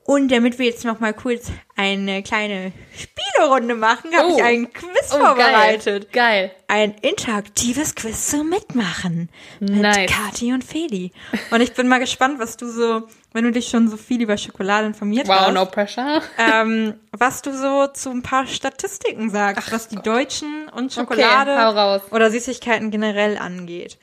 Und 0.06 0.28
damit 0.30 0.58
wir 0.60 0.66
jetzt 0.66 0.84
noch 0.84 1.00
mal 1.00 1.12
kurz 1.12 1.50
eine 1.74 2.22
kleine 2.22 2.72
Spielerunde 2.96 3.74
machen, 3.74 4.14
habe 4.16 4.28
Oh. 4.28 4.36
ich 4.36 4.42
einen 4.44 4.72
Quiz 4.72 5.10
Oh, 5.12 5.18
vorbereitet. 5.18 6.12
Geil. 6.12 6.52
Ein 6.68 6.92
interaktives 7.02 7.94
Quiz 7.96 8.28
zum 8.30 8.48
Mitmachen 8.48 9.28
mit 9.58 9.70
Nice. 9.74 10.08
Kati 10.10 10.52
und 10.52 10.62
Feli. 10.62 11.10
Und 11.50 11.60
ich 11.60 11.74
bin 11.74 11.88
mal 11.88 11.98
gespannt, 11.98 12.38
was 12.38 12.56
du 12.56 12.68
so, 12.68 13.08
wenn 13.32 13.42
du 13.44 13.50
dich 13.50 13.68
schon 13.68 13.88
so 13.88 13.96
viel 13.96 14.22
über 14.22 14.36
Schokolade 14.38 14.86
informiert 14.86 15.26
Wow, 15.26 15.40
hast, 15.46 15.54
no 15.54 15.66
pressure. 15.66 16.22
ähm, 16.38 16.94
was 17.10 17.42
du 17.42 17.52
so 17.52 17.88
zu 17.88 18.10
ein 18.10 18.22
paar 18.22 18.46
Statistiken 18.46 19.28
sagst, 19.30 19.72
was 19.72 19.88
die 19.88 19.96
Deutschen 19.96 20.68
und 20.68 20.92
Schokolade 20.92 21.50
Okay, 21.98 22.14
oder 22.14 22.30
Süßigkeiten 22.30 22.92
generell 22.92 23.38
angeht. 23.38 23.98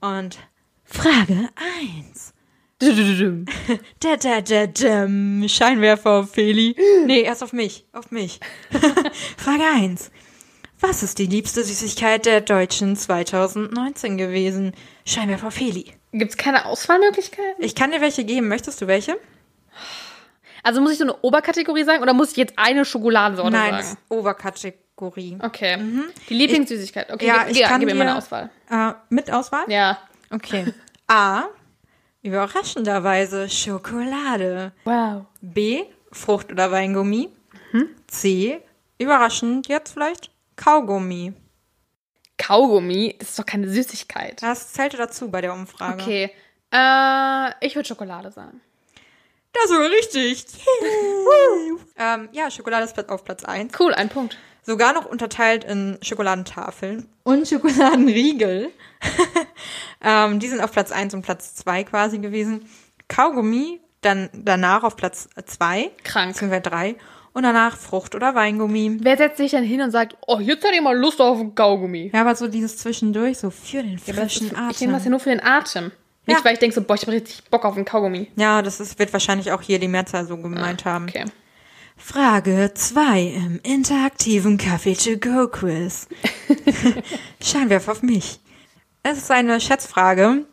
Und 0.00 0.38
Frage 0.84 1.48
1. 2.06 2.32
Da, 4.00 4.16
da, 4.16 4.40
da, 4.40 4.66
dum. 4.66 5.44
Scheinwerfer 5.48 6.10
auf 6.10 6.32
Feli. 6.32 6.74
Nee, 7.06 7.20
erst 7.20 7.42
auf 7.44 7.52
mich. 7.52 7.84
Auf 7.92 8.10
mich. 8.10 8.40
Frage 9.36 9.62
1. 9.76 10.10
Was 10.80 11.04
ist 11.04 11.18
die 11.18 11.26
liebste 11.26 11.62
Süßigkeit 11.62 12.26
der 12.26 12.40
Deutschen 12.40 12.96
2019 12.96 14.18
gewesen? 14.18 14.72
Scheinwerfer 15.06 15.46
auf 15.48 15.54
Feli. 15.54 15.92
Gibt's 16.12 16.36
keine 16.36 16.66
Auswahlmöglichkeiten? 16.66 17.62
Ich 17.62 17.76
kann 17.76 17.92
dir 17.92 18.00
welche 18.00 18.24
geben. 18.24 18.48
Möchtest 18.48 18.80
du 18.82 18.88
welche? 18.88 19.16
Also 20.64 20.80
muss 20.80 20.92
ich 20.92 20.98
so 20.98 21.04
eine 21.04 21.16
Oberkategorie 21.22 21.84
sagen 21.84 22.02
oder 22.02 22.14
muss 22.14 22.32
ich 22.32 22.36
jetzt 22.36 22.54
eine 22.56 22.84
Schokoladensorte 22.84 23.52
Nein, 23.52 23.70
sagen? 23.70 23.84
ist 23.84 23.96
Oberkategorie. 24.08 25.38
Okay. 25.40 25.78
Die 26.28 26.34
Lieblingssüßigkeit. 26.34 27.12
Okay, 27.12 27.26
Ja, 27.26 27.44
gib, 27.44 27.56
ich 27.56 27.62
kann 27.62 27.80
gib 27.80 27.88
mir 27.88 27.94
mal 27.94 28.08
eine 28.08 28.18
Auswahl. 28.18 28.50
Äh, 28.68 28.92
mit 29.08 29.32
Auswahl? 29.32 29.64
Ja. 29.68 29.98
Okay. 30.30 30.72
A. 31.06 31.44
Überraschenderweise 32.22 33.48
Schokolade. 33.48 34.72
Wow. 34.84 35.26
B. 35.40 35.84
Frucht- 36.12 36.52
oder 36.52 36.70
Weingummi. 36.70 37.30
C. 38.06 38.60
Überraschend 38.98 39.66
jetzt 39.68 39.92
vielleicht 39.92 40.30
Kaugummi. 40.56 41.32
Kaugummi, 42.38 43.16
das 43.18 43.30
ist 43.30 43.38
doch 43.38 43.46
keine 43.46 43.68
Süßigkeit. 43.68 44.42
Das 44.42 44.72
zählte 44.72 44.96
dazu 44.96 45.30
bei 45.30 45.40
der 45.40 45.52
Umfrage. 45.52 46.02
Okay. 46.02 46.30
Äh, 46.72 47.66
ich 47.66 47.74
würde 47.74 47.88
Schokolade 47.88 48.30
sagen. 48.30 48.60
Das 49.52 49.70
war 49.70 49.90
richtig. 49.90 50.46
ähm, 51.98 52.28
ja, 52.32 52.50
Schokolade 52.50 52.84
ist 52.84 53.10
auf 53.10 53.24
Platz 53.24 53.44
1. 53.44 53.78
Cool, 53.78 53.94
ein 53.94 54.08
Punkt. 54.08 54.38
Sogar 54.64 54.92
noch 54.92 55.06
unterteilt 55.06 55.64
in 55.64 55.98
Schokoladentafeln 56.02 57.08
und 57.24 57.48
Schokoladenriegel. 57.48 58.70
ähm, 60.02 60.38
die 60.38 60.48
sind 60.48 60.60
auf 60.60 60.72
Platz 60.72 60.92
1 60.92 61.14
und 61.14 61.22
Platz 61.22 61.54
2 61.56 61.84
quasi 61.84 62.18
gewesen. 62.18 62.66
Kaugummi, 63.08 63.80
dann 64.02 64.30
danach 64.32 64.84
auf 64.84 64.96
Platz 64.96 65.28
2. 65.44 65.90
Krank. 66.04 66.32
Beziehungsweise 66.32 66.62
3. 66.62 66.96
Und 67.34 67.44
danach 67.44 67.76
Frucht- 67.78 68.14
oder 68.14 68.34
Weingummi. 68.34 68.98
Wer 69.00 69.16
setzt 69.16 69.38
sich 69.38 69.52
denn 69.52 69.64
hin 69.64 69.80
und 69.80 69.90
sagt, 69.90 70.16
oh, 70.26 70.38
jetzt 70.38 70.64
hätte 70.64 70.74
ich 70.76 70.82
mal 70.82 70.96
Lust 70.96 71.18
auf 71.20 71.40
einen 71.40 71.54
Kaugummi? 71.54 72.10
Ja, 72.12 72.20
aber 72.20 72.34
so 72.34 72.46
dieses 72.46 72.76
Zwischendurch, 72.76 73.38
so 73.38 73.50
für 73.50 73.82
den 73.82 73.98
frischen 73.98 74.48
ist- 74.48 74.54
Atem. 74.56 74.70
Ich 74.70 74.80
nehme 74.82 74.92
das 74.92 75.04
ja 75.04 75.10
nur 75.10 75.20
für 75.20 75.30
den 75.30 75.42
Atem. 75.42 75.92
Nicht, 76.26 76.38
Ja. 76.38 76.44
weil 76.44 76.52
ich 76.52 76.58
denke 76.60 76.74
so, 76.74 76.82
boah, 76.82 76.94
ich 76.94 77.02
habe 77.02 77.12
richtig 77.12 77.42
Bock 77.50 77.64
auf 77.64 77.74
einen 77.74 77.84
Kaugummi. 77.86 78.30
Ja, 78.36 78.60
das 78.62 78.80
ist, 78.80 78.98
wird 78.98 79.12
wahrscheinlich 79.12 79.50
auch 79.50 79.62
hier 79.62 79.78
die 79.80 79.88
Mehrzahl 79.88 80.26
so 80.26 80.36
gemeint 80.36 80.84
haben. 80.84 81.06
Okay. 81.08 81.24
Frage 82.04 82.72
2 82.74 83.20
im 83.22 83.60
interaktiven 83.62 84.58
Kaffee-to-go-Quiz. 84.58 86.08
Scheinwerfer 87.42 87.92
auf 87.92 88.02
mich. 88.02 88.40
Es 89.04 89.18
ist 89.18 89.30
eine 89.30 89.60
Schätzfrage. 89.60 90.44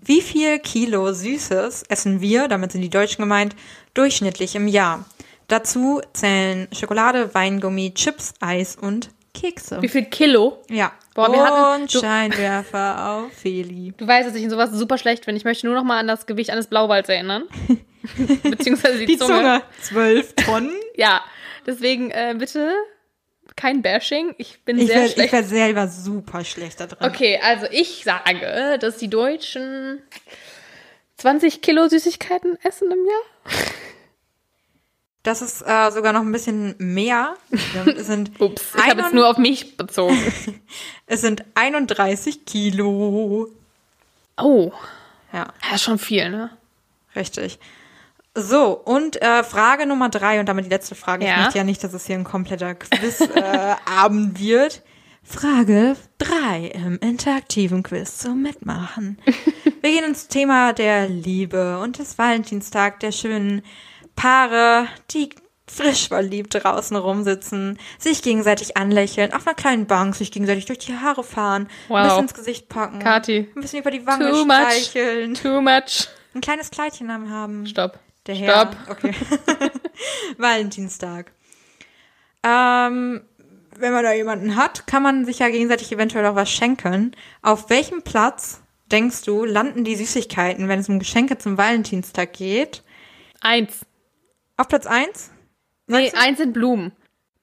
Wie 0.00 0.20
viel 0.20 0.58
Kilo 0.58 1.12
Süßes 1.12 1.84
essen 1.88 2.20
wir, 2.20 2.48
damit 2.48 2.72
sind 2.72 2.82
die 2.82 2.90
Deutschen 2.90 3.22
gemeint, 3.22 3.54
durchschnittlich 3.94 4.56
im 4.56 4.66
Jahr? 4.66 5.04
Dazu 5.46 6.02
zählen 6.12 6.66
Schokolade, 6.72 7.32
Weingummi, 7.32 7.94
Chips, 7.94 8.34
Eis 8.40 8.76
und 8.76 9.10
Kekse. 9.34 9.80
Wie 9.80 9.88
viel 9.88 10.04
Kilo? 10.06 10.58
Ja. 10.68 10.92
Boah, 11.14 11.32
wir 11.32 11.42
hatten- 11.44 11.82
Und 11.84 11.92
Scheinwerfer 11.92 13.08
auf 13.24 13.32
Feli. 13.32 13.94
Du 13.96 14.06
weißt, 14.06 14.28
dass 14.28 14.34
ich 14.34 14.42
in 14.42 14.50
sowas 14.50 14.70
super 14.72 14.98
schlecht 14.98 15.26
bin. 15.26 15.36
Ich 15.36 15.44
möchte 15.44 15.66
nur 15.66 15.76
noch 15.76 15.84
mal 15.84 15.98
an 16.00 16.08
das 16.08 16.26
Gewicht 16.26 16.50
eines 16.50 16.66
Blauwalds 16.66 17.08
erinnern. 17.08 17.44
Beziehungsweise 18.42 18.98
die, 18.98 19.06
Die 19.06 19.18
Zunge. 19.18 19.62
Zwölf 19.80 20.34
Tonnen. 20.34 20.74
Ja, 20.96 21.22
deswegen 21.66 22.10
äh, 22.10 22.34
bitte 22.38 22.72
kein 23.56 23.82
Bashing. 23.82 24.34
Ich 24.38 24.60
bin 24.64 24.78
Ich 24.78 24.86
sehr 24.86 24.96
werde 25.02 25.10
schlecht. 25.12 25.32
werd 25.32 25.46
selber 25.46 25.88
super 25.88 26.44
schlecht 26.44 26.80
da 26.80 26.86
drin. 26.86 26.98
Okay, 27.10 27.38
also 27.42 27.66
ich 27.70 28.02
sage, 28.04 28.78
dass 28.80 28.96
die 28.98 29.08
Deutschen 29.10 30.02
20 31.18 31.60
Kilo 31.62 31.88
Süßigkeiten 31.88 32.58
essen 32.62 32.90
im 32.90 33.04
Jahr. 33.06 33.62
Das 35.22 35.40
ist 35.40 35.62
äh, 35.62 35.90
sogar 35.92 36.12
noch 36.12 36.22
ein 36.22 36.32
bisschen 36.32 36.74
mehr. 36.78 37.36
Es 37.96 38.06
sind, 38.08 38.40
Ups, 38.40 38.62
ich 38.74 38.80
habe 38.82 39.00
jetzt 39.02 39.10
einund- 39.12 39.14
nur 39.14 39.28
auf 39.28 39.38
mich 39.38 39.76
bezogen. 39.76 40.18
es 41.06 41.20
sind 41.20 41.44
31 41.54 42.44
Kilo. 42.44 43.48
Oh, 44.36 44.72
Ja, 45.32 45.52
das 45.62 45.74
ist 45.76 45.82
schon 45.82 45.98
viel, 45.98 46.28
ne? 46.30 46.50
richtig. 47.14 47.58
So, 48.34 48.72
und 48.78 49.20
äh, 49.20 49.44
Frage 49.44 49.84
Nummer 49.86 50.08
drei 50.08 50.40
und 50.40 50.46
damit 50.48 50.64
die 50.64 50.70
letzte 50.70 50.94
Frage. 50.94 51.24
Ich 51.24 51.30
Ja. 51.30 51.42
möchte 51.42 51.58
ja 51.58 51.64
nicht, 51.64 51.84
dass 51.84 51.92
es 51.92 52.06
hier 52.06 52.16
ein 52.16 52.24
kompletter 52.24 52.74
Quiz-Abend 52.74 53.36
äh, 53.36 53.74
Abend 53.90 54.40
wird. 54.40 54.82
Frage 55.22 55.96
drei 56.18 56.72
im 56.74 56.98
interaktiven 56.98 57.82
Quiz 57.82 58.18
zum 58.18 58.42
Mitmachen. 58.42 59.18
Wir 59.82 59.90
gehen 59.92 60.04
ins 60.04 60.28
Thema 60.28 60.72
der 60.72 61.08
Liebe 61.08 61.78
und 61.78 61.98
des 61.98 62.18
Valentinstag 62.18 63.00
der 63.00 63.12
schönen 63.12 63.62
Paare, 64.16 64.86
die 65.12 65.30
frisch 65.68 66.08
verliebt 66.08 66.54
draußen 66.54 66.96
rumsitzen, 66.96 67.78
sich 67.98 68.22
gegenseitig 68.22 68.76
anlächeln, 68.76 69.32
auf 69.32 69.46
einer 69.46 69.54
kleinen 69.54 69.86
Bank 69.86 70.14
sich 70.16 70.32
gegenseitig 70.32 70.66
durch 70.66 70.80
die 70.80 70.96
Haare 70.98 71.22
fahren, 71.22 71.62
ein 71.64 71.68
Wow. 71.88 72.02
bisschen 72.04 72.22
ins 72.22 72.34
Gesicht 72.34 72.68
packen, 72.68 72.98
Kathi. 72.98 73.48
ein 73.54 73.60
bisschen 73.60 73.80
über 73.80 73.90
die 73.90 74.04
Wange 74.06 74.30
Too 74.30 74.44
much. 74.44 74.54
streicheln, 74.56 75.34
Too 75.34 75.60
much. 75.60 76.08
ein 76.34 76.40
kleines 76.40 76.70
Kleidchen 76.70 77.10
haben. 77.30 77.66
Stopp. 77.66 77.98
Der 78.26 78.34
Herr. 78.34 78.50
Stopp. 78.50 78.76
Okay. 78.88 79.14
Valentinstag. 80.38 81.32
Ähm, 82.42 83.22
wenn 83.76 83.92
man 83.92 84.04
da 84.04 84.12
jemanden 84.12 84.56
hat, 84.56 84.86
kann 84.86 85.02
man 85.02 85.24
sich 85.24 85.40
ja 85.40 85.48
gegenseitig 85.48 85.90
eventuell 85.92 86.26
auch 86.26 86.34
was 86.34 86.50
schenken. 86.50 87.12
Auf 87.42 87.70
welchem 87.70 88.02
Platz, 88.02 88.62
denkst 88.90 89.22
du, 89.22 89.44
landen 89.44 89.84
die 89.84 89.96
Süßigkeiten, 89.96 90.68
wenn 90.68 90.80
es 90.80 90.88
um 90.88 90.98
Geschenke 90.98 91.38
zum 91.38 91.56
Valentinstag 91.56 92.32
geht? 92.32 92.82
Eins. 93.40 93.84
Auf 94.56 94.68
Platz 94.68 94.86
eins? 94.86 95.30
Nee, 95.86 96.12
eins 96.12 96.38
sind 96.38 96.52
Blumen. 96.52 96.92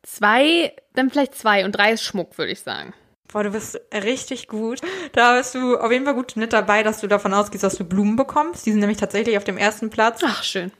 Zwei, 0.03 0.73
dann 0.93 1.09
vielleicht 1.09 1.35
zwei 1.35 1.65
und 1.65 1.73
drei 1.73 1.91
ist 1.91 2.03
Schmuck, 2.03 2.37
würde 2.37 2.51
ich 2.51 2.61
sagen. 2.61 2.93
Boah, 3.31 3.43
du 3.43 3.51
bist 3.51 3.79
richtig 3.93 4.47
gut. 4.47 4.81
Da 5.13 5.37
bist 5.37 5.53
du 5.53 5.77
auf 5.77 5.91
jeden 5.91 6.05
Fall 6.05 6.15
gut 6.15 6.35
mit 6.35 6.51
dabei, 6.51 6.81
dass 6.81 7.01
du 7.01 7.07
davon 7.07 7.33
ausgehst, 7.33 7.63
dass 7.63 7.77
du 7.77 7.83
Blumen 7.83 8.15
bekommst. 8.15 8.65
Die 8.65 8.71
sind 8.71 8.79
nämlich 8.79 8.97
tatsächlich 8.97 9.37
auf 9.37 9.43
dem 9.43 9.57
ersten 9.57 9.89
Platz. 9.89 10.21
Ach, 10.25 10.43
schön. 10.43 10.71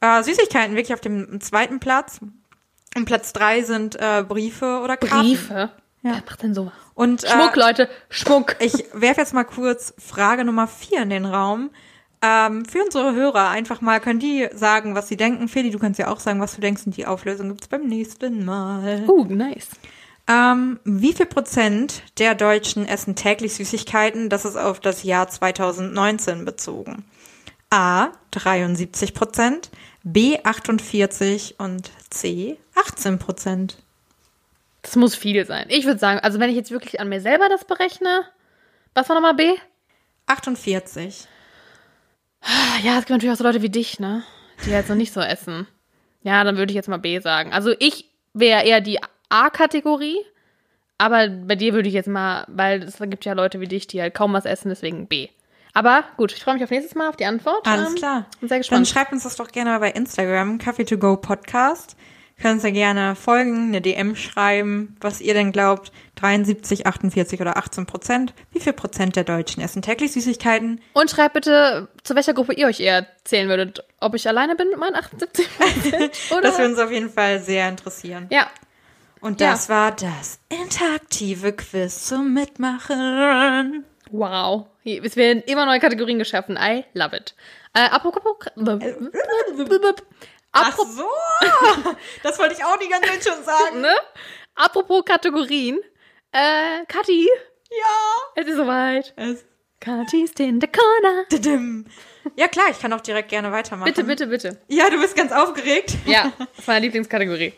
Äh, 0.00 0.22
Süßigkeiten 0.22 0.74
wirklich 0.74 0.94
auf 0.94 1.00
dem 1.00 1.40
zweiten 1.40 1.78
Platz. 1.80 2.20
Und 2.96 3.04
Platz 3.04 3.32
drei 3.32 3.62
sind 3.62 3.96
äh, 3.96 4.24
Briefe 4.26 4.80
oder 4.82 4.96
Karten. 4.96 5.28
Briefe? 5.28 5.70
Ja. 6.02 6.12
Wer 6.14 6.22
macht 6.26 6.42
denn 6.42 6.54
sowas? 6.54 6.72
Und 6.94 7.24
äh, 7.24 7.28
Schmuck, 7.28 7.56
Leute, 7.56 7.88
Schmuck. 8.08 8.56
Ich 8.60 8.84
werfe 8.92 9.20
jetzt 9.20 9.34
mal 9.34 9.44
kurz 9.44 9.94
Frage 9.98 10.44
Nummer 10.44 10.66
vier 10.66 11.02
in 11.02 11.10
den 11.10 11.26
Raum. 11.26 11.70
Ähm, 12.20 12.64
für 12.64 12.82
unsere 12.82 13.14
Hörer 13.14 13.50
einfach 13.50 13.80
mal, 13.80 14.00
können 14.00 14.18
die 14.18 14.48
sagen, 14.52 14.96
was 14.96 15.06
sie 15.06 15.16
denken. 15.16 15.46
Feli, 15.46 15.70
du 15.70 15.78
kannst 15.78 16.00
ja 16.00 16.08
auch 16.08 16.18
sagen, 16.18 16.40
was 16.40 16.56
du 16.56 16.60
denkst 16.60 16.82
und 16.86 16.96
die 16.96 17.06
Auflösung 17.06 17.48
gibt's 17.48 17.68
beim 17.68 17.86
nächsten 17.86 18.44
Mal. 18.44 19.04
Uh, 19.08 19.24
nice. 19.24 19.68
Ähm, 20.28 20.78
wie 20.84 21.14
viel 21.14 21.26
Prozent 21.26 22.02
der 22.18 22.34
Deutschen 22.34 22.86
essen 22.86 23.16
täglich 23.16 23.54
Süßigkeiten? 23.54 24.28
Das 24.28 24.44
ist 24.44 24.56
auf 24.56 24.78
das 24.80 25.02
Jahr 25.02 25.28
2019 25.28 26.44
bezogen. 26.44 27.04
A 27.70 28.08
73 28.32 29.14
Prozent, 29.14 29.70
B 30.02 30.38
48 30.42 31.56
und 31.58 31.90
C 32.10 32.58
18 32.74 33.18
Prozent. 33.18 33.78
Das 34.82 34.96
muss 34.96 35.14
viel 35.14 35.44
sein. 35.46 35.66
Ich 35.68 35.84
würde 35.86 35.98
sagen, 35.98 36.20
also 36.20 36.38
wenn 36.40 36.50
ich 36.50 36.56
jetzt 36.56 36.70
wirklich 36.70 37.00
an 37.00 37.08
mir 37.08 37.20
selber 37.20 37.48
das 37.48 37.64
berechne, 37.64 38.24
was 38.94 39.08
war 39.08 39.16
nochmal 39.16 39.34
B? 39.34 39.54
48. 40.26 41.26
Ah, 42.42 42.78
Ja, 42.82 42.92
es 42.92 43.00
gibt 43.00 43.10
natürlich 43.10 43.32
auch 43.32 43.38
so 43.38 43.44
Leute 43.44 43.62
wie 43.62 43.70
dich, 43.70 43.98
ne? 43.98 44.22
Die 44.64 44.70
jetzt 44.70 44.88
noch 44.88 44.96
nicht 44.96 45.12
so 45.12 45.20
essen. 45.20 45.66
Ja, 46.22 46.44
dann 46.44 46.56
würde 46.56 46.70
ich 46.72 46.76
jetzt 46.76 46.88
mal 46.88 46.98
B 46.98 47.18
sagen. 47.20 47.52
Also 47.52 47.74
ich 47.78 48.06
wäre 48.34 48.64
eher 48.64 48.80
die 48.80 48.98
A-Kategorie, 49.28 50.18
aber 50.98 51.28
bei 51.28 51.54
dir 51.54 51.74
würde 51.74 51.88
ich 51.88 51.94
jetzt 51.94 52.08
mal, 52.08 52.44
weil 52.48 52.82
es 52.82 52.98
gibt 52.98 53.24
ja 53.24 53.32
Leute 53.34 53.60
wie 53.60 53.68
dich, 53.68 53.86
die 53.86 54.00
halt 54.00 54.14
kaum 54.14 54.32
was 54.32 54.44
essen, 54.44 54.68
deswegen 54.68 55.06
B. 55.06 55.28
Aber 55.74 56.02
gut, 56.16 56.32
ich 56.32 56.42
freue 56.42 56.54
mich 56.54 56.64
auf 56.64 56.70
nächstes 56.70 56.94
Mal 56.96 57.08
auf 57.08 57.16
die 57.16 57.26
Antwort. 57.26 57.66
Alles 57.66 57.90
Ähm, 57.90 57.94
klar. 57.96 58.26
Bin 58.40 58.48
sehr 58.48 58.56
Dann 58.56 58.60
gespannt. 58.60 58.88
schreibt 58.88 59.12
uns 59.12 59.22
das 59.22 59.36
doch 59.36 59.48
gerne 59.48 59.70
mal 59.70 59.78
bei 59.78 59.90
Instagram, 59.90 60.58
Coffee 60.58 60.84
to 60.84 60.98
go 60.98 61.16
Podcast. 61.16 61.96
Könnt 62.40 62.62
ihr 62.62 62.70
gerne 62.72 63.16
folgen, 63.16 63.68
eine 63.68 63.80
DM 63.80 64.14
schreiben, 64.14 64.96
was 65.00 65.20
ihr 65.20 65.34
denn 65.34 65.50
glaubt. 65.50 65.90
73, 66.16 66.86
48 66.86 67.40
oder 67.40 67.56
18 67.56 67.86
Prozent. 67.86 68.32
Wie 68.52 68.60
viel 68.60 68.72
Prozent 68.72 69.16
der 69.16 69.24
Deutschen 69.24 69.60
essen 69.62 69.82
täglich 69.82 70.12
Süßigkeiten? 70.12 70.80
Und 70.92 71.10
schreibt 71.10 71.34
bitte, 71.34 71.88
zu 72.04 72.14
welcher 72.14 72.34
Gruppe 72.34 72.54
ihr 72.54 72.66
euch 72.68 72.78
eher 72.80 73.06
zählen 73.24 73.48
würdet. 73.48 73.84
Ob 74.00 74.14
ich 74.14 74.26
alleine 74.28 74.54
bin 74.54 74.68
mit 74.68 74.78
meinen 74.78 74.94
78 74.94 75.48
oder? 76.30 76.42
Das 76.42 76.58
würde 76.58 76.70
uns 76.70 76.78
auf 76.78 76.90
jeden 76.92 77.10
Fall 77.10 77.40
sehr 77.40 77.68
interessieren. 77.68 78.26
ja, 78.30 78.46
Und 79.20 79.40
Ja. 79.40 79.50
das 79.52 79.68
war 79.68 79.92
das 79.92 80.38
interaktive 80.48 81.52
Quiz 81.52 82.06
zum 82.06 82.32
Mitmachen. 82.34 83.84
wow. 84.10 84.66
Es 84.84 85.16
werden 85.16 85.42
immer 85.46 85.66
neue 85.66 85.80
Kategorien 85.80 86.18
geschaffen. 86.18 86.56
I 86.58 86.84
love 86.94 87.14
it. 87.16 87.34
Äh, 87.74 87.80
apropos, 87.90 88.22
Ach 90.52 90.76
so, 90.78 91.04
das 92.22 92.38
wollte 92.38 92.54
ich 92.54 92.64
auch 92.64 92.78
die 92.78 92.88
ganze 92.88 93.08
Zeit 93.10 93.24
schon 93.34 93.44
sagen. 93.44 93.80
ne? 93.82 93.94
apropos 94.54 95.04
Kategorien. 95.04 95.78
Äh, 96.32 96.84
Kathi, 96.86 97.28
Ja. 97.70 98.32
es 98.42 98.46
ist 98.46 98.56
soweit. 98.56 99.12
Es 99.16 99.44
Kathis 99.80 100.32
in 100.38 100.60
the 100.60 100.66
corner. 100.66 101.24
Ja 102.36 102.48
klar, 102.48 102.66
ich 102.70 102.80
kann 102.80 102.92
auch 102.92 103.00
direkt 103.00 103.28
gerne 103.28 103.52
weitermachen. 103.52 103.86
Bitte, 103.86 104.04
bitte, 104.04 104.26
bitte. 104.26 104.60
Ja, 104.68 104.90
du 104.90 105.00
bist 105.00 105.16
ganz 105.16 105.30
aufgeregt. 105.32 105.94
Ja, 106.04 106.32
das 106.38 106.48
ist 106.58 106.66
meine 106.66 106.80
Lieblingskategorie. 106.80 107.52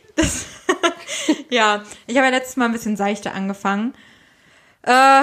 Ja, 1.50 1.82
ich 2.06 2.16
habe 2.16 2.26
ja 2.26 2.32
letztes 2.32 2.56
Mal 2.56 2.66
ein 2.66 2.72
bisschen 2.72 2.96
seichter 2.96 3.34
angefangen. 3.34 3.94
Äh, 4.82 5.22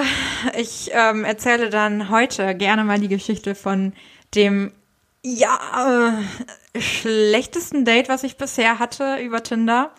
ich 0.58 0.90
ähm, 0.92 1.24
erzähle 1.24 1.70
dann 1.70 2.10
heute 2.10 2.54
gerne 2.54 2.84
mal 2.84 2.98
die 2.98 3.08
Geschichte 3.08 3.54
von 3.54 3.92
dem 4.34 4.72
ja 5.22 6.18
äh, 6.74 6.80
schlechtesten 6.80 7.84
Date, 7.84 8.08
was 8.08 8.22
ich 8.24 8.36
bisher 8.36 8.78
hatte 8.78 9.16
über 9.16 9.42
Tinder. 9.42 9.92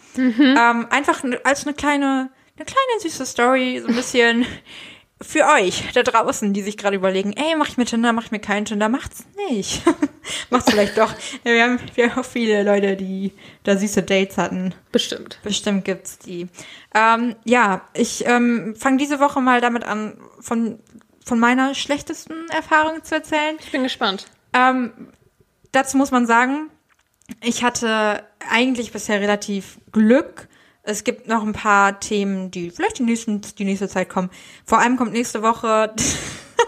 Ähm, 0.57 0.87
einfach 0.89 1.23
als 1.43 1.65
eine 1.65 1.75
kleine, 1.75 2.29
eine 2.55 2.65
kleine 2.65 2.99
süße 3.01 3.25
Story, 3.25 3.79
so 3.81 3.87
ein 3.87 3.95
bisschen 3.95 4.45
für 5.21 5.45
euch 5.45 5.83
da 5.93 6.03
draußen, 6.03 6.53
die 6.53 6.61
sich 6.61 6.77
gerade 6.77 6.95
überlegen, 6.95 7.33
ey, 7.33 7.55
mach 7.57 7.67
ich 7.67 7.77
mir 7.77 7.85
Tinder, 7.85 8.13
mach 8.13 8.25
ich 8.25 8.31
mir 8.31 8.39
keinen 8.39 8.65
Tinder, 8.65 8.87
macht's 8.87 9.25
nicht. 9.49 9.83
macht's 10.49 10.71
vielleicht 10.71 10.97
doch. 10.97 11.13
Wir, 11.43 11.63
haben, 11.63 11.79
wir 11.95 12.09
haben 12.09 12.19
auch 12.19 12.25
viele 12.25 12.63
Leute, 12.63 12.95
die 12.95 13.33
da 13.63 13.77
süße 13.77 14.03
Dates 14.03 14.37
hatten. 14.37 14.73
Bestimmt. 14.91 15.39
Bestimmt 15.43 15.83
gibt's 15.83 16.19
die. 16.19 16.47
Ähm, 16.95 17.35
ja, 17.43 17.81
ich 17.93 18.25
ähm, 18.25 18.75
fange 18.77 18.97
diese 18.97 19.19
Woche 19.19 19.41
mal 19.41 19.59
damit 19.59 19.83
an, 19.83 20.17
von, 20.39 20.79
von 21.25 21.39
meiner 21.39 21.75
schlechtesten 21.75 22.47
Erfahrung 22.49 23.03
zu 23.03 23.15
erzählen. 23.15 23.57
Ich 23.59 23.71
bin 23.71 23.83
gespannt. 23.83 24.25
Ähm, 24.53 25.09
dazu 25.71 25.97
muss 25.97 26.11
man 26.11 26.27
sagen, 26.27 26.69
ich 27.41 27.63
hatte 27.63 28.23
eigentlich 28.49 28.91
bisher 28.91 29.21
relativ 29.21 29.79
Glück. 29.91 30.47
Es 30.89 31.03
gibt 31.03 31.27
noch 31.27 31.43
ein 31.43 31.53
paar 31.53 31.99
Themen, 31.99 32.49
die 32.49 32.71
vielleicht 32.71 32.97
die, 32.97 33.03
nächsten, 33.03 33.41
die 33.41 33.63
nächste 33.63 33.87
Zeit 33.87 34.09
kommen. 34.09 34.31
Vor 34.65 34.79
allem 34.79 34.97
kommt 34.97 35.13
nächste 35.13 35.43
Woche 35.43 35.93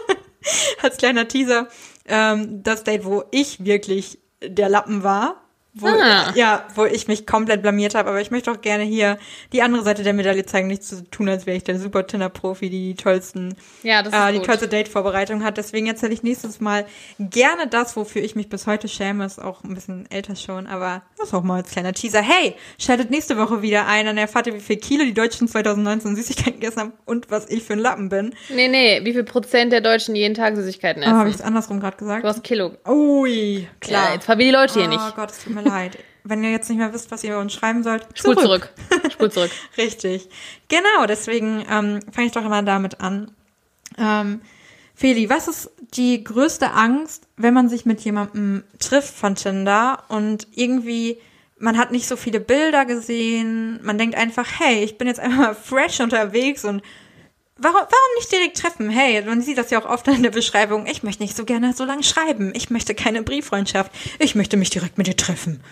als 0.82 0.96
kleiner 0.96 1.26
Teaser 1.26 1.68
ähm, 2.06 2.62
das 2.62 2.84
Date, 2.84 3.04
wo 3.04 3.24
ich 3.32 3.64
wirklich 3.64 4.20
der 4.40 4.68
Lappen 4.68 5.02
war. 5.02 5.42
Wo, 5.74 5.86
Ah. 5.86 6.32
Ja, 6.34 6.64
wo 6.74 6.84
ich 6.84 7.08
mich 7.08 7.26
komplett 7.26 7.62
blamiert 7.62 7.94
habe. 7.94 8.10
Aber 8.10 8.20
ich 8.20 8.30
möchte 8.30 8.50
auch 8.50 8.60
gerne 8.60 8.84
hier 8.84 9.16
die 9.52 9.62
andere 9.62 9.82
Seite 9.82 10.02
der 10.02 10.12
Medaille 10.12 10.44
zeigen. 10.44 10.66
Nicht 10.68 10.84
zu 10.84 11.02
tun, 11.10 11.28
als 11.30 11.46
wäre 11.46 11.56
ich 11.56 11.64
der 11.64 11.78
super 11.78 12.06
Tinder-Profi, 12.06 12.68
die 12.68 12.92
die 12.92 12.94
tollsten 12.94 13.54
Ja, 13.82 14.02
das 14.02 14.12
ist 14.12 14.18
äh, 14.18 14.32
die 14.32 14.38
gut. 14.38 14.46
tollste 14.46 14.68
Date-Vorbereitung 14.68 15.42
hat. 15.44 15.56
Deswegen 15.56 15.86
erzähle 15.86 16.12
ich 16.12 16.22
nächstes 16.22 16.60
Mal 16.60 16.84
gerne 17.18 17.66
das, 17.68 17.96
wofür 17.96 18.22
ich 18.22 18.36
mich 18.36 18.48
bis 18.50 18.66
heute 18.66 18.86
schäme. 18.88 19.24
Ist 19.24 19.40
auch 19.40 19.64
ein 19.64 19.74
bisschen 19.74 20.10
älter 20.10 20.36
schon, 20.36 20.66
aber 20.66 21.02
Das 21.18 21.32
auch 21.32 21.42
mal 21.42 21.56
als 21.56 21.70
kleiner 21.70 21.94
Teaser. 21.94 22.20
Hey, 22.20 22.54
schaltet 22.78 23.10
nächste 23.10 23.38
Woche 23.38 23.62
wieder 23.62 23.86
ein, 23.86 24.04
dann 24.04 24.18
erfahrt 24.18 24.46
ihr, 24.48 24.54
wie 24.54 24.60
viel 24.60 24.76
Kilo 24.76 25.04
die 25.04 25.14
Deutschen 25.14 25.48
2019 25.48 26.16
Süßigkeiten 26.16 26.60
gegessen 26.60 26.80
haben 26.80 26.92
und 27.06 27.30
was 27.30 27.48
ich 27.48 27.62
für 27.62 27.72
ein 27.72 27.78
Lappen 27.78 28.10
bin. 28.10 28.34
Nee, 28.54 28.68
nee, 28.68 29.00
wie 29.04 29.12
viel 29.12 29.24
Prozent 29.24 29.72
der 29.72 29.80
Deutschen 29.80 30.14
jeden 30.14 30.34
Tag 30.34 30.54
Süßigkeiten 30.56 31.02
Ah, 31.02 31.12
habe 31.12 31.20
essen? 31.20 31.28
ich 31.30 31.34
es 31.36 31.40
andersrum 31.40 31.80
gerade 31.80 31.96
gesagt? 31.96 32.24
du 32.24 32.28
hast 32.28 32.44
Kilo. 32.44 32.72
Ui, 32.86 33.66
klar. 33.80 34.08
Ja, 34.08 34.14
jetzt 34.14 34.24
verwirr 34.26 34.44
die 34.44 34.50
Leute 34.50 34.74
hier 34.74 34.84
oh 34.84 34.88
nicht. 34.88 35.16
Gott, 35.16 35.30
es 35.30 35.42
tut 35.44 35.54
mir 35.54 35.61
leid. 35.64 35.98
Wenn 36.24 36.44
ihr 36.44 36.50
jetzt 36.50 36.68
nicht 36.68 36.78
mehr 36.78 36.92
wisst, 36.92 37.10
was 37.10 37.24
ihr 37.24 37.38
uns 37.38 37.52
schreiben 37.52 37.82
sollt, 37.82 38.06
Spul 38.14 38.38
zurück. 38.38 38.72
Spul 39.10 39.30
zurück. 39.30 39.50
Richtig. 39.76 40.28
Genau, 40.68 41.06
deswegen 41.08 41.64
ähm, 41.68 42.00
fange 42.12 42.26
ich 42.28 42.32
doch 42.32 42.44
immer 42.44 42.62
damit 42.62 43.00
an. 43.00 43.32
Ähm, 43.98 44.40
Feli, 44.94 45.28
was 45.28 45.48
ist 45.48 45.70
die 45.94 46.22
größte 46.22 46.72
Angst, 46.72 47.26
wenn 47.36 47.54
man 47.54 47.68
sich 47.68 47.86
mit 47.86 48.00
jemandem 48.02 48.62
trifft 48.78 49.14
von 49.14 49.34
Tinder 49.34 50.04
und 50.08 50.46
irgendwie 50.54 51.18
man 51.62 51.78
hat 51.78 51.92
nicht 51.92 52.08
so 52.08 52.16
viele 52.16 52.40
Bilder 52.40 52.84
gesehen, 52.84 53.78
man 53.84 53.96
denkt 53.96 54.16
einfach, 54.16 54.46
hey, 54.58 54.82
ich 54.82 54.98
bin 54.98 55.06
jetzt 55.06 55.20
einfach 55.20 55.38
mal 55.38 55.54
fresh 55.54 56.00
unterwegs 56.00 56.64
und 56.64 56.82
warum, 57.62 57.76
warum 57.80 58.14
nicht 58.18 58.30
direkt 58.32 58.56
treffen? 58.58 58.90
Hey, 58.90 59.22
man 59.22 59.40
sieht 59.42 59.58
das 59.58 59.70
ja 59.70 59.80
auch 59.82 59.88
oft 59.88 60.06
in 60.08 60.22
der 60.22 60.30
Beschreibung, 60.30 60.86
ich 60.86 61.02
möchte 61.02 61.22
nicht 61.22 61.36
so 61.36 61.44
gerne 61.44 61.72
so 61.72 61.84
lange 61.84 62.02
schreiben, 62.02 62.52
ich 62.54 62.70
möchte 62.70 62.94
keine 62.94 63.22
Brieffreundschaft, 63.22 63.90
ich 64.18 64.34
möchte 64.34 64.56
mich 64.56 64.70
direkt 64.70 64.98
mit 64.98 65.06
dir 65.06 65.16
treffen. 65.16 65.62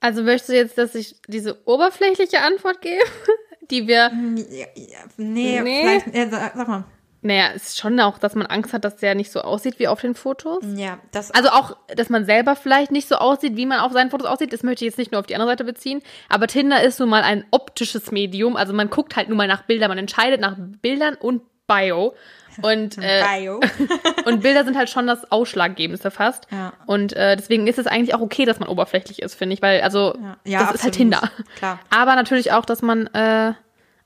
Also 0.00 0.22
möchtest 0.22 0.50
du 0.50 0.54
jetzt, 0.54 0.76
dass 0.78 0.94
ich 0.94 1.16
diese 1.28 1.66
oberflächliche 1.66 2.40
Antwort 2.42 2.80
gebe, 2.82 3.02
die 3.70 3.86
wir 3.86 4.10
Ja, 4.50 4.66
ja, 4.74 4.98
nee, 5.16 5.60
Nee. 5.62 5.80
vielleicht, 5.80 6.14
ja, 6.14 6.28
sag 6.28 6.54
sag 6.56 6.68
mal. 6.68 6.84
Naja, 7.24 7.52
es 7.54 7.68
ist 7.68 7.78
schon 7.78 7.98
auch, 8.00 8.18
dass 8.18 8.34
man 8.34 8.46
Angst 8.46 8.74
hat, 8.74 8.84
dass 8.84 8.96
der 8.96 9.14
nicht 9.14 9.32
so 9.32 9.40
aussieht 9.40 9.78
wie 9.78 9.88
auf 9.88 10.02
den 10.02 10.14
Fotos. 10.14 10.62
Ja, 10.74 10.98
das 11.10 11.30
Also 11.30 11.48
auch, 11.48 11.74
dass 11.96 12.10
man 12.10 12.26
selber 12.26 12.54
vielleicht 12.54 12.92
nicht 12.92 13.08
so 13.08 13.16
aussieht, 13.16 13.56
wie 13.56 13.64
man 13.64 13.80
auf 13.80 13.92
seinen 13.92 14.10
Fotos 14.10 14.26
aussieht. 14.26 14.52
Das 14.52 14.62
möchte 14.62 14.84
ich 14.84 14.90
jetzt 14.90 14.98
nicht 14.98 15.10
nur 15.10 15.20
auf 15.20 15.26
die 15.26 15.34
andere 15.34 15.50
Seite 15.52 15.64
beziehen. 15.64 16.02
Aber 16.28 16.48
Tinder 16.48 16.82
ist 16.82 17.00
nun 17.00 17.08
mal 17.08 17.22
ein 17.22 17.46
optisches 17.50 18.12
Medium. 18.12 18.56
Also 18.56 18.74
man 18.74 18.90
guckt 18.90 19.16
halt 19.16 19.28
nun 19.30 19.38
mal 19.38 19.48
nach 19.48 19.62
Bildern. 19.62 19.88
Man 19.88 19.96
entscheidet 19.96 20.38
nach 20.38 20.54
Bildern 20.58 21.14
und 21.14 21.40
Bio. 21.66 22.14
Und, 22.60 22.98
äh, 23.02 23.22
Bio. 23.38 23.60
und 24.26 24.42
Bilder 24.42 24.64
sind 24.64 24.76
halt 24.76 24.90
schon 24.90 25.06
das 25.06 25.32
Ausschlaggebendste 25.32 26.10
fast. 26.10 26.46
Ja. 26.50 26.74
Und 26.84 27.14
äh, 27.14 27.36
deswegen 27.36 27.66
ist 27.66 27.78
es 27.78 27.86
eigentlich 27.86 28.14
auch 28.14 28.20
okay, 28.20 28.44
dass 28.44 28.60
man 28.60 28.68
oberflächlich 28.68 29.22
ist, 29.22 29.34
finde 29.34 29.54
ich. 29.54 29.62
Weil, 29.62 29.80
also, 29.80 30.14
Ja. 30.20 30.36
Ja, 30.44 30.58
das 30.58 30.74
ist 30.74 30.82
halt 30.84 30.92
absolut. 30.92 30.94
Tinder. 30.94 31.30
Klar. 31.56 31.80
Aber 31.88 32.16
natürlich 32.16 32.52
auch, 32.52 32.66
dass 32.66 32.82
man 32.82 33.06
äh, 33.14 33.54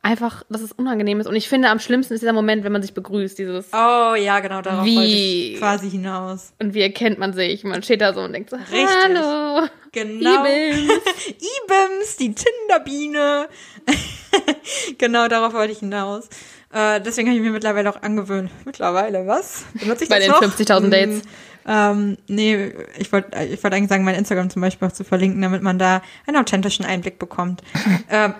einfach, 0.03 0.44
dass 0.49 0.62
es 0.62 0.72
unangenehm 0.72 1.20
ist. 1.20 1.26
Und 1.26 1.34
ich 1.36 1.49
finde, 1.49 1.68
am 1.70 1.78
schlimmsten 1.80 2.14
ist 2.14 2.20
dieser 2.20 2.32
Moment, 2.32 2.64
wenn 2.64 2.72
man 2.72 2.82
sich 2.82 2.94
begrüßt. 2.94 3.38
Dieses, 3.38 3.66
Oh 3.72 4.14
ja, 4.14 4.40
genau, 4.40 4.62
darauf 4.62 4.84
Wie- 4.84 4.96
wollte 4.96 5.09
ich 5.11 5.59
quasi 5.59 5.90
hinaus. 5.90 6.53
und 6.61 6.72
wie 6.74 6.80
erkennt 6.82 7.18
man 7.18 7.32
sich? 7.32 7.64
Man 7.64 7.82
steht 7.82 8.01
da 8.01 8.14
so 8.14 8.20
und 8.20 8.32
denkt 8.32 8.51
so, 8.51 8.57
Richtig. 8.57 8.86
hallo. 9.05 9.66
Genau. 9.92 10.44
Ibims. 10.44 10.92
Ibims, 11.28 12.16
die 12.18 12.34
Tinderbiene. 12.34 13.49
genau, 14.99 15.28
darauf 15.28 15.53
wollte 15.55 15.72
ich 15.72 15.78
hinaus. 15.80 16.28
Äh, 16.72 17.01
deswegen 17.01 17.28
habe 17.28 17.38
ich 17.38 17.42
mir 17.44 17.51
mittlerweile 17.53 17.88
auch 17.90 18.03
angewöhnt. 18.03 18.51
Mittlerweile, 18.64 19.26
was? 19.26 19.64
Benutze 19.74 20.05
ich 20.05 20.11
Bei 20.11 20.18
das 20.18 20.26
den 20.26 20.32
noch? 20.32 20.42
50.000 20.42 20.90
Dates. 20.90 21.22
Mm, 21.24 21.70
Ähm, 21.70 22.16
nee, 22.28 22.72
ich 22.99 23.12
wollte 23.12 23.36
ich 23.44 23.62
wollte 23.62 23.76
eigentlich 23.76 23.88
sagen, 23.90 24.05
mein 24.05 24.14
Instagram 24.14 24.49
zum 24.49 24.62
Beispiel 24.62 24.88
auch 24.88 24.92
zu 24.92 25.05
verlinken, 25.05 25.42
damit 25.42 25.62
man 25.62 25.78
da 25.78 26.03
einen 26.26 26.36
authentischen 26.38 26.84
Einblick 26.86 27.18
bekommt. 27.18 27.62
ähm, 28.11 28.34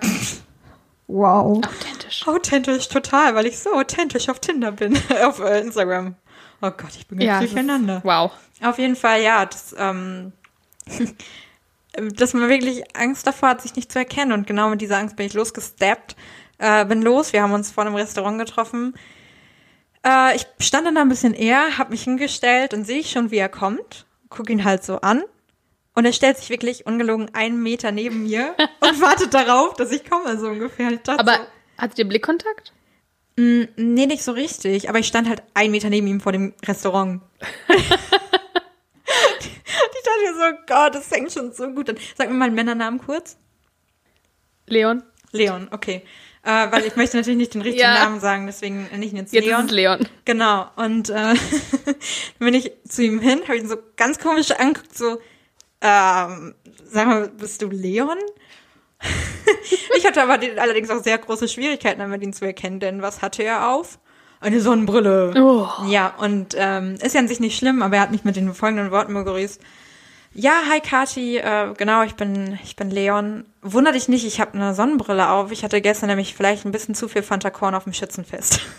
wow. 1.09 1.57
Authentisch. 1.57 2.27
Authentisch, 2.27 2.87
total, 2.89 3.35
weil 3.35 3.45
ich 3.45 3.59
so 3.59 3.73
authentisch 3.73 4.29
auf 4.29 4.39
Tinder 4.39 4.71
bin, 4.71 4.97
auf 5.25 5.39
äh, 5.39 5.59
Instagram. 5.59 6.15
Oh 6.61 6.71
Gott, 6.71 6.91
ich 6.97 7.07
bin 7.07 7.19
ist- 7.19 7.39
durcheinander. 7.39 8.01
Wow. 8.03 8.31
Auf 8.61 8.77
jeden 8.77 8.95
Fall, 8.95 9.21
ja, 9.21 9.45
das, 9.45 9.75
ähm, 9.77 10.33
dass 11.93 12.33
man 12.33 12.49
wirklich 12.49 12.83
Angst 12.95 13.25
davor 13.25 13.49
hat, 13.49 13.61
sich 13.61 13.75
nicht 13.75 13.91
zu 13.91 13.99
erkennen. 13.99 14.31
Und 14.31 14.47
genau 14.47 14.69
mit 14.69 14.81
dieser 14.81 14.97
Angst 14.97 15.15
bin 15.15 15.25
ich 15.25 15.33
losgesteppt. 15.33 16.15
Äh, 16.57 16.85
bin 16.85 17.01
los, 17.01 17.31
wir 17.33 17.41
haben 17.41 17.53
uns 17.53 17.71
vor 17.71 17.85
einem 17.85 17.95
Restaurant 17.95 18.37
getroffen. 18.37 18.93
Äh, 20.05 20.35
ich 20.35 20.45
stand 20.59 20.85
dann 20.87 20.95
da 20.95 21.01
ein 21.01 21.09
bisschen 21.09 21.33
eher, 21.33 21.77
habe 21.77 21.91
mich 21.91 22.03
hingestellt 22.03 22.73
und 22.73 22.85
sehe 22.85 22.99
ich 22.99 23.11
schon, 23.11 23.31
wie 23.31 23.37
er 23.37 23.49
kommt. 23.49 24.05
Guck 24.29 24.49
ihn 24.49 24.63
halt 24.65 24.83
so 24.83 24.99
an. 25.01 25.23
Und 25.99 26.05
er 26.05 26.13
stellt 26.13 26.37
sich 26.37 26.49
wirklich 26.49 26.85
ungelogen 26.85 27.29
einen 27.33 27.61
Meter 27.61 27.91
neben 27.91 28.23
mir 28.23 28.55
und 28.79 29.01
wartet 29.01 29.33
darauf, 29.33 29.73
dass 29.73 29.91
ich 29.91 30.09
komme, 30.09 30.39
so 30.39 30.47
ungefähr. 30.47 30.97
Aber 31.07 31.33
so, 31.33 31.39
hattet 31.77 31.99
ihr 31.99 32.07
Blickkontakt? 32.07 32.71
Mm, 33.35 33.63
Nee, 33.75 34.05
nicht 34.05 34.23
so 34.23 34.31
richtig, 34.31 34.87
aber 34.87 34.99
ich 34.99 35.07
stand 35.07 35.27
halt 35.27 35.43
einen 35.55 35.71
Meter 35.71 35.89
neben 35.89 36.07
ihm 36.07 36.21
vor 36.21 36.31
dem 36.31 36.53
Restaurant. 36.65 37.21
ich 37.67 37.89
dachte 39.03 40.21
mir 40.23 40.33
so, 40.35 40.57
Gott, 40.67 40.95
das 40.95 41.07
fängt 41.07 41.33
schon 41.33 41.51
so 41.51 41.67
gut 41.71 41.89
an. 41.89 41.97
Sag 42.17 42.29
mir 42.29 42.35
mal 42.35 42.45
einen 42.45 42.55
Männernamen 42.55 43.01
kurz. 43.01 43.35
Leon? 44.67 45.03
Leon, 45.33 45.67
okay. 45.71 46.03
Äh, 46.43 46.71
weil 46.71 46.85
ich 46.85 46.95
möchte 46.95 47.17
natürlich 47.17 47.39
nicht 47.39 47.55
den 47.55 47.61
richtigen 47.61 47.81
Ja. 47.83 48.05
Namen 48.05 48.21
sagen, 48.21 48.45
deswegen 48.45 48.87
ihn 48.93 49.17
jetzt, 49.17 49.33
Jetzt 49.33 49.45
Leon. 49.45 49.65
ist 49.65 49.71
Leon. 49.71 50.07
Genau, 50.23 50.65
und 50.77 51.09
äh, 51.09 51.13
dann 51.85 51.95
bin 52.39 52.53
ich 52.53 52.71
zu 52.87 53.03
ihm 53.03 53.19
hin, 53.19 53.41
habe 53.49 53.57
ihn 53.57 53.67
so 53.67 53.75
ganz 53.97 54.17
komisch 54.17 54.51
angeguckt, 54.51 54.97
so, 54.97 55.19
ähm, 55.81 56.55
sag 56.85 57.07
mal, 57.07 57.29
bist 57.29 57.61
du 57.61 57.69
Leon? 57.69 58.17
ich 59.97 60.05
hatte 60.05 60.21
aber 60.21 60.37
die- 60.37 60.57
allerdings 60.59 60.89
auch 60.89 61.01
sehr 61.03 61.17
große 61.17 61.47
Schwierigkeiten, 61.47 61.99
damit 61.99 62.21
ihn 62.21 62.33
zu 62.33 62.45
erkennen, 62.45 62.79
denn 62.79 63.01
was 63.01 63.21
hatte 63.21 63.43
er 63.43 63.69
auf? 63.69 63.99
Eine 64.41 64.61
Sonnenbrille. 64.61 65.33
Oh. 65.37 65.67
Ja, 65.87 66.13
und 66.17 66.55
ähm, 66.57 66.95
ist 67.01 67.13
ja 67.13 67.19
an 67.19 67.27
sich 67.27 67.39
nicht 67.41 67.57
schlimm, 67.57 67.81
aber 67.81 67.97
er 67.97 68.01
hat 68.03 68.11
mich 68.11 68.23
mit 68.23 68.35
den 68.37 68.53
folgenden 68.53 68.89
Worten 68.91 69.13
begrüßt. 69.13 69.59
Ja, 70.33 70.53
hi 70.69 70.79
Kati, 70.79 71.37
äh, 71.37 71.73
genau, 71.75 72.03
ich 72.03 72.15
bin, 72.15 72.57
ich 72.63 72.75
bin 72.75 72.89
Leon. 72.91 73.45
Wunder 73.61 73.91
dich 73.91 74.07
nicht, 74.07 74.25
ich 74.25 74.39
habe 74.39 74.53
eine 74.53 74.73
Sonnenbrille 74.75 75.29
auf. 75.29 75.51
Ich 75.51 75.63
hatte 75.63 75.81
gestern 75.81 76.07
nämlich 76.07 76.35
vielleicht 76.35 76.65
ein 76.65 76.71
bisschen 76.71 76.93
zu 76.95 77.07
viel 77.09 77.23
Fanta 77.23 77.49
Korn 77.49 77.75
auf 77.75 77.83
dem 77.85 77.93
Schützenfest. 77.93 78.59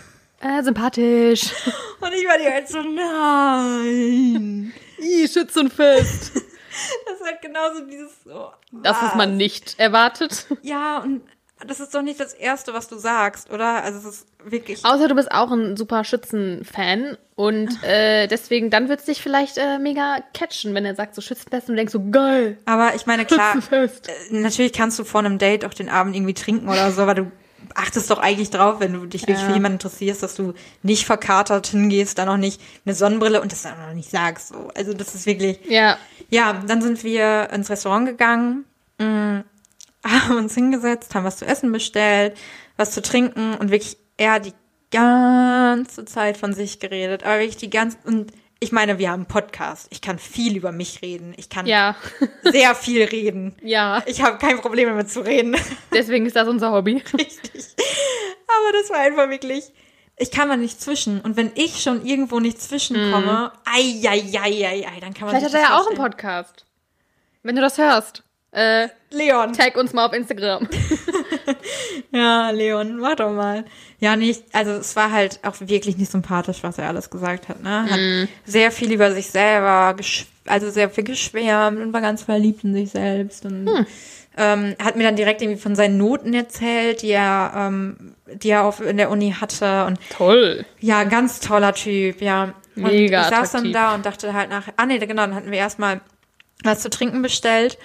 Äh, 0.43 0.63
sympathisch. 0.63 1.43
Und 1.99 2.13
ich 2.13 2.25
war 2.27 2.39
die 2.39 2.51
halt 2.51 2.67
so, 2.67 2.79
nein. 2.81 4.73
Ih, 4.97 5.27
Schützenfest. 5.27 6.31
Das 7.05 7.19
ist 7.19 7.25
halt 7.25 7.41
genauso 7.41 7.85
dieses 7.85 8.23
so. 8.23 8.51
Das, 8.71 9.01
was 9.01 9.15
man 9.15 9.37
nicht 9.37 9.79
erwartet. 9.79 10.45
Ja, 10.61 10.99
und 10.99 11.21
das 11.67 11.79
ist 11.79 11.93
doch 11.93 12.01
nicht 12.01 12.19
das 12.19 12.33
Erste, 12.33 12.73
was 12.73 12.87
du 12.87 12.97
sagst, 12.97 13.51
oder? 13.51 13.83
Also 13.83 13.99
es 13.99 14.05
ist 14.15 14.27
wirklich. 14.43 14.83
Außer 14.83 15.07
du 15.07 15.13
bist 15.15 15.31
auch 15.31 15.51
ein 15.51 15.77
super 15.77 16.03
Schützen-Fan 16.03 17.17
und 17.35 17.83
äh, 17.83 18.27
deswegen, 18.27 18.69
dann 18.71 18.89
wird 18.89 19.01
es 19.01 19.05
dich 19.05 19.21
vielleicht 19.21 19.57
äh, 19.57 19.77
mega 19.77 20.23
catchen, 20.33 20.73
wenn 20.73 20.85
er 20.85 20.95
sagt 20.95 21.13
so 21.13 21.21
Schützenfest 21.21 21.69
und 21.69 21.73
du 21.73 21.77
denkst 21.77 21.93
so, 21.93 22.03
geil, 22.09 22.57
Aber 22.65 22.95
ich 22.95 23.05
meine, 23.05 23.25
klar, 23.25 23.53
Schützenfest. 23.53 24.09
äh, 24.09 24.11
natürlich 24.31 24.73
kannst 24.73 24.97
du 24.97 25.03
vor 25.03 25.19
einem 25.19 25.37
Date 25.37 25.65
auch 25.65 25.73
den 25.73 25.89
Abend 25.89 26.15
irgendwie 26.15 26.33
trinken 26.33 26.67
oder 26.67 26.91
so, 26.91 27.01
aber 27.03 27.13
du 27.15 27.31
achtest 27.75 28.09
doch 28.11 28.19
eigentlich 28.19 28.49
drauf, 28.49 28.79
wenn 28.79 28.93
du 28.93 29.05
dich 29.05 29.23
wirklich 29.23 29.39
Ja. 29.39 29.45
für 29.47 29.53
jemanden 29.53 29.75
interessierst, 29.75 30.21
dass 30.23 30.35
du 30.35 30.53
nicht 30.83 31.05
verkatert 31.05 31.67
hingehst, 31.67 32.17
dann 32.17 32.29
auch 32.29 32.37
nicht 32.37 32.61
eine 32.85 32.95
Sonnenbrille 32.95 33.41
und 33.41 33.51
das 33.51 33.63
dann 33.63 33.73
auch 33.81 33.87
noch 33.87 33.93
nicht 33.93 34.09
sagst. 34.09 34.49
So. 34.49 34.69
Also 34.75 34.93
das 34.93 35.15
ist 35.15 35.25
wirklich. 35.25 35.59
Ja, 35.67 35.97
Ja, 36.29 36.53
dann 36.65 36.81
sind 36.81 37.03
wir 37.03 37.49
ins 37.51 37.69
Restaurant 37.69 38.05
gegangen, 38.07 38.65
mh, 38.99 39.43
haben 40.05 40.37
uns 40.37 40.53
hingesetzt, 40.55 41.13
haben 41.15 41.25
was 41.25 41.37
zu 41.37 41.45
essen 41.45 41.71
bestellt, 41.71 42.35
was 42.77 42.91
zu 42.91 43.01
trinken 43.01 43.53
und 43.55 43.69
wirklich 43.71 43.97
er 44.17 44.39
die 44.39 44.53
ganze 44.91 46.05
Zeit 46.05 46.37
von 46.37 46.53
sich 46.53 46.79
geredet, 46.79 47.23
aber 47.23 47.39
wirklich 47.39 47.57
die 47.57 47.69
ganze 47.69 47.97
und 48.05 48.31
ich 48.63 48.71
meine, 48.71 48.99
wir 48.99 49.09
haben 49.09 49.21
einen 49.21 49.25
Podcast. 49.25 49.87
Ich 49.89 50.01
kann 50.01 50.19
viel 50.19 50.55
über 50.55 50.71
mich 50.71 51.01
reden. 51.01 51.33
Ich 51.35 51.49
kann 51.49 51.65
ja, 51.65 51.95
sehr 52.43 52.75
viel 52.75 53.03
reden. 53.03 53.55
ja. 53.63 54.03
Ich 54.05 54.21
habe 54.21 54.37
kein 54.37 54.61
Problem 54.61 54.87
damit 54.87 55.09
zu 55.09 55.21
reden. 55.21 55.57
Deswegen 55.93 56.27
ist 56.27 56.35
das 56.35 56.47
unser 56.47 56.71
Hobby. 56.71 57.03
Richtig. 57.17 57.65
Aber 58.47 58.77
das 58.79 58.91
war 58.91 58.99
einfach 58.99 59.29
wirklich. 59.29 59.73
Ich 60.15 60.29
kann 60.29 60.47
da 60.47 60.57
nicht 60.57 60.79
zwischen. 60.79 61.21
Und 61.21 61.37
wenn 61.37 61.51
ich 61.55 61.81
schon 61.81 62.05
irgendwo 62.05 62.39
nicht 62.39 62.61
zwischenkomme, 62.61 63.51
ei, 63.65 63.99
ei, 64.07 64.23
ei, 64.39 64.67
ei, 64.67 64.87
ei, 64.87 64.99
dann 64.99 65.15
kann 65.15 65.27
man 65.27 65.35
Vielleicht 65.35 65.45
hat 65.45 65.53
er 65.55 65.61
ja 65.61 65.79
auch 65.79 65.87
einen. 65.87 65.97
Podcast. 65.97 66.67
Wenn 67.41 67.55
du 67.55 67.61
das 67.63 67.79
hörst, 67.79 68.23
äh, 68.51 68.87
Leon. 69.11 69.53
tag 69.53 69.77
uns 69.77 69.93
mal 69.93 70.05
auf 70.05 70.13
Instagram. 70.13 70.67
Ja, 72.13 72.49
Leon, 72.49 72.97
mach 72.97 73.15
doch 73.15 73.31
mal. 73.31 73.63
Ja, 73.99 74.15
nicht, 74.15 74.43
also 74.53 74.71
es 74.71 74.95
war 74.95 75.11
halt 75.11 75.39
auch 75.43 75.55
wirklich 75.59 75.97
nicht 75.97 76.11
sympathisch, 76.11 76.57
was 76.61 76.77
er 76.77 76.87
alles 76.87 77.09
gesagt 77.09 77.47
hat, 77.47 77.63
ne? 77.63 77.85
Hat 77.89 78.29
sehr 78.45 78.71
viel 78.71 78.91
über 78.91 79.13
sich 79.13 79.27
selber, 79.27 79.95
also 80.45 80.69
sehr 80.69 80.89
viel 80.89 81.03
geschwärmt 81.05 81.79
und 81.79 81.93
war 81.93 82.01
ganz 82.01 82.23
verliebt 82.23 82.63
in 82.63 82.73
sich 82.73 82.91
selbst 82.91 83.45
und 83.45 83.85
ähm, 84.37 84.75
hat 84.81 84.95
mir 84.95 85.03
dann 85.03 85.15
direkt 85.15 85.41
irgendwie 85.41 85.59
von 85.61 85.75
seinen 85.75 85.97
Noten 85.97 86.33
erzählt, 86.33 87.01
die 87.01 87.11
er, 87.11 87.53
ähm, 87.55 88.15
die 88.33 88.49
er 88.49 88.65
auf, 88.65 88.81
in 88.81 88.97
der 88.97 89.09
Uni 89.09 89.35
hatte 89.39 89.85
und 89.85 89.99
Toll. 90.09 90.65
ja, 90.79 91.03
ganz 91.05 91.39
toller 91.39 91.73
Typ, 91.73 92.21
ja. 92.21 92.53
Und 92.75 92.83
Mega 92.83 93.21
ich 93.21 93.27
saß 93.27 93.51
dann 93.51 93.71
da 93.73 93.93
und 93.93 94.05
dachte 94.05 94.33
halt 94.33 94.49
nach, 94.49 94.67
ah 94.77 94.85
nee, 94.85 94.97
genau, 94.97 95.23
dann 95.23 95.35
hatten 95.35 95.51
wir 95.51 95.59
erstmal 95.59 96.01
was 96.63 96.81
zu 96.81 96.89
trinken 96.89 97.21
bestellt. 97.21 97.77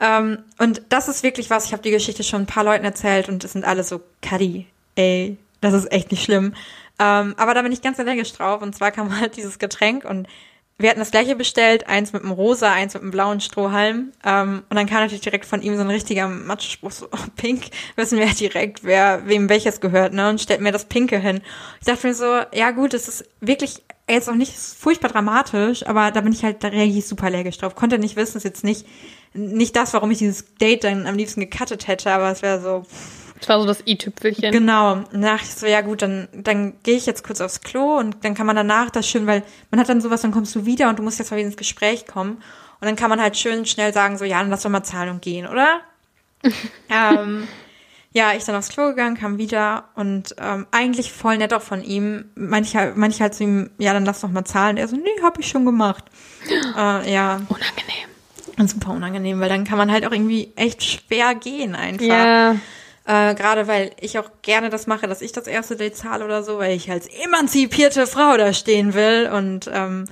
Ähm, 0.00 0.38
und 0.58 0.82
das 0.88 1.08
ist 1.08 1.22
wirklich 1.22 1.50
was, 1.50 1.66
ich 1.66 1.72
habe 1.72 1.82
die 1.82 1.90
Geschichte 1.90 2.24
schon 2.24 2.42
ein 2.42 2.46
paar 2.46 2.64
Leuten 2.64 2.84
erzählt 2.84 3.28
und 3.28 3.44
es 3.44 3.52
sind 3.52 3.64
alle 3.64 3.84
so, 3.84 4.00
Kadi, 4.22 4.66
ey, 4.96 5.36
das 5.60 5.74
ist 5.74 5.92
echt 5.92 6.10
nicht 6.10 6.24
schlimm. 6.24 6.54
Ähm, 6.98 7.34
aber 7.36 7.54
da 7.54 7.62
bin 7.62 7.72
ich 7.72 7.82
ganz 7.82 8.00
allergisch 8.00 8.32
drauf 8.32 8.62
und 8.62 8.74
zwar 8.74 8.90
kam 8.90 9.20
halt 9.20 9.36
dieses 9.36 9.58
Getränk 9.58 10.04
und 10.04 10.26
wir 10.80 10.88
hatten 10.88 11.00
das 11.00 11.10
gleiche 11.10 11.36
bestellt, 11.36 11.88
eins 11.88 12.14
mit 12.14 12.22
einem 12.22 12.32
rosa, 12.32 12.72
eins 12.72 12.94
mit 12.94 13.02
einem 13.02 13.10
blauen 13.10 13.42
Strohhalm. 13.42 14.12
Ähm, 14.24 14.62
und 14.70 14.76
dann 14.76 14.86
kam 14.86 15.00
natürlich 15.00 15.20
direkt 15.20 15.44
von 15.44 15.60
ihm 15.60 15.76
so 15.76 15.82
ein 15.82 15.90
richtiger 15.90 16.26
Matschspruch, 16.26 16.90
so, 16.90 17.06
oh, 17.12 17.18
pink, 17.36 17.64
wissen 17.96 18.18
wir 18.18 18.26
direkt, 18.28 18.82
wer, 18.82 19.26
wem 19.26 19.50
welches 19.50 19.82
gehört, 19.82 20.14
ne? 20.14 20.30
Und 20.30 20.40
stellt 20.40 20.62
mir 20.62 20.72
das 20.72 20.86
Pinke 20.86 21.18
hin. 21.18 21.42
Ich 21.80 21.86
dachte 21.86 22.06
mir 22.06 22.14
so, 22.14 22.40
ja 22.54 22.70
gut, 22.70 22.94
es 22.94 23.08
ist 23.08 23.26
wirklich 23.40 23.82
jetzt 24.12 24.28
auch 24.28 24.34
nicht 24.34 24.52
furchtbar 24.52 25.08
dramatisch, 25.08 25.86
aber 25.86 26.10
da 26.10 26.20
bin 26.20 26.32
ich 26.32 26.42
halt, 26.44 26.62
da 26.64 26.68
reagiere 26.68 26.98
ich 26.98 27.06
super 27.06 27.26
allergisch 27.26 27.58
drauf. 27.58 27.74
Konnte 27.74 27.98
nicht 27.98 28.16
wissen, 28.16 28.38
ist 28.38 28.44
jetzt 28.44 28.64
nicht, 28.64 28.86
nicht 29.32 29.76
das, 29.76 29.92
warum 29.94 30.10
ich 30.10 30.18
dieses 30.18 30.54
Date 30.56 30.84
dann 30.84 31.06
am 31.06 31.16
liebsten 31.16 31.40
gecuttet 31.40 31.86
hätte, 31.88 32.10
aber 32.10 32.30
es 32.30 32.42
wäre 32.42 32.60
so, 32.60 32.84
Das 33.38 33.48
war 33.48 33.60
so 33.60 33.66
das 33.66 33.86
i-Tüpfelchen. 33.86 34.52
Genau. 34.52 34.92
Und 34.92 35.22
dachte 35.22 35.44
ich 35.44 35.54
so, 35.54 35.66
ja 35.66 35.80
gut, 35.80 36.02
dann, 36.02 36.28
dann 36.32 36.74
gehe 36.82 36.96
ich 36.96 37.06
jetzt 37.06 37.24
kurz 37.24 37.40
aufs 37.40 37.60
Klo 37.60 37.98
und 37.98 38.24
dann 38.24 38.34
kann 38.34 38.46
man 38.46 38.56
danach 38.56 38.90
das 38.90 39.08
schön, 39.08 39.26
weil 39.26 39.42
man 39.70 39.80
hat 39.80 39.88
dann 39.88 40.00
sowas, 40.00 40.22
dann 40.22 40.32
kommst 40.32 40.54
du 40.54 40.66
wieder 40.66 40.88
und 40.88 40.98
du 40.98 41.02
musst 41.02 41.18
jetzt 41.18 41.30
mal 41.30 41.38
wieder 41.38 41.46
ins 41.46 41.56
Gespräch 41.56 42.06
kommen. 42.06 42.42
Und 42.80 42.86
dann 42.86 42.96
kann 42.96 43.10
man 43.10 43.20
halt 43.20 43.36
schön 43.36 43.66
schnell 43.66 43.92
sagen, 43.92 44.16
so, 44.16 44.24
ja, 44.24 44.40
dann 44.40 44.50
lass 44.50 44.62
doch 44.62 44.70
mal 44.70 44.82
zahlen 44.82 45.10
und 45.10 45.22
gehen, 45.22 45.46
oder? 45.46 45.80
ähm, 46.88 47.46
ja, 48.12 48.32
ich 48.34 48.44
dann 48.44 48.56
aufs 48.56 48.70
Klo 48.70 48.88
gegangen, 48.88 49.16
kam 49.16 49.38
wieder 49.38 49.84
und 49.94 50.34
ähm, 50.40 50.66
eigentlich 50.72 51.12
voll 51.12 51.38
nett 51.38 51.54
auch 51.54 51.62
von 51.62 51.82
ihm. 51.82 52.24
Halt, 52.36 52.96
meinte 52.96 53.14
ich 53.16 53.22
halt 53.22 53.34
zu 53.34 53.44
ihm, 53.44 53.70
ja, 53.78 53.92
dann 53.92 54.04
lass 54.04 54.20
doch 54.20 54.30
mal 54.30 54.44
zahlen. 54.44 54.76
Er 54.76 54.88
so, 54.88 54.96
nee, 54.96 55.22
hab 55.22 55.38
ich 55.38 55.48
schon 55.48 55.64
gemacht. 55.64 56.04
äh, 56.76 57.12
ja, 57.12 57.34
Unangenehm. 57.48 58.08
und 58.58 58.68
super 58.68 58.90
unangenehm, 58.90 59.38
weil 59.38 59.48
dann 59.48 59.64
kann 59.64 59.78
man 59.78 59.92
halt 59.92 60.04
auch 60.06 60.12
irgendwie 60.12 60.52
echt 60.56 60.82
schwer 60.82 61.36
gehen 61.36 61.76
einfach. 61.76 62.04
Ja. 62.04 62.56
Äh, 63.04 63.34
Gerade 63.34 63.68
weil 63.68 63.92
ich 64.00 64.18
auch 64.18 64.30
gerne 64.42 64.70
das 64.70 64.88
mache, 64.88 65.06
dass 65.06 65.22
ich 65.22 65.32
das 65.32 65.46
erste 65.46 65.76
Date 65.76 65.96
zahle 65.96 66.24
oder 66.24 66.42
so, 66.42 66.58
weil 66.58 66.76
ich 66.76 66.90
als 66.90 67.06
emanzipierte 67.06 68.08
Frau 68.08 68.36
da 68.36 68.52
stehen 68.52 68.92
will 68.94 69.30
und 69.32 69.70
ähm, 69.72 70.06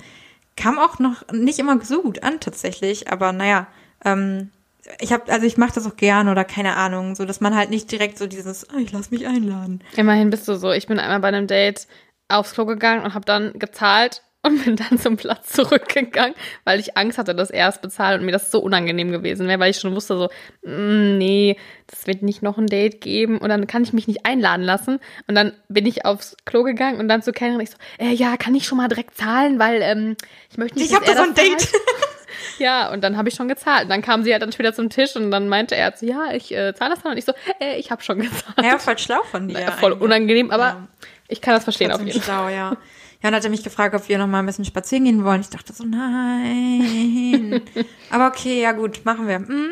kam 0.55 0.79
auch 0.79 0.99
noch 0.99 1.27
nicht 1.31 1.59
immer 1.59 1.79
so 1.83 2.01
gut 2.01 2.23
an 2.23 2.39
tatsächlich, 2.39 3.11
aber 3.11 3.33
naja, 3.33 3.67
ähm, 4.05 4.51
ich 4.99 5.11
habe, 5.11 5.31
also 5.31 5.45
ich 5.45 5.57
mache 5.57 5.73
das 5.73 5.85
auch 5.85 5.95
gern 5.95 6.29
oder 6.29 6.43
keine 6.45 6.75
Ahnung, 6.75 7.15
so 7.15 7.25
dass 7.25 7.41
man 7.41 7.55
halt 7.55 7.69
nicht 7.69 7.91
direkt 7.91 8.17
so 8.17 8.27
dieses, 8.27 8.67
oh, 8.73 8.77
ich 8.77 8.91
lass 8.91 9.11
mich 9.11 9.27
einladen. 9.27 9.83
Immerhin 9.95 10.29
bist 10.29 10.47
du 10.47 10.55
so. 10.55 10.71
Ich 10.71 10.87
bin 10.87 10.99
einmal 10.99 11.19
bei 11.19 11.27
einem 11.27 11.47
Date 11.47 11.87
aufs 12.27 12.53
Klo 12.53 12.65
gegangen 12.65 13.03
und 13.03 13.13
habe 13.13 13.25
dann 13.25 13.53
gezahlt 13.59 14.23
und 14.41 14.63
bin 14.63 14.77
dann 14.77 14.97
zum 14.97 15.17
Platz 15.17 15.51
zurückgegangen, 15.51 16.33
weil 16.63 16.79
ich 16.79 16.95
Angst 16.95 17.17
hatte, 17.17 17.35
dass 17.35 17.49
er 17.49 17.67
es 17.67 17.81
bezahlt 17.81 18.19
und 18.19 18.25
mir 18.25 18.31
das 18.31 18.51
so 18.51 18.59
unangenehm 18.59 19.11
gewesen 19.11 19.47
wäre, 19.47 19.59
weil 19.59 19.71
ich 19.71 19.79
schon 19.79 19.93
wusste 19.95 20.17
so, 20.17 20.29
mm, 20.63 21.17
nee, 21.17 21.57
das 21.87 22.07
wird 22.07 22.21
nicht 22.21 22.41
noch 22.41 22.57
ein 22.57 22.67
Date 22.67 23.01
geben 23.01 23.37
und 23.39 23.49
dann 23.49 23.67
kann 23.67 23.83
ich 23.83 23.91
mich 23.91 24.07
nicht 24.07 24.25
einladen 24.25 24.63
lassen. 24.63 24.99
Und 25.27 25.35
dann 25.35 25.53
bin 25.67 25.85
ich 25.85 26.05
aufs 26.05 26.37
Klo 26.45 26.63
gegangen 26.63 26.99
und 26.99 27.09
dann 27.09 27.21
zu 27.21 27.33
Kellnerin 27.33 27.63
ich 27.63 27.71
so, 27.71 27.77
äh, 27.97 28.13
ja, 28.13 28.37
kann 28.37 28.55
ich 28.55 28.65
schon 28.65 28.77
mal 28.77 28.87
direkt 28.87 29.15
zahlen, 29.17 29.59
weil 29.59 29.81
ähm, 29.81 30.15
ich 30.49 30.57
möchte 30.57 30.77
nicht, 30.77 30.89
Ich 30.89 30.95
habe 30.95 31.05
dass 31.05 31.15
da 31.15 31.21
er 31.21 31.25
so 31.25 31.31
ein 31.31 31.35
Date. 31.35 31.69
Ja, 32.57 32.91
und 32.91 33.01
dann 33.03 33.17
habe 33.17 33.29
ich 33.29 33.35
schon 33.35 33.47
gezahlt. 33.47 33.83
Und 33.83 33.89
dann 33.89 34.01
kam 34.01 34.23
sie 34.23 34.31
halt 34.31 34.41
dann 34.41 34.51
später 34.51 34.73
zum 34.73 34.89
Tisch 34.89 35.15
und 35.15 35.31
dann 35.31 35.47
meinte 35.49 35.75
er 35.75 35.93
so, 35.95 36.05
ja, 36.05 36.31
ich 36.33 36.51
äh, 36.53 36.73
zahle 36.75 36.91
das 36.95 37.03
dann. 37.03 37.11
Und 37.13 37.17
ich 37.17 37.25
so, 37.25 37.33
äh, 37.59 37.77
ich 37.77 37.91
habe 37.91 38.01
schon 38.03 38.19
gezahlt. 38.19 38.61
Ja, 38.63 38.77
voll 38.79 38.97
schlau 38.97 39.21
von 39.31 39.47
dir. 39.47 39.59
Ja, 39.61 39.71
voll 39.71 39.91
eigentlich. 39.93 40.01
unangenehm, 40.03 40.51
aber 40.51 40.63
Ja. 40.63 40.87
ich 41.27 41.41
kann 41.41 41.53
das 41.53 41.63
verstehen 41.63 41.91
auf 41.91 41.97
Trotzdem 41.97 42.07
jeden 42.07 42.21
Fall. 42.21 42.35
schlau, 42.35 42.49
ja. 42.49 42.77
Ja, 43.21 43.29
und 43.29 43.35
hat 43.35 43.43
er 43.43 43.49
mich 43.49 43.63
gefragt, 43.63 43.93
ob 43.95 44.07
wir 44.07 44.17
noch 44.17 44.27
mal 44.27 44.39
ein 44.39 44.45
bisschen 44.45 44.63
spazieren 44.63 45.03
gehen 45.03 45.25
wollen. 45.25 45.41
Ich 45.41 45.49
dachte 45.49 45.73
so, 45.73 45.83
nein. 45.83 47.61
Aber 48.09 48.27
okay, 48.27 48.61
ja 48.61 48.71
gut, 48.71 49.01
machen 49.03 49.27
wir. 49.27 49.35
Hm, 49.35 49.71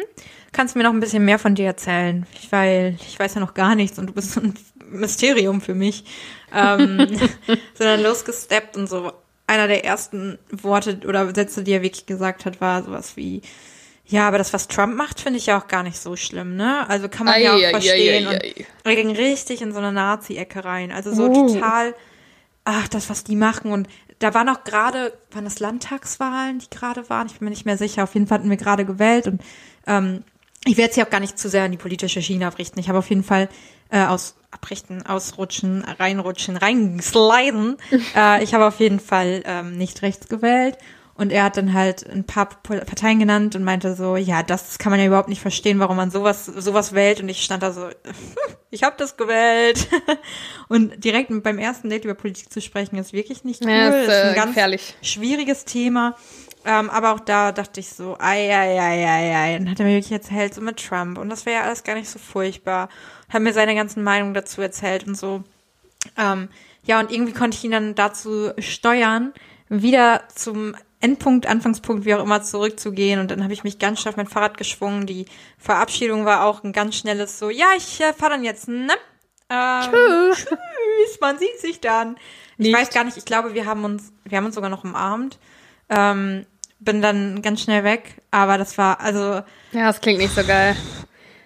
kannst 0.52 0.76
du 0.76 0.80
mir 0.80 0.84
noch 0.84 0.92
ein 0.94 1.00
bisschen 1.00 1.24
mehr 1.24 1.40
von 1.40 1.56
dir 1.56 1.66
erzählen? 1.68 2.26
Weil 2.50 2.98
ich 3.00 3.18
weiß 3.18 3.36
ja 3.36 3.40
noch 3.42 3.54
gar 3.54 3.76
nichts 3.76 3.98
und 4.00 4.08
du 4.08 4.14
bist 4.14 4.34
so 4.34 4.42
ein 4.42 4.54
Mysterium 4.90 5.62
für 5.62 5.76
mich. 5.76 6.04
Ähm, 6.54 7.08
sondern 7.74 8.04
losgesteppt 8.04 8.76
und 8.78 8.88
so. 8.88 9.14
Einer 9.48 9.68
der 9.68 9.86
ersten 9.86 10.38
Worte 10.52 11.00
oder 11.08 11.34
Sätze, 11.34 11.64
die 11.64 11.72
er 11.72 11.82
wirklich 11.82 12.06
gesagt 12.06 12.46
hat, 12.46 12.60
war 12.60 12.84
sowas 12.84 13.16
wie, 13.16 13.42
ja, 14.06 14.28
aber 14.28 14.38
das, 14.38 14.54
was 14.54 14.68
Trump 14.68 14.96
macht, 14.96 15.20
finde 15.22 15.38
ich 15.40 15.46
ja 15.48 15.58
auch 15.60 15.68
gar 15.68 15.84
nicht 15.84 15.98
so 16.00 16.16
schlimm, 16.16 16.56
ne? 16.56 16.88
Also 16.90 17.08
kann 17.10 17.26
man 17.26 17.42
ja 17.42 17.54
Ei, 17.54 17.56
auch 17.56 17.68
ei, 17.68 17.72
verstehen. 17.72 18.28
Und 18.28 18.42
er 18.84 18.96
ging 18.96 19.10
richtig 19.12 19.62
in 19.62 19.72
so 19.72 19.80
eine 19.80 19.92
Nazi-Ecke 19.92 20.64
rein. 20.66 20.92
Also 20.92 21.14
so 21.14 21.30
Oh. 21.30 21.48
total, 21.54 21.94
ach, 22.66 22.88
das, 22.90 23.10
was 23.10 23.24
die 23.24 23.36
machen. 23.36 23.72
Und 23.72 23.88
da 24.20 24.34
waren 24.34 24.50
auch 24.50 24.64
gerade, 24.64 25.14
waren 25.32 25.46
das 25.46 25.60
Landtagswahlen, 25.60 26.60
die 26.60 26.70
gerade 26.70 27.10
waren? 27.10 27.28
Ich 27.28 27.40
bin 27.40 27.46
mir 27.46 27.50
nicht 27.52 27.66
mehr 27.66 27.78
sicher. 27.78 28.04
Auf 28.04 28.14
jeden 28.14 28.28
Fall 28.28 28.40
hatten 28.40 28.50
wir 28.50 28.58
gerade 28.58 28.86
gewählt. 28.86 29.28
Und 29.28 29.42
ähm, 29.86 30.24
ich 30.68 30.78
werde 30.78 30.88
jetzt 30.88 30.96
hier 30.96 31.06
auch 31.06 31.10
gar 31.10 31.20
nicht 31.20 31.40
zu 31.40 31.50
sehr 31.50 31.66
in 31.66 31.72
die 31.72 31.78
politische 31.78 32.22
Schiene 32.22 32.48
abrichten. 32.48 32.80
Ich 32.80 32.90
habe 32.90 33.00
auf 33.00 33.10
jeden 33.10 33.24
Fall 33.24 33.50
äh, 33.90 34.04
aus 34.06 34.36
abrichten, 34.52 35.06
ausrutschen, 35.06 35.84
reinrutschen, 35.84 36.58
reinsliden. 36.58 37.78
äh, 38.16 38.44
ich 38.44 38.54
habe 38.54 38.66
auf 38.66 38.80
jeden 38.80 39.00
Fall 39.00 39.44
ähm, 39.46 39.78
nicht 39.78 40.02
rechts 40.02 40.28
gewählt. 40.28 40.78
Und 41.16 41.32
er 41.32 41.46
hat 41.46 41.58
dann 41.58 41.74
halt 41.74 42.08
ein 42.08 42.26
paar 42.26 42.48
Parteien 42.48 43.18
genannt 43.18 43.56
und 43.56 43.64
meinte 43.64 43.96
so, 43.96 44.18
ja, 44.18 44.44
das 44.44 44.78
kann 44.78 44.92
man 44.92 45.00
ja 45.00 45.08
überhaupt 45.08 45.30
nicht 45.30 45.42
verstehen, 45.42 45.80
warum 45.80 45.98
man 45.98 46.12
sowas 46.12 46.46
sowas 46.46 46.94
wählt. 46.94 47.22
Und 47.22 47.30
ich 47.30 47.44
stand 47.44 47.64
da 47.64 47.72
so, 47.72 47.90
ich 48.70 48.84
habe 48.84 48.96
das 49.00 49.18
gewählt. 49.18 49.88
und 50.68 51.04
direkt 51.04 51.32
beim 51.42 51.58
ersten 51.58 51.90
Date 51.90 52.06
über 52.06 52.14
Politik 52.14 52.54
zu 52.54 52.62
sprechen, 52.62 52.98
ist 52.98 53.14
wirklich 53.14 53.44
nicht 53.44 53.64
cool. 53.64 53.72
Ja, 53.72 53.90
ist, 53.90 54.08
ist 54.10 54.14
ein 54.14 54.34
äh, 54.34 54.36
ganz 54.36 54.50
gefährlich. 54.50 54.96
schwieriges 55.02 55.66
Thema. 55.66 56.16
Ähm, 56.70 56.90
aber 56.90 57.14
auch 57.14 57.22
da 57.22 57.54
dachte 57.54 57.80
ich 57.80 57.88
so, 57.88 58.18
ei, 58.20 58.54
ei, 58.54 58.78
ei, 58.78 59.08
ei, 59.08 59.36
ei. 59.36 59.58
Dann 59.58 59.72
hat 59.72 59.80
er 59.80 59.86
mir 59.86 59.94
wirklich 59.94 60.12
erzählt, 60.12 60.54
so 60.54 60.60
mit 60.60 60.86
Trump. 60.86 61.18
Und 61.18 61.30
das 61.30 61.46
wäre 61.46 61.62
ja 61.62 61.64
alles 61.64 61.86
gar 61.86 61.96
nicht 61.96 62.10
so 62.10 62.20
furchtbar. 62.20 62.90
Hat 63.30 63.42
mir 63.42 63.54
seine 63.54 63.74
ganzen 63.74 64.04
Meinungen 64.04 64.34
dazu 64.34 64.62
erzählt 64.62 65.08
und 65.08 65.16
so. 65.16 65.46
Ähm, 66.18 66.50
ja, 66.84 67.00
und 67.00 67.10
irgendwie 67.10 67.32
konnte 67.32 67.56
ich 67.56 67.64
ihn 67.64 67.72
dann 67.72 67.96
dazu 67.96 68.52
steuern, 68.60 69.34
wieder 69.70 70.24
zum 70.36 70.76
Endpunkt, 71.00 71.46
Anfangspunkt, 71.46 72.04
wie 72.04 72.14
auch 72.14 72.24
immer, 72.24 72.44
zurückzugehen. 72.44 73.22
Und 73.22 73.32
dann 73.32 73.44
habe 73.44 73.54
ich 73.54 73.64
mich 73.64 73.80
ganz 73.80 74.02
schnell 74.02 74.12
auf 74.12 74.18
mein 74.18 74.28
Fahrrad 74.28 74.58
geschwungen. 74.58 75.06
Die 75.06 75.26
Verabschiedung 75.58 76.26
war 76.26 76.44
auch 76.44 76.66
ein 76.66 76.74
ganz 76.74 76.98
schnelles 76.98 77.40
so, 77.40 77.50
ja, 77.50 77.68
ich 77.78 78.02
äh, 78.02 78.12
fahre 78.12 78.34
dann 78.34 78.44
jetzt, 78.44 78.68
ne? 78.68 78.92
Ähm, 79.50 79.84
Tschüss. 79.84 80.46
Tschüss, 80.48 81.20
man 81.22 81.40
sieht 81.40 81.62
sich 81.62 81.80
dann. 81.80 82.18
Ich 82.58 82.66
Nicht. 82.68 82.76
weiß 82.76 82.90
gar 82.90 83.06
nicht, 83.06 83.16
ich 83.16 83.24
glaube, 83.24 83.54
wir 83.54 83.66
haben 83.66 83.86
uns, 83.86 84.12
wir 84.26 84.38
haben 84.38 84.46
uns 84.46 84.56
sogar 84.56 84.70
noch 84.70 84.84
umarmt. 84.84 85.40
Ähm, 85.88 86.46
bin 86.80 87.02
dann 87.02 87.42
ganz 87.42 87.62
schnell 87.62 87.84
weg, 87.84 88.22
aber 88.32 88.58
das 88.58 88.78
war, 88.78 89.00
also, 89.00 89.42
Ja, 89.72 89.88
das 89.88 90.02
klingt 90.02 90.20
nicht 90.20 90.34
so 90.34 90.44
geil. 90.44 90.76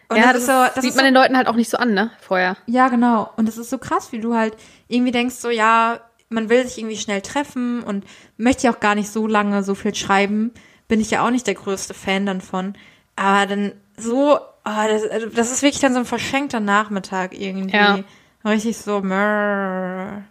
und 0.10 0.18
ja, 0.18 0.34
das, 0.34 0.46
das, 0.46 0.46
so, 0.46 0.76
das 0.76 0.84
sieht 0.84 0.96
man 0.96 1.06
so, 1.06 1.12
den 1.12 1.14
Leuten 1.14 1.38
halt 1.38 1.48
auch 1.48 1.56
nicht 1.56 1.70
so 1.70 1.78
an, 1.78 1.94
ne? 1.94 2.12
Vorher. 2.20 2.58
Ja, 2.68 2.90
genau. 2.90 3.30
Und 3.38 3.48
es 3.50 3.58
ist 3.58 3.70
so 3.70 3.78
krass, 3.78 4.12
wie 4.12 4.20
du 4.20 4.36
halt 4.36 4.56
irgendwie 4.88 5.12
denkst, 5.12 5.36
so, 5.36 5.50
ja, 5.50 6.00
man 6.30 6.50
will 6.50 6.66
sich 6.66 6.78
irgendwie 6.78 6.98
schnell 6.98 7.22
treffen 7.22 7.84
und 7.84 8.06
möchte 8.38 8.64
ja 8.64 8.74
auch 8.74 8.80
gar 8.80 8.96
nicht 8.96 9.10
so 9.10 9.28
lange 9.28 9.64
so 9.64 9.76
viel 9.76 9.94
schreiben. 9.96 10.52
Bin 10.88 11.02
ich 11.02 11.12
ja 11.12 11.26
auch 11.26 11.30
nicht 11.32 11.48
der 11.48 11.56
größte 11.56 11.94
Fan 11.94 12.26
dann 12.26 12.42
von. 12.42 12.76
Aber 13.16 13.46
dann 13.46 13.74
so, 13.98 14.38
oh, 14.38 14.40
das, 14.88 15.04
also 15.10 15.28
das 15.28 15.52
ist 15.52 15.62
wirklich 15.62 15.82
dann 15.82 15.94
so 15.94 16.00
ein 16.00 16.06
verschenkter 16.06 16.60
Nachmittag 16.62 17.38
irgendwie. 17.38 17.76
Ja. 17.76 18.00
Richtig 18.46 18.78
so, 18.78 19.02
mörr. 19.02 20.24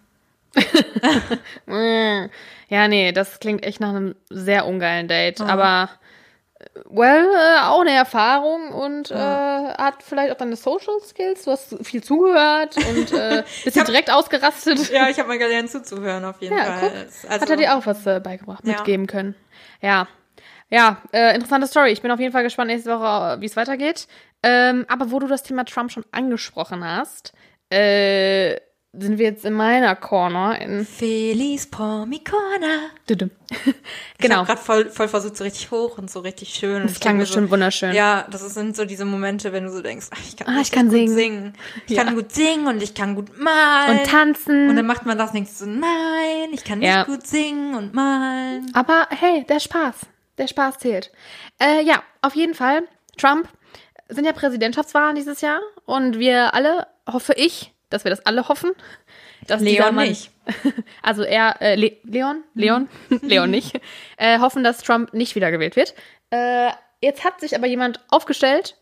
Ja, 2.69 2.89
nee, 2.89 3.13
das 3.13 3.41
klingt 3.41 3.65
echt 3.65 3.81
nach 3.81 3.91
einem 3.91 4.15
sehr 4.29 4.67
ungeilen 4.67 5.09
Date. 5.09 5.41
Aber, 5.41 5.91
äh, 6.59 6.65
well, 6.89 7.27
äh, 7.27 7.61
auch 7.67 7.81
eine 7.81 7.91
Erfahrung 7.93 8.69
und 8.73 9.11
äh, 9.11 9.15
hat 9.15 10.03
vielleicht 10.03 10.33
auch 10.33 10.37
deine 10.37 10.57
Social 10.57 11.01
Skills. 11.05 11.45
Du 11.45 11.51
hast 11.51 11.77
viel 11.87 12.03
zugehört 12.03 12.77
und 12.77 13.13
äh, 13.13 13.43
bist 13.65 13.79
hab- 13.79 13.87
direkt 13.87 14.11
ausgerastet. 14.13 14.91
Ja, 14.91 15.09
ich 15.09 15.19
habe 15.19 15.29
mal 15.29 15.39
gelernt 15.39 15.71
zuzuhören 15.71 16.25
auf 16.25 16.41
jeden 16.41 16.57
Ja, 16.57 16.65
Fall. 16.65 16.81
guck. 16.81 17.31
Also, 17.31 17.43
Hat 17.43 17.51
er 17.51 17.57
dir 17.57 17.77
auch 17.77 17.87
was 17.87 18.07
äh, 18.07 18.21
beigebracht, 18.21 18.65
Ja. 18.65 18.75
mitgeben 18.75 19.07
können. 19.07 19.35
Ja. 19.81 20.07
Ja, 20.73 20.99
äh, 21.13 21.35
interessante 21.35 21.67
Story. 21.67 21.91
Ich 21.91 22.01
bin 22.03 22.13
auf 22.13 22.21
jeden 22.21 22.33
Fall 22.33 22.45
gespannt 22.45 22.71
nächste 22.71 22.91
Woche, 22.97 23.39
wie 23.41 23.47
es 23.47 23.57
weitergeht. 23.57 24.07
Ähm, 24.45 24.87
aber 24.89 25.11
wo 25.11 25.19
du 25.19 25.27
das 25.27 25.43
Thema 25.43 25.65
Trump 25.65 25.91
schon 25.91 26.05
angesprochen 26.13 26.85
hast, 26.85 27.33
äh, 27.73 28.55
sind 28.93 29.19
wir 29.19 29.27
jetzt 29.27 29.45
in 29.45 29.53
meiner 29.55 29.95
Corner 29.97 30.61
in. 30.61 30.85
Feliz 30.85 31.67
Pomicona. 31.69 32.91
Düdüm. 33.09 33.31
Ich 34.23 34.29
genau. 34.29 34.37
habe 34.39 34.47
gerade 34.49 34.61
voll, 34.61 34.91
voll 34.91 35.09
versucht, 35.09 35.37
so 35.39 35.45
richtig 35.45 35.71
hoch 35.71 35.97
und 35.97 36.11
so 36.11 36.21
richtig 36.21 36.51
schön. 36.51 36.83
Das 36.83 36.93
ich 36.93 37.01
klang 37.01 37.17
bestimmt 37.19 37.51
wunderschön. 37.51 37.95
Ja, 37.95 38.27
das 38.31 38.43
sind 38.53 38.77
so 38.77 38.85
diese 38.85 39.07
Momente, 39.07 39.53
wenn 39.55 39.65
du 39.65 39.71
so 39.73 39.81
denkst, 39.81 40.09
ach, 40.11 40.19
ich 40.21 40.37
kann, 40.37 40.47
Ah, 40.55 40.61
ich 40.61 40.71
kann 40.71 40.89
gut 40.89 40.93
singen. 40.97 41.15
singen. 41.15 41.53
Ich 41.87 41.97
Ja. 41.97 42.05
kann 42.05 42.15
gut 42.15 42.31
singen 42.33 42.67
und 42.67 42.83
ich 42.83 42.95
kann 42.95 43.15
gut 43.15 43.39
malen. 43.39 43.99
Und 44.01 44.07
tanzen. 44.07 44.69
Und 44.69 44.77
dann 44.77 44.85
macht 44.87 45.07
man 45.07 45.17
das 45.17 45.31
und 45.31 45.37
denkst 45.37 45.53
so, 45.53 45.65
nein, 45.65 46.51
ich 46.53 46.65
kann 46.65 46.81
nicht 46.81 46.89
Ja. 46.89 47.05
gut 47.05 47.27
singen 47.27 47.75
und 47.75 47.95
malen. 47.95 48.71
Aber 48.75 49.07
hey, 49.11 49.47
der 49.49 49.59
Spaß. 49.61 49.95
Der 50.37 50.47
Spaß 50.49 50.79
zählt. 50.79 51.11
Äh, 51.59 51.83
ja, 51.83 52.03
auf 52.21 52.35
jeden 52.37 52.55
Fall. 52.55 52.83
Trump 53.17 53.49
sind 54.11 54.27
ja 54.27 54.33
Präsidentschaftswahlen 54.33 55.17
dieses 55.17 55.41
Jahr 55.41 55.61
und 55.87 56.19
wir 56.19 56.53
alle, 56.53 56.87
hoffe 57.11 57.33
ich, 57.37 57.73
dass 57.91 58.05
wir 58.05 58.11
das 58.11 58.25
alle 58.25 58.49
hoffen, 58.49 58.73
dass 59.47 59.61
Leon 59.61 59.95
Mann, 59.95 60.09
nicht. 60.09 60.31
Also 61.03 61.23
er, 61.23 61.61
äh, 61.61 61.75
Le 61.75 61.97
Leon, 62.05 62.43
Leon, 62.55 62.89
Leon 63.23 63.51
nicht, 63.51 63.81
äh, 64.17 64.39
hoffen, 64.39 64.65
dass 64.65 64.79
Trump 64.79 65.13
nicht 65.13 65.35
wiedergewählt 65.35 65.77
wird. 65.77 65.95
Äh, 66.31 66.71
jetzt 67.01 67.25
hat 67.25 67.41
sich 67.41 67.55
aber 67.55 67.67
jemand 67.67 68.01
aufgestellt, 68.09 68.77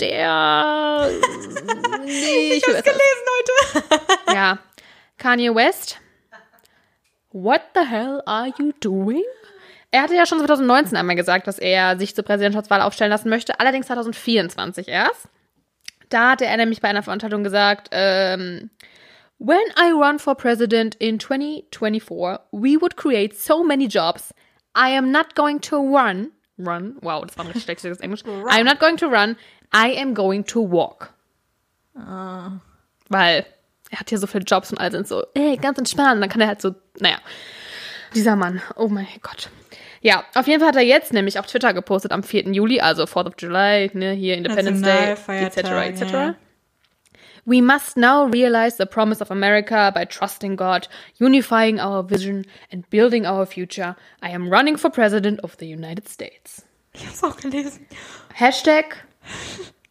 der 0.00 1.08
nicht 2.04 2.06
Ich 2.66 2.66
hab's 2.66 2.82
gelesen 2.82 3.00
heute. 3.38 4.34
ja, 4.34 4.58
Kanye 5.18 5.54
West. 5.54 5.98
What 7.30 7.62
the 7.74 7.80
hell 7.80 8.22
are 8.26 8.52
you 8.58 8.72
doing? 8.80 9.24
Er 9.90 10.02
hatte 10.02 10.14
ja 10.14 10.26
schon 10.26 10.38
2019 10.38 10.96
einmal 10.96 11.14
gesagt, 11.14 11.46
dass 11.46 11.58
er 11.58 11.96
sich 11.98 12.14
zur 12.14 12.24
Präsidentschaftswahl 12.24 12.80
aufstellen 12.80 13.10
lassen 13.10 13.28
möchte, 13.28 13.60
allerdings 13.60 13.86
2024 13.86 14.88
erst. 14.88 15.28
Da 16.14 16.30
hatte 16.30 16.46
er 16.46 16.56
nämlich 16.56 16.80
bei 16.80 16.88
einer 16.88 17.02
Veranstaltung 17.02 17.42
gesagt, 17.42 17.88
ähm, 17.90 18.70
When 19.40 19.58
I 19.76 19.90
run 19.90 20.20
for 20.20 20.36
president 20.36 20.94
in 21.00 21.18
2024, 21.18 22.38
we 22.52 22.80
would 22.80 22.96
create 22.96 23.36
so 23.36 23.64
many 23.64 23.86
jobs. 23.86 24.32
I 24.76 24.96
am 24.96 25.10
not 25.10 25.34
going 25.34 25.60
to 25.62 25.76
run. 25.76 26.30
Run? 26.56 26.98
Wow, 27.00 27.24
das 27.26 27.36
war 27.36 27.44
ein 27.44 27.48
richtig 27.48 27.64
schlechtes 27.64 27.98
Englisch. 27.98 28.22
I 28.24 28.60
am 28.60 28.64
not 28.64 28.78
going 28.78 28.96
to 28.98 29.06
run. 29.06 29.36
I 29.74 30.00
am 30.00 30.14
going 30.14 30.44
to 30.44 30.60
walk. 30.70 31.12
Weil 31.94 33.44
er 33.90 33.98
hat 33.98 34.08
hier 34.08 34.18
so 34.18 34.28
viele 34.28 34.44
Jobs 34.44 34.70
und 34.70 34.78
alle 34.78 34.92
sind 34.92 35.08
so, 35.08 35.24
ey, 35.34 35.56
ganz 35.56 35.78
entspannt. 35.78 36.22
Dann 36.22 36.30
kann 36.30 36.40
er 36.40 36.46
halt 36.46 36.62
so, 36.62 36.76
naja. 37.00 37.18
Dieser 38.14 38.36
Mann, 38.36 38.62
oh 38.76 38.86
mein 38.86 39.08
Gott. 39.20 39.50
Ja, 40.04 40.22
auf 40.34 40.46
jeden 40.46 40.60
Fall 40.60 40.68
hat 40.68 40.76
er 40.76 40.82
jetzt 40.82 41.14
nämlich 41.14 41.38
auf 41.38 41.46
Twitter 41.46 41.72
gepostet 41.72 42.12
am 42.12 42.22
4. 42.22 42.52
Juli, 42.52 42.78
also 42.78 43.04
4th 43.04 43.26
of 43.26 43.32
July, 43.38 43.90
ne, 43.94 44.12
hier 44.12 44.36
Independence 44.36 44.82
Day, 44.82 45.12
etc., 45.42 45.58
etc. 45.86 46.12
ja. 46.12 46.34
We 47.46 47.62
must 47.62 47.96
now 47.96 48.26
realize 48.26 48.76
the 48.76 48.84
promise 48.84 49.22
of 49.22 49.30
America 49.30 49.90
by 49.90 50.04
trusting 50.04 50.56
God, 50.56 50.90
unifying 51.18 51.80
our 51.80 52.06
vision, 52.06 52.44
and 52.70 52.88
building 52.90 53.24
our 53.24 53.46
future. 53.46 53.96
I 54.22 54.28
am 54.28 54.50
running 54.50 54.76
for 54.76 54.90
president 54.90 55.42
of 55.42 55.56
the 55.58 55.66
United 55.66 56.06
States. 56.06 56.66
Ich 56.92 57.06
hab's 57.06 57.24
auch 57.24 57.38
gelesen. 57.38 57.86
Hashtag 58.34 59.06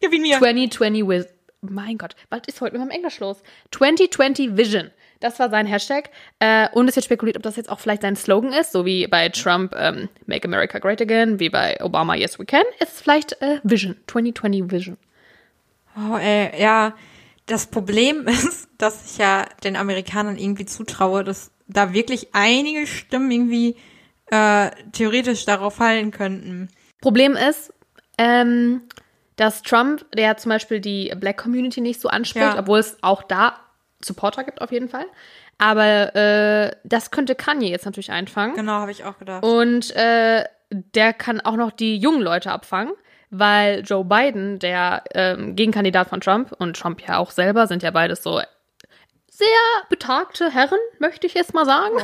mir. 0.00 0.38
2020 0.38 1.02
with. 1.08 1.26
Mein 1.60 1.98
Gott, 1.98 2.14
was 2.30 2.42
ist 2.46 2.60
heute 2.60 2.74
mit 2.78 2.82
meinem 2.82 2.90
Englisch 2.90 3.18
los? 3.18 3.42
2020 3.72 4.56
Vision. 4.56 4.92
Das 5.20 5.38
war 5.38 5.48
sein 5.50 5.66
Hashtag. 5.66 6.10
Äh, 6.38 6.68
und 6.72 6.88
es 6.88 6.96
wird 6.96 7.04
spekuliert, 7.04 7.36
ob 7.36 7.42
das 7.42 7.56
jetzt 7.56 7.68
auch 7.70 7.80
vielleicht 7.80 8.02
sein 8.02 8.16
Slogan 8.16 8.52
ist, 8.52 8.72
so 8.72 8.84
wie 8.84 9.06
bei 9.06 9.28
Trump 9.30 9.74
ähm, 9.76 10.08
Make 10.26 10.46
America 10.46 10.78
Great 10.78 11.00
Again, 11.00 11.40
wie 11.40 11.48
bei 11.48 11.76
Obama 11.82 12.14
Yes 12.14 12.38
We 12.38 12.44
Can. 12.44 12.64
Ist 12.80 12.94
es 12.94 13.00
vielleicht 13.00 13.40
äh, 13.40 13.60
Vision, 13.62 13.96
2020 14.06 14.70
Vision. 14.70 14.96
Oh, 15.96 16.16
ey, 16.16 16.50
ja. 16.60 16.94
Das 17.46 17.66
Problem 17.66 18.26
ist, 18.28 18.68
dass 18.78 19.12
ich 19.12 19.18
ja 19.18 19.46
den 19.62 19.76
Amerikanern 19.76 20.36
irgendwie 20.38 20.66
zutraue, 20.66 21.24
dass 21.24 21.50
da 21.66 21.92
wirklich 21.92 22.28
einige 22.34 22.86
Stimmen 22.86 23.30
irgendwie 23.30 23.76
äh, 24.30 24.70
theoretisch 24.92 25.44
darauf 25.44 25.76
fallen 25.76 26.10
könnten. 26.10 26.68
Problem 27.00 27.36
ist, 27.36 27.72
ähm, 28.18 28.82
dass 29.36 29.62
Trump, 29.62 30.04
der 30.14 30.36
zum 30.36 30.50
Beispiel 30.50 30.80
die 30.80 31.12
Black 31.16 31.38
Community 31.38 31.80
nicht 31.80 32.00
so 32.00 32.08
anspricht, 32.08 32.54
Ja. 32.54 32.58
obwohl 32.58 32.78
es 32.78 32.96
auch 33.02 33.22
da 33.22 33.58
Supporter 34.04 34.44
gibt 34.44 34.60
auf 34.60 34.72
jeden 34.72 34.88
Fall. 34.88 35.06
Aber 35.58 36.14
äh, 36.14 36.70
das 36.84 37.10
könnte 37.10 37.34
Kanye 37.34 37.70
jetzt 37.70 37.84
natürlich 37.84 38.10
einfangen. 38.10 38.54
Genau, 38.56 38.72
habe 38.72 38.90
ich 38.90 39.04
auch 39.04 39.18
gedacht. 39.18 39.44
Und 39.44 39.94
äh, 39.94 40.44
der 40.70 41.12
kann 41.12 41.40
auch 41.40 41.56
noch 41.56 41.70
die 41.70 41.96
jungen 41.96 42.22
Leute 42.22 42.50
abfangen, 42.50 42.92
weil 43.30 43.80
Joe 43.80 44.04
Biden, 44.04 44.58
der 44.58 45.04
ähm, 45.14 45.54
Gegenkandidat 45.56 46.08
von 46.08 46.20
Trump 46.20 46.52
und 46.58 46.76
Trump 46.76 47.00
ja 47.06 47.18
auch 47.18 47.30
selber, 47.30 47.66
sind 47.66 47.82
ja 47.82 47.90
beides 47.90 48.22
so 48.22 48.40
sehr 49.36 49.48
betagte 49.88 50.48
Herren, 50.50 50.78
möchte 51.00 51.26
ich 51.26 51.34
jetzt 51.34 51.54
mal 51.54 51.64
sagen. 51.64 51.96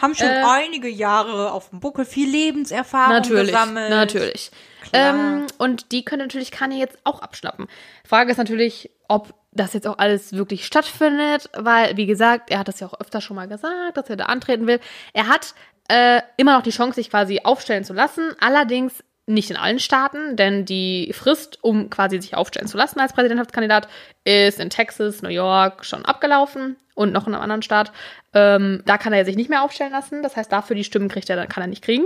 Haben 0.00 0.14
schon 0.14 0.26
Äh, 0.34 0.42
einige 0.46 0.88
Jahre 0.88 1.52
auf 1.52 1.70
dem 1.70 1.80
Buckel 1.80 2.04
viel 2.04 2.28
Lebenserfahrung 2.28 3.14
Natürlich, 3.14 3.52
gesammelt. 3.52 3.90
natürlich. 3.90 4.50
Ähm, 4.92 5.46
und 5.56 5.92
die 5.92 6.04
können 6.04 6.22
natürlich 6.22 6.50
Kanye 6.50 6.78
jetzt 6.78 6.98
auch 7.04 7.20
abschnappen. 7.20 7.68
Frage 8.06 8.30
ist 8.30 8.36
natürlich, 8.36 8.90
ob 9.08 9.32
das 9.52 9.72
jetzt 9.72 9.86
auch 9.86 9.98
alles 9.98 10.34
wirklich 10.34 10.66
stattfindet, 10.66 11.48
weil, 11.56 11.96
wie 11.96 12.06
gesagt, 12.06 12.50
er 12.50 12.58
hat 12.58 12.68
das 12.68 12.80
ja 12.80 12.86
auch 12.88 13.00
öfter 13.00 13.20
schon 13.22 13.36
mal 13.36 13.48
gesagt, 13.48 13.96
dass 13.96 14.10
er 14.10 14.16
da 14.16 14.26
antreten 14.26 14.66
will. 14.66 14.78
Er 15.14 15.28
hat 15.28 15.54
äh, 15.88 16.20
immer 16.36 16.54
noch 16.56 16.62
die 16.62 16.70
Chance, 16.70 16.96
sich 16.96 17.08
quasi 17.08 17.40
aufstellen 17.44 17.84
zu 17.84 17.94
lassen, 17.94 18.34
allerdings 18.40 19.02
nicht 19.26 19.50
in 19.50 19.56
allen 19.56 19.78
Staaten, 19.78 20.36
denn 20.36 20.64
die 20.64 21.12
Frist, 21.14 21.58
um 21.62 21.88
quasi 21.90 22.20
sich 22.20 22.36
aufstellen 22.36 22.68
zu 22.68 22.76
lassen 22.76 23.00
als 23.00 23.12
Präsidentschaftskandidat, 23.14 23.88
ist 24.24 24.60
in 24.60 24.70
Texas, 24.70 25.22
New 25.22 25.30
York 25.30 25.84
schon 25.84 26.04
abgelaufen 26.04 26.76
und 26.94 27.12
noch 27.12 27.26
in 27.26 27.34
einem 27.34 27.42
anderen 27.42 27.62
Staat. 27.62 27.92
Ähm, 28.34 28.82
da 28.84 28.98
kann 28.98 29.12
er 29.12 29.24
sich 29.24 29.36
nicht 29.36 29.48
mehr 29.50 29.62
aufstellen 29.62 29.92
lassen. 29.92 30.22
Das 30.22 30.36
heißt, 30.36 30.52
dafür 30.52 30.76
die 30.76 30.84
Stimmen 30.84 31.08
kriegt 31.08 31.30
er, 31.30 31.36
dann 31.36 31.48
kann 31.48 31.62
er 31.62 31.68
nicht 31.68 31.82
kriegen. 31.82 32.04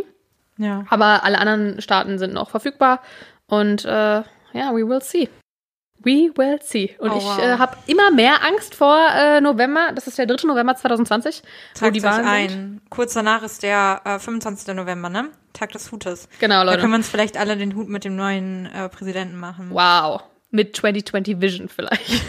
Ja. 0.58 0.84
Aber 0.90 1.24
alle 1.24 1.38
anderen 1.38 1.80
Staaten 1.80 2.18
sind 2.18 2.34
noch 2.34 2.50
verfügbar. 2.50 3.00
Und 3.46 3.84
äh, 3.84 3.88
ja, 3.88 4.24
we 4.72 4.88
will 4.88 5.02
see. 5.02 5.28
We 6.00 6.30
will 6.36 6.60
see. 6.62 6.94
Und 7.00 7.10
Oh, 7.10 7.18
ich 7.18 7.24
wow. 7.24 7.38
äh, 7.40 7.58
habe 7.58 7.76
immer 7.86 8.12
mehr 8.12 8.44
Angst 8.44 8.76
vor 8.76 8.96
äh, 9.16 9.40
November. 9.40 9.90
Das 9.94 10.06
ist 10.06 10.16
der 10.18 10.26
3. 10.26 10.46
November 10.46 10.76
2020, 10.76 11.42
wo 11.80 11.90
die 11.90 12.02
Wahlen 12.04 12.16
sind. 12.24 12.28
ein. 12.28 12.80
Kurz 12.88 13.14
danach 13.14 13.42
ist 13.42 13.64
der 13.64 14.00
äh, 14.04 14.18
25. 14.20 14.74
November, 14.76 15.08
ne? 15.08 15.30
Tag 15.58 15.72
des 15.72 15.90
Hutes. 15.92 16.28
Genau, 16.40 16.56
Da 16.56 16.62
Leute. 16.64 16.80
können 16.80 16.92
wir 16.92 16.96
uns 16.98 17.08
vielleicht 17.08 17.36
alle 17.36 17.56
den 17.56 17.74
Hut 17.74 17.88
mit 17.88 18.04
dem 18.04 18.16
neuen 18.16 18.66
äh, 18.66 18.88
Präsidenten 18.88 19.38
machen. 19.38 19.70
Wow. 19.70 20.22
Mit 20.50 20.76
2020 20.76 21.40
Vision 21.40 21.68
vielleicht. 21.68 22.08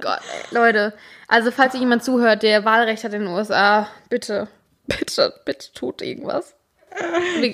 Gott, 0.00 0.20
ey, 0.20 0.54
Leute. 0.54 0.94
Also, 1.28 1.50
falls 1.50 1.72
sich 1.72 1.80
jemand 1.80 2.02
zuhört, 2.04 2.42
der 2.42 2.64
Wahlrecht 2.64 3.04
hat 3.04 3.12
in 3.14 3.22
den 3.22 3.28
USA, 3.28 3.88
bitte, 4.08 4.48
bitte, 4.86 5.34
bitte 5.44 5.72
tut 5.72 6.02
irgendwas. 6.02 6.54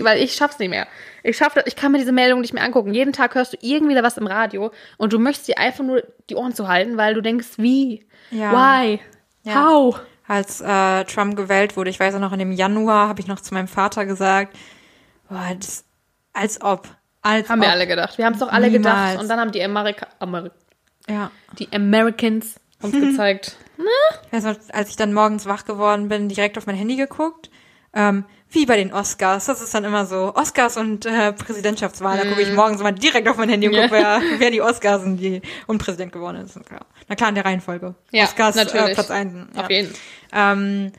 Weil 0.00 0.22
ich 0.22 0.34
schaff's 0.34 0.58
nicht 0.58 0.70
mehr. 0.70 0.86
Ich 1.22 1.36
schaff 1.36 1.52
das, 1.54 1.64
ich 1.66 1.76
kann 1.76 1.92
mir 1.92 1.98
diese 1.98 2.12
Meldung 2.12 2.40
nicht 2.40 2.54
mehr 2.54 2.62
angucken. 2.62 2.94
Jeden 2.94 3.12
Tag 3.12 3.34
hörst 3.34 3.52
du 3.52 3.56
irgendwie 3.60 3.94
was 4.02 4.16
im 4.16 4.26
Radio 4.26 4.70
und 4.96 5.12
du 5.12 5.18
möchtest 5.18 5.48
dir 5.48 5.58
einfach 5.58 5.84
nur 5.84 6.02
die 6.30 6.36
Ohren 6.36 6.54
zu 6.54 6.68
halten, 6.68 6.96
weil 6.96 7.14
du 7.14 7.20
denkst, 7.20 7.48
wie? 7.58 8.06
Ja. 8.30 8.52
Why? 8.52 9.00
Ja. 9.42 9.66
How? 9.66 10.00
Als 10.26 10.62
äh, 10.62 11.04
Trump 11.04 11.36
gewählt 11.36 11.76
wurde, 11.76 11.90
ich 11.90 12.00
weiß 12.00 12.14
auch 12.14 12.20
noch, 12.20 12.32
in 12.32 12.38
dem 12.38 12.52
Januar 12.52 13.08
habe 13.08 13.20
ich 13.20 13.26
noch 13.26 13.40
zu 13.40 13.52
meinem 13.52 13.68
Vater 13.68 14.06
gesagt, 14.06 14.56
boah, 15.34 15.54
das, 15.58 15.84
als 16.32 16.60
ob. 16.62 16.88
Als 17.22 17.48
Haben 17.48 17.60
ob. 17.60 17.66
wir 17.66 17.72
alle 17.72 17.86
gedacht. 17.86 18.18
Wir 18.18 18.26
haben 18.26 18.34
es 18.34 18.40
doch 18.40 18.48
alle 18.48 18.70
Niemals. 18.70 19.10
gedacht. 19.10 19.22
Und 19.22 19.28
dann 19.28 19.40
haben 19.40 19.52
die 19.52 19.62
Amerika 19.62 20.06
Ameri 20.18 20.50
Ja. 21.08 21.30
die 21.58 21.68
Americans 21.72 22.56
uns 22.82 22.92
gezeigt. 23.00 23.56
Ich 24.26 24.32
weiß 24.32 24.44
noch, 24.44 24.56
als 24.72 24.90
ich 24.90 24.96
dann 24.96 25.12
morgens 25.12 25.46
wach 25.46 25.64
geworden 25.64 26.08
bin, 26.08 26.28
direkt 26.28 26.58
auf 26.58 26.66
mein 26.66 26.76
Handy 26.76 26.96
geguckt. 26.96 27.50
Ähm, 27.96 28.24
wie 28.50 28.66
bei 28.66 28.76
den 28.76 28.92
Oscars. 28.92 29.46
Das 29.46 29.60
ist 29.62 29.72
dann 29.74 29.84
immer 29.84 30.04
so, 30.06 30.32
Oscars 30.34 30.76
und 30.76 31.06
äh, 31.06 31.32
Präsidentschaftswahl. 31.32 32.16
Da 32.18 32.24
gucke 32.24 32.42
ich 32.42 32.52
morgens 32.52 32.80
immer 32.80 32.92
direkt 32.92 33.28
auf 33.28 33.36
mein 33.36 33.48
Handy 33.48 33.66
und 33.68 33.74
Mhm. 33.74 33.82
Gucke, 33.82 33.92
wer, 33.92 34.20
wer 34.38 34.50
die 34.50 34.60
Oscars 34.62 35.02
und, 35.02 35.16
die, 35.16 35.42
und 35.66 35.78
Präsident 35.78 36.12
geworden 36.12 36.36
ist. 36.44 36.58
Na 37.08 37.14
klar, 37.16 37.28
in 37.30 37.34
der 37.36 37.44
Reihenfolge. 37.44 37.94
Ja, 38.12 38.24
Oscars 38.24 38.56
Äh, 38.56 38.64
natürlich. 38.64 38.94
Platz 38.94 39.10
1. 39.10 39.32
Ja. 39.54 39.62
Auf 39.62 39.70
jeden. 39.70 39.94
Ähm, 40.32 40.92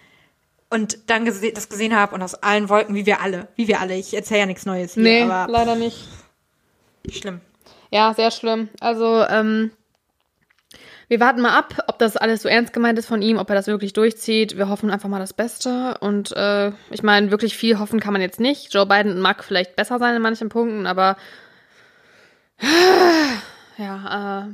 und 0.76 1.10
dann 1.10 1.26
gese 1.26 1.52
das 1.54 1.70
gesehen 1.70 1.96
habe 1.96 2.14
und 2.14 2.22
aus 2.22 2.36
allen 2.36 2.70
Wolken, 2.70 2.94
wie 2.96 3.06
wir 3.06 3.22
alle, 3.22 3.48
wie 3.56 3.68
wir 3.68 3.80
alle. 3.80 3.96
Ich 3.96 4.14
erzähle 4.14 4.42
ja 4.42 4.46
nichts 4.46 4.66
Neues 4.66 4.94
hier, 4.94 5.04
Nee, 5.04 5.22
aber 5.24 5.52
leider 5.52 5.76
nicht. 5.76 5.98
schlimm. 7.10 7.40
Ja, 7.92 8.14
sehr 8.14 8.30
schlimm. 8.30 8.68
Also, 8.82 9.26
ähm, 9.30 9.72
wir 11.08 11.20
warten 11.20 11.42
mal 11.42 11.58
ab, 11.58 11.76
ob 11.88 12.00
das 12.00 12.18
alles 12.18 12.42
so 12.42 12.50
ernst 12.50 12.74
gemeint 12.74 13.00
ist 13.00 13.06
von 13.06 13.22
ihm, 13.22 13.38
ob 13.38 13.50
er 13.50 13.56
das 13.56 13.68
wirklich 13.68 13.94
durchzieht. 13.94 14.58
Wir 14.58 14.70
hoffen 14.70 14.90
einfach 14.92 15.08
mal 15.08 15.20
das 15.20 15.34
Beste. 15.34 15.98
Und 16.00 16.32
äh, 16.34 16.72
ich 16.90 17.04
meine, 17.04 17.32
wirklich 17.32 17.56
viel 17.56 17.80
hoffen 17.80 18.00
kann 18.00 18.14
man 18.14 18.22
jetzt 18.22 18.40
nicht. 18.40 18.74
Joe 18.74 18.86
Biden 18.86 19.20
mag 19.20 19.44
vielleicht 19.44 19.76
besser 19.76 20.00
sein 20.00 20.16
in 20.16 20.22
manchen 20.22 20.50
Punkten, 20.50 20.88
aber 20.88 21.16
ja, 23.78 24.46
äh, 24.46 24.48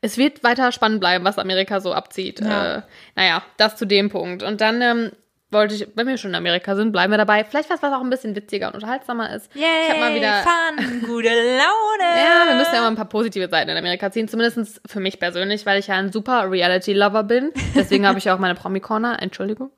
es 0.00 0.18
wird 0.18 0.42
weiter 0.42 0.72
spannend 0.72 1.00
bleiben, 1.00 1.24
was 1.24 1.38
Amerika 1.38 1.80
so 1.80 1.94
abzieht. 1.94 2.40
Ja. 2.40 2.78
Äh, 2.78 2.82
naja, 3.14 3.42
das 3.56 3.76
zu 3.76 3.86
dem 3.86 4.10
Punkt. 4.10 4.42
Und 4.42 4.60
dann 4.60 4.82
ähm, 4.82 5.12
wollte 5.52 5.74
ich, 5.74 5.88
wenn 5.94 6.06
wir 6.06 6.16
schon 6.16 6.30
in 6.30 6.34
Amerika 6.34 6.74
sind, 6.74 6.92
bleiben 6.92 7.12
wir 7.12 7.18
dabei. 7.18 7.44
Vielleicht 7.44 7.70
was, 7.70 7.82
was 7.82 7.92
auch 7.92 8.00
ein 8.00 8.10
bisschen 8.10 8.34
witziger 8.34 8.68
und 8.68 8.74
unterhaltsamer 8.74 9.34
ist. 9.34 9.54
Yay, 9.54 9.64
ich 9.84 9.90
habe 9.90 10.00
mal 10.00 10.14
wieder 10.14 10.42
Fun, 10.42 11.00
gute 11.06 11.28
Laune. 11.28 12.18
ja, 12.18 12.48
wir 12.48 12.56
müssen 12.56 12.74
ja 12.74 12.80
mal 12.80 12.88
ein 12.88 12.96
paar 12.96 13.08
positive 13.08 13.48
Seiten 13.48 13.70
in 13.70 13.76
Amerika 13.76 14.10
ziehen, 14.10 14.28
zumindest 14.28 14.80
für 14.86 15.00
mich 15.00 15.18
persönlich, 15.18 15.66
weil 15.66 15.78
ich 15.78 15.88
ja 15.88 15.96
ein 15.96 16.12
super 16.12 16.50
Reality-Lover 16.50 17.24
bin. 17.24 17.52
Deswegen 17.74 18.06
habe 18.06 18.18
ich 18.18 18.24
ja 18.24 18.34
auch 18.34 18.38
meine 18.38 18.54
Promi-Corner, 18.54 19.20
Entschuldigung. 19.20 19.70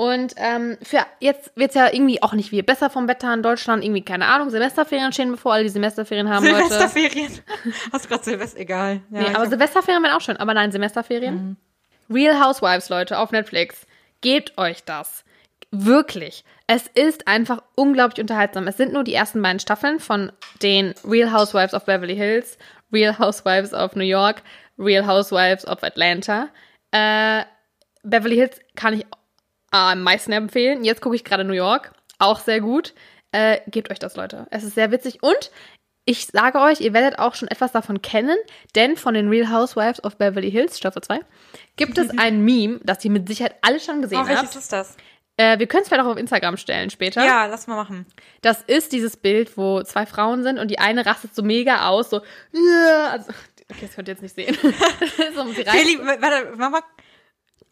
Und 0.00 0.34
ähm, 0.36 0.78
für 0.80 1.04
jetzt 1.18 1.50
wird's 1.56 1.74
ja 1.74 1.92
irgendwie 1.92 2.22
auch 2.22 2.32
nicht 2.32 2.50
viel 2.50 2.62
besser 2.62 2.88
vom 2.88 3.08
Wetter 3.08 3.34
in 3.34 3.42
Deutschland. 3.42 3.82
Irgendwie, 3.82 4.02
keine 4.02 4.26
Ahnung, 4.26 4.48
Semesterferien 4.48 5.12
stehen 5.12 5.32
bevor, 5.32 5.54
alle 5.54 5.64
die 5.64 5.70
Semesterferien 5.70 6.28
haben, 6.28 6.46
Leute. 6.46 6.68
Silvesterferien. 6.68 7.32
Hast 7.92 8.04
du 8.04 8.08
gerade 8.08 8.22
Silvester? 8.22 8.60
Egal. 8.60 9.00
Ja, 9.10 9.20
Nee, 9.22 9.34
aber 9.34 9.48
Semesterferien 9.48 10.00
wären 10.04 10.14
auch 10.14 10.20
schön. 10.20 10.36
Aber 10.36 10.54
nein, 10.54 10.70
Semesterferien. 10.70 11.56
Real 12.08 12.40
Housewives, 12.40 12.88
Leute, 12.90 13.18
auf 13.18 13.32
Netflix. 13.32 13.87
Gebt 14.20 14.58
euch 14.58 14.84
das. 14.84 15.24
Wirklich. 15.70 16.44
Es 16.66 16.86
ist 16.86 17.28
einfach 17.28 17.62
unglaublich 17.74 18.20
unterhaltsam. 18.20 18.66
Es 18.66 18.76
sind 18.76 18.92
nur 18.92 19.04
die 19.04 19.14
ersten 19.14 19.42
beiden 19.42 19.60
Staffeln 19.60 20.00
von 20.00 20.32
den 20.62 20.94
Real 21.04 21.32
Housewives 21.32 21.74
of 21.74 21.84
Beverly 21.84 22.16
Hills, 22.16 22.58
Real 22.92 23.18
Housewives 23.18 23.74
of 23.74 23.94
New 23.94 24.04
York, 24.04 24.42
Real 24.78 25.06
Housewives 25.06 25.66
of 25.66 25.82
Atlanta. 25.82 26.48
Äh, 26.90 27.44
Beverly 28.02 28.36
Hills 28.36 28.60
kann 28.76 28.94
ich 28.94 29.06
am 29.70 30.02
meisten 30.02 30.32
empfehlen. 30.32 30.84
Jetzt 30.84 31.02
gucke 31.02 31.16
ich 31.16 31.24
gerade 31.24 31.44
New 31.44 31.52
York. 31.52 31.92
Auch 32.18 32.40
sehr 32.40 32.60
gut. 32.60 32.94
Äh, 33.32 33.60
gebt 33.66 33.90
euch 33.90 33.98
das, 33.98 34.16
Leute. 34.16 34.46
Es 34.50 34.64
ist 34.64 34.74
sehr 34.74 34.90
witzig. 34.90 35.22
Und 35.22 35.50
ich 36.08 36.26
sage 36.26 36.58
euch, 36.60 36.80
ihr 36.80 36.94
werdet 36.94 37.18
auch 37.18 37.34
schon 37.34 37.48
etwas 37.48 37.72
davon 37.72 38.00
kennen, 38.00 38.36
denn 38.74 38.96
von 38.96 39.12
den 39.12 39.28
Real 39.28 39.50
Housewives 39.50 40.02
of 40.02 40.16
Beverly 40.16 40.50
Hills, 40.50 40.78
Staffel 40.78 41.02
2, 41.02 41.20
gibt 41.76 41.98
es 41.98 42.08
ein 42.18 42.40
Meme, 42.42 42.80
das 42.82 43.04
ihr 43.04 43.10
mit 43.10 43.28
Sicherheit 43.28 43.56
alle 43.60 43.78
schon 43.78 44.00
gesehen 44.00 44.20
Oh, 44.22 44.26
welches 44.26 44.42
habt. 44.44 44.56
ist 44.56 44.72
das? 44.72 44.96
Äh, 45.36 45.58
wir 45.58 45.66
können 45.66 45.82
es 45.82 45.88
vielleicht 45.88 46.04
auch 46.06 46.10
auf 46.10 46.16
Instagram 46.16 46.56
stellen 46.56 46.88
später. 46.88 47.24
Ja, 47.26 47.44
lass 47.44 47.66
mal 47.66 47.76
machen. 47.76 48.06
Das 48.40 48.62
ist 48.62 48.92
dieses 48.92 49.18
Bild, 49.18 49.56
wo 49.58 49.82
zwei 49.82 50.06
Frauen 50.06 50.42
sind 50.42 50.58
und 50.58 50.68
die 50.70 50.78
eine 50.78 51.04
rastet 51.04 51.34
so 51.34 51.42
mega 51.42 51.88
aus, 51.88 52.08
so, 52.08 52.22
also, 53.10 53.30
okay, 53.70 53.80
das 53.82 53.94
könnt 53.94 54.08
ihr 54.08 54.14
jetzt 54.14 54.22
nicht 54.22 54.34
sehen. 54.34 54.56
so, 54.62 55.42
reißt- 55.42 55.70
Feli, 55.70 55.98
warte, 56.02 56.54
mach 56.56 56.70
mal. 56.70 56.80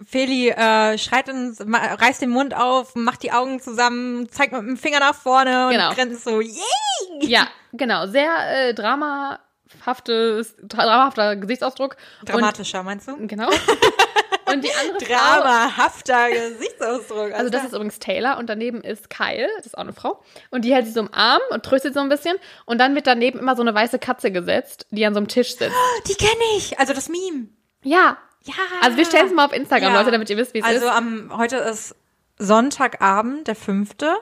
Feli 0.06 0.48
äh, 0.50 0.96
schreit 0.98 1.28
und 1.28 1.58
ma- 1.68 1.94
reißt 1.94 2.22
den 2.22 2.30
Mund 2.30 2.54
auf, 2.56 2.94
macht 2.94 3.22
die 3.22 3.32
Augen 3.32 3.60
zusammen, 3.60 4.28
zeigt 4.30 4.52
mit 4.52 4.62
dem 4.62 4.76
Finger 4.76 5.00
nach 5.00 5.14
vorne 5.14 5.66
und 5.66 5.72
Genau. 5.72 5.92
grenzt 5.92 6.24
so, 6.24 6.40
yay! 6.40 6.54
ja, 7.22 7.48
genau, 7.72 8.06
sehr 8.06 8.30
äh, 8.68 8.74
dramahaftes, 8.74 10.54
dramahafter 10.62 11.36
Gesichtsausdruck. 11.36 11.96
Dramatischer, 12.24 12.82
meinst 12.82 13.08
du? 13.08 13.14
Und, 13.14 13.28
genau. 13.28 13.48
und 14.52 14.64
die 14.64 14.70
andere 14.80 14.98
Dramahafter 15.04 16.30
Gesichtsausdruck. 16.30 17.32
also 17.32 17.50
das 17.50 17.64
ist 17.64 17.72
übrigens 17.72 17.98
Taylor 17.98 18.38
und 18.38 18.48
daneben 18.48 18.82
ist 18.82 19.10
Kyle, 19.10 19.48
das 19.56 19.66
ist 19.66 19.76
auch 19.76 19.82
eine 19.82 19.92
Frau. 19.92 20.22
Und 20.50 20.64
die 20.64 20.72
hält 20.74 20.86
sie 20.86 20.92
so 20.92 21.00
im 21.00 21.12
Arm 21.12 21.40
und 21.50 21.64
tröstet 21.64 21.94
so 21.94 22.00
ein 22.00 22.08
bisschen. 22.08 22.36
Und 22.64 22.78
dann 22.78 22.94
wird 22.94 23.06
daneben 23.06 23.38
immer 23.38 23.56
so 23.56 23.62
eine 23.62 23.74
weiße 23.74 23.98
Katze 23.98 24.30
gesetzt, 24.30 24.86
die 24.90 25.04
an 25.04 25.14
so 25.14 25.18
einem 25.18 25.28
Tisch 25.28 25.56
sitzt. 25.56 25.74
die 26.08 26.14
kenne 26.14 26.44
ich. 26.56 26.78
Also 26.78 26.92
das 26.94 27.08
Meme. 27.08 27.48
Ja. 27.82 28.18
Ja. 28.46 28.54
Also 28.82 28.96
wir 28.96 29.04
stellen 29.04 29.26
es 29.26 29.32
mal 29.34 29.44
auf 29.44 29.52
Instagram, 29.52 29.92
Ja. 29.92 29.98
Leute, 30.00 30.10
damit 30.12 30.30
ihr 30.30 30.36
wisst, 30.36 30.54
wie 30.54 30.58
es 30.60 30.64
Also 30.64 30.86
ist. 30.86 30.92
am 30.92 31.36
heute 31.36 31.56
ist 31.56 31.94
Sonntagabend, 32.38 33.48
der 33.48 33.56
fünfte, 33.56 34.14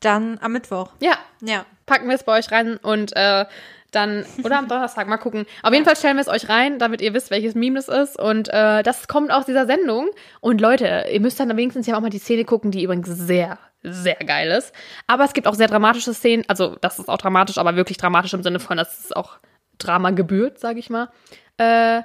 dann 0.00 0.38
am 0.42 0.52
Mittwoch. 0.52 0.90
Ja, 1.00 1.16
Ja. 1.40 1.64
packen 1.86 2.08
wir 2.08 2.14
es 2.14 2.24
bei 2.24 2.38
euch 2.38 2.50
rein 2.50 2.76
und 2.78 3.14
äh, 3.16 3.46
dann, 3.92 4.24
oder 4.42 4.58
am 4.58 4.68
Donnerstag, 4.68 5.06
mal 5.06 5.18
gucken. 5.18 5.46
Auf 5.62 5.72
jeden 5.72 5.84
Fall 5.84 5.96
stellen 5.96 6.16
wir 6.16 6.22
es 6.22 6.28
euch 6.28 6.48
rein, 6.48 6.78
damit 6.78 7.00
ihr 7.02 7.12
wisst, 7.14 7.30
welches 7.30 7.54
Meme 7.54 7.76
das 7.76 7.88
ist. 7.88 8.18
Und 8.18 8.48
äh, 8.48 8.82
das 8.82 9.06
kommt 9.06 9.30
aus 9.30 9.44
dieser 9.46 9.66
Sendung. 9.66 10.08
Und 10.40 10.60
Leute, 10.60 11.06
ihr 11.12 11.20
müsst 11.20 11.38
dann 11.40 11.54
wenigstens 11.56 11.86
ja 11.86 11.96
auch 11.96 12.00
mal 12.00 12.08
die 12.10 12.18
Szene 12.18 12.44
gucken, 12.44 12.70
die 12.70 12.82
übrigens 12.84 13.08
sehr, 13.08 13.58
sehr 13.82 14.14
geil 14.16 14.50
ist. 14.50 14.72
Aber 15.06 15.24
es 15.24 15.34
gibt 15.34 15.46
auch 15.46 15.54
sehr 15.54 15.68
dramatische 15.68 16.14
Szenen. 16.14 16.44
Also, 16.48 16.76
das 16.80 16.98
ist 16.98 17.08
auch 17.10 17.18
dramatisch, 17.18 17.58
aber 17.58 17.76
wirklich 17.76 17.98
dramatisch 17.98 18.32
im 18.32 18.42
Sinne 18.42 18.60
von, 18.60 18.76
dass 18.78 19.04
es 19.04 19.12
auch 19.12 19.38
Drama 19.78 20.10
gebührt, 20.10 20.58
sage 20.58 20.78
ich 20.78 20.88
mal. 20.88 21.10
Äh, 21.58 22.00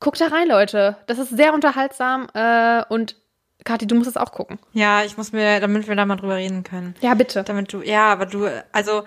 guckt 0.00 0.20
da 0.20 0.26
rein, 0.26 0.48
Leute. 0.48 0.96
Das 1.06 1.18
ist 1.18 1.30
sehr 1.30 1.54
unterhaltsam. 1.54 2.26
Äh, 2.34 2.82
und 2.88 3.16
Kathi, 3.64 3.86
du 3.86 3.94
musst 3.94 4.08
es 4.08 4.16
auch 4.16 4.32
gucken. 4.32 4.58
Ja, 4.72 5.04
ich 5.04 5.16
muss 5.16 5.32
mir, 5.32 5.60
damit 5.60 5.86
wir 5.86 5.94
da 5.94 6.06
mal 6.06 6.16
drüber 6.16 6.36
reden 6.36 6.64
können. 6.64 6.94
Ja, 7.00 7.14
bitte. 7.14 7.44
Damit 7.44 7.72
du, 7.72 7.82
ja, 7.82 8.10
aber 8.12 8.26
du, 8.26 8.48
also 8.72 9.04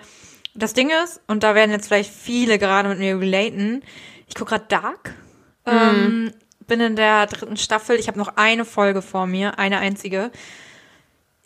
das 0.54 0.72
Ding 0.72 0.90
ist, 1.04 1.20
und 1.26 1.42
da 1.42 1.54
werden 1.54 1.72
jetzt 1.72 1.88
vielleicht 1.88 2.12
viele 2.12 2.58
gerade 2.58 2.88
mit 2.88 2.98
mir 2.98 3.18
relaten, 3.18 3.82
ich 4.28 4.34
gucke 4.34 4.50
gerade 4.50 4.66
Dark, 4.68 5.14
ähm, 5.66 6.32
bin 6.66 6.80
in 6.80 6.96
der 6.96 7.26
dritten 7.26 7.56
Staffel, 7.56 7.98
ich 7.98 8.08
habe 8.08 8.18
noch 8.18 8.36
eine 8.36 8.64
Folge 8.64 9.02
vor 9.02 9.26
mir, 9.26 9.58
eine 9.58 9.78
einzige. 9.78 10.30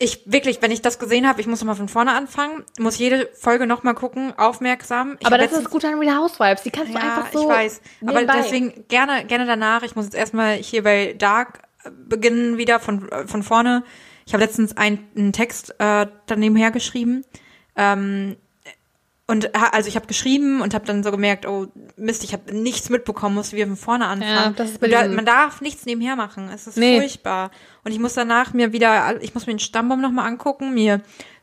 Ich 0.01 0.21
wirklich, 0.25 0.61
wenn 0.61 0.71
ich 0.71 0.81
das 0.81 0.97
gesehen 0.97 1.27
habe, 1.27 1.41
ich 1.41 1.47
muss 1.47 1.59
nochmal 1.59 1.75
von 1.75 1.89
vorne 1.89 2.13
anfangen, 2.13 2.63
muss 2.79 2.97
jede 2.97 3.29
Folge 3.33 3.67
nochmal 3.67 3.95
gucken, 3.95 4.33
aufmerksam. 4.37 5.17
Ich 5.19 5.27
aber 5.27 5.37
das 5.37 5.47
ist 5.47 5.51
letztens- 5.51 5.71
Gute 5.71 5.87
an 5.89 5.99
Real 5.99 6.17
Housewives. 6.17 6.63
Die 6.63 6.71
kannst 6.71 6.93
du 6.93 6.97
ja, 6.97 7.03
einfach 7.03 7.33
so. 7.33 7.41
ich 7.41 7.47
weiß. 7.49 7.81
Aber 8.03 8.13
nebenbei. 8.13 8.37
deswegen 8.37 8.85
gerne, 8.87 9.25
gerne 9.25 9.45
danach. 9.45 9.83
Ich 9.83 9.97
muss 9.97 10.05
jetzt 10.05 10.15
erstmal 10.15 10.55
hier 10.55 10.83
bei 10.83 11.15
Dark 11.17 11.63
äh, 11.83 11.89
beginnen 11.91 12.57
wieder 12.57 12.79
von, 12.79 13.09
äh, 13.11 13.27
von 13.27 13.43
vorne. 13.43 13.83
Ich 14.25 14.33
habe 14.33 14.43
letztens 14.43 14.77
einen, 14.77 15.05
einen 15.17 15.33
Text 15.33 15.75
äh, 15.79 16.07
daneben 16.27 16.55
hergeschrieben. 16.55 17.25
Ähm, 17.75 18.37
und 19.29 19.55
also 19.55 19.87
ich 19.87 19.95
habe 19.95 20.07
geschrieben 20.07 20.61
und 20.61 20.73
habe 20.73 20.85
dann 20.85 21.03
so 21.03 21.11
gemerkt, 21.11 21.45
oh 21.45 21.67
Mist, 21.95 22.23
ich 22.23 22.33
habe 22.33 22.53
nichts 22.53 22.89
mitbekommen, 22.89 23.35
musste 23.35 23.55
wieder 23.55 23.67
von 23.67 23.77
vorne 23.77 24.07
anfangen. 24.07 24.33
Ja, 24.35 24.49
das 24.49 24.71
ist 24.71 24.81
da, 24.81 25.07
man 25.07 25.25
darf 25.25 25.61
nichts 25.61 25.85
nebenher 25.85 26.15
machen. 26.15 26.49
Es 26.53 26.67
ist 26.67 26.77
Nee. 26.77 26.99
furchtbar. 26.99 27.51
Und 27.85 27.91
ich 27.91 27.99
muss 27.99 28.13
danach 28.15 28.53
mir 28.53 28.73
wieder, 28.73 29.21
ich 29.21 29.33
muss 29.33 29.45
mir 29.47 29.53
den 29.53 29.59
Stammbaum 29.59 30.01
nochmal 30.01 30.27
angucken, 30.27 30.73
mir 30.73 31.01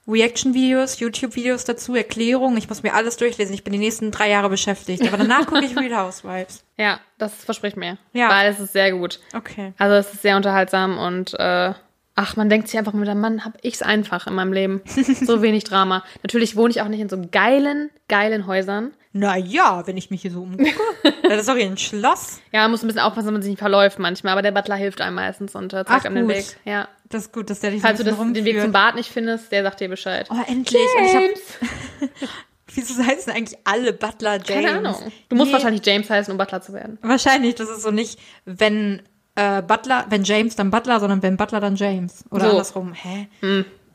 Reaction-Videos, 0.09 1.01
YouTube-Videos 1.01 1.65
dazu, 1.65 1.95
Erklärungen. 1.95 2.57
Ich 2.59 2.69
muss 2.69 2.83
mir 2.83 2.95
alles 2.95 3.17
durchlesen. 3.17 3.55
Ich 3.55 3.65
bin 3.65 3.73
die 3.73 3.79
nächsten 3.79 4.11
drei 4.13 4.31
Jahre 4.31 4.49
beschäftigt. 4.49 5.03
Aber 5.07 5.17
danach 5.17 5.47
gucke 5.47 5.65
ich 5.65 5.77
Real 5.79 5.97
Housewives. 5.97 6.65
Ja, 6.77 7.01
das 7.19 7.35
verspricht 7.35 7.77
mir. 7.77 7.99
Ja. 8.13 8.29
Weil 8.29 8.51
es 8.51 8.61
ist 8.61 8.73
sehr 8.73 8.93
gut. 8.93 9.21
Okay. 9.35 9.73
Also 9.79 9.97
es 9.97 10.13
ist 10.13 10.23
sehr 10.23 10.37
unterhaltsam 10.37 10.99
und 10.99 11.35
äh, 11.39 11.73
ach, 12.17 12.35
man 12.37 12.49
denkt 12.49 12.69
sich 12.69 12.79
einfach 12.79 12.95
mit 12.95 13.15
Mann, 13.15 13.45
hab 13.45 13.59
ich's 13.63 13.83
einfach 13.83 14.27
in 14.27 14.35
meinem 14.35 14.53
Leben. 14.53 14.83
so 14.87 15.43
wenig 15.43 15.65
Drama. 15.65 16.03
Natürlich 16.23 16.57
wohne 16.57 16.71
ich 16.71 16.81
auch 16.81 16.89
nicht 16.89 17.01
in 17.01 17.09
so 17.09 17.23
geilen, 17.31 17.91
geilen 18.09 18.47
Häusern. 18.47 18.93
Naja, 19.13 19.87
wenn 19.87 19.97
ich 19.97 20.11
mich 20.11 20.23
hier 20.23 20.31
so 20.31 20.43
umgucke. 20.43 20.73
das 21.23 21.41
ist 21.41 21.49
doch 21.49 21.57
hier 21.57 21.67
ein 21.67 21.79
Schloss. 21.79 22.41
Ja, 22.53 22.63
man 22.63 22.73
muss 22.73 22.83
ein 22.83 22.87
bisschen 22.89 23.03
aufpassen, 23.03 23.27
dass 23.27 23.33
man 23.33 23.43
sich 23.43 23.51
nicht 23.51 23.59
verläuft 23.59 23.99
manchmal, 23.99 24.33
aber 24.33 24.43
der 24.43 24.51
Butler 24.51 24.77
hilft 24.77 25.01
einem 25.01 25.15
meistens 25.15 25.55
und 25.55 25.73
äh, 25.73 25.85
zeigt 25.85 26.07
einem 26.07 26.17
den 26.17 26.27
gut. 26.27 26.35
Weg. 26.37 26.57
Ja. 26.65 26.89
Das 27.09 27.27
ist 27.27 27.33
gut, 27.33 27.49
dass 27.51 27.61
der 27.61 27.71
dich 27.71 27.83
Falls 27.83 27.99
so 27.99 28.05
du 28.05 28.11
das, 28.11 28.19
den 28.19 28.35
Weg 28.35 28.57
zum 28.57 28.65
rumführt. 28.65 28.73
Bad 28.73 28.95
nicht 28.97 29.11
findest, 29.11 29.53
der 29.53 29.63
sagt 29.63 29.81
dir 29.81 29.89
Bescheid. 29.89 30.29
Oh, 30.31 30.43
endlich. 30.49 30.81
Wieso 32.75 33.03
heißen 33.03 33.33
eigentlich 33.33 33.59
alle 33.65 33.93
Butler 33.93 34.35
James? 34.35 34.49
Keine 34.49 34.71
Ahnung. 34.73 35.13
Du 35.29 35.37
musst 35.37 35.49
Nee, 35.49 35.53
wahrscheinlich 35.55 35.87
James 35.87 36.11
heißen, 36.11 36.33
um 36.33 36.37
Butler 36.37 36.61
zu 36.61 36.73
werden. 36.73 36.99
Wahrscheinlich, 37.01 37.55
das 37.55 37.71
ist 37.71 37.83
so 37.83 37.91
nicht, 37.91 38.19
wenn 38.45 39.03
äh, 39.37 39.63
Butler, 39.63 40.07
wenn 40.09 40.25
James 40.25 40.57
dann 40.57 40.71
Butler, 40.71 40.99
sondern 41.01 41.23
wenn 41.23 41.37
Butler 41.37 41.61
dann 41.61 41.77
James. 41.77 42.25
Oder 42.31 42.47
So. 42.47 42.51
andersrum. 42.51 42.93
Hä? 42.93 43.29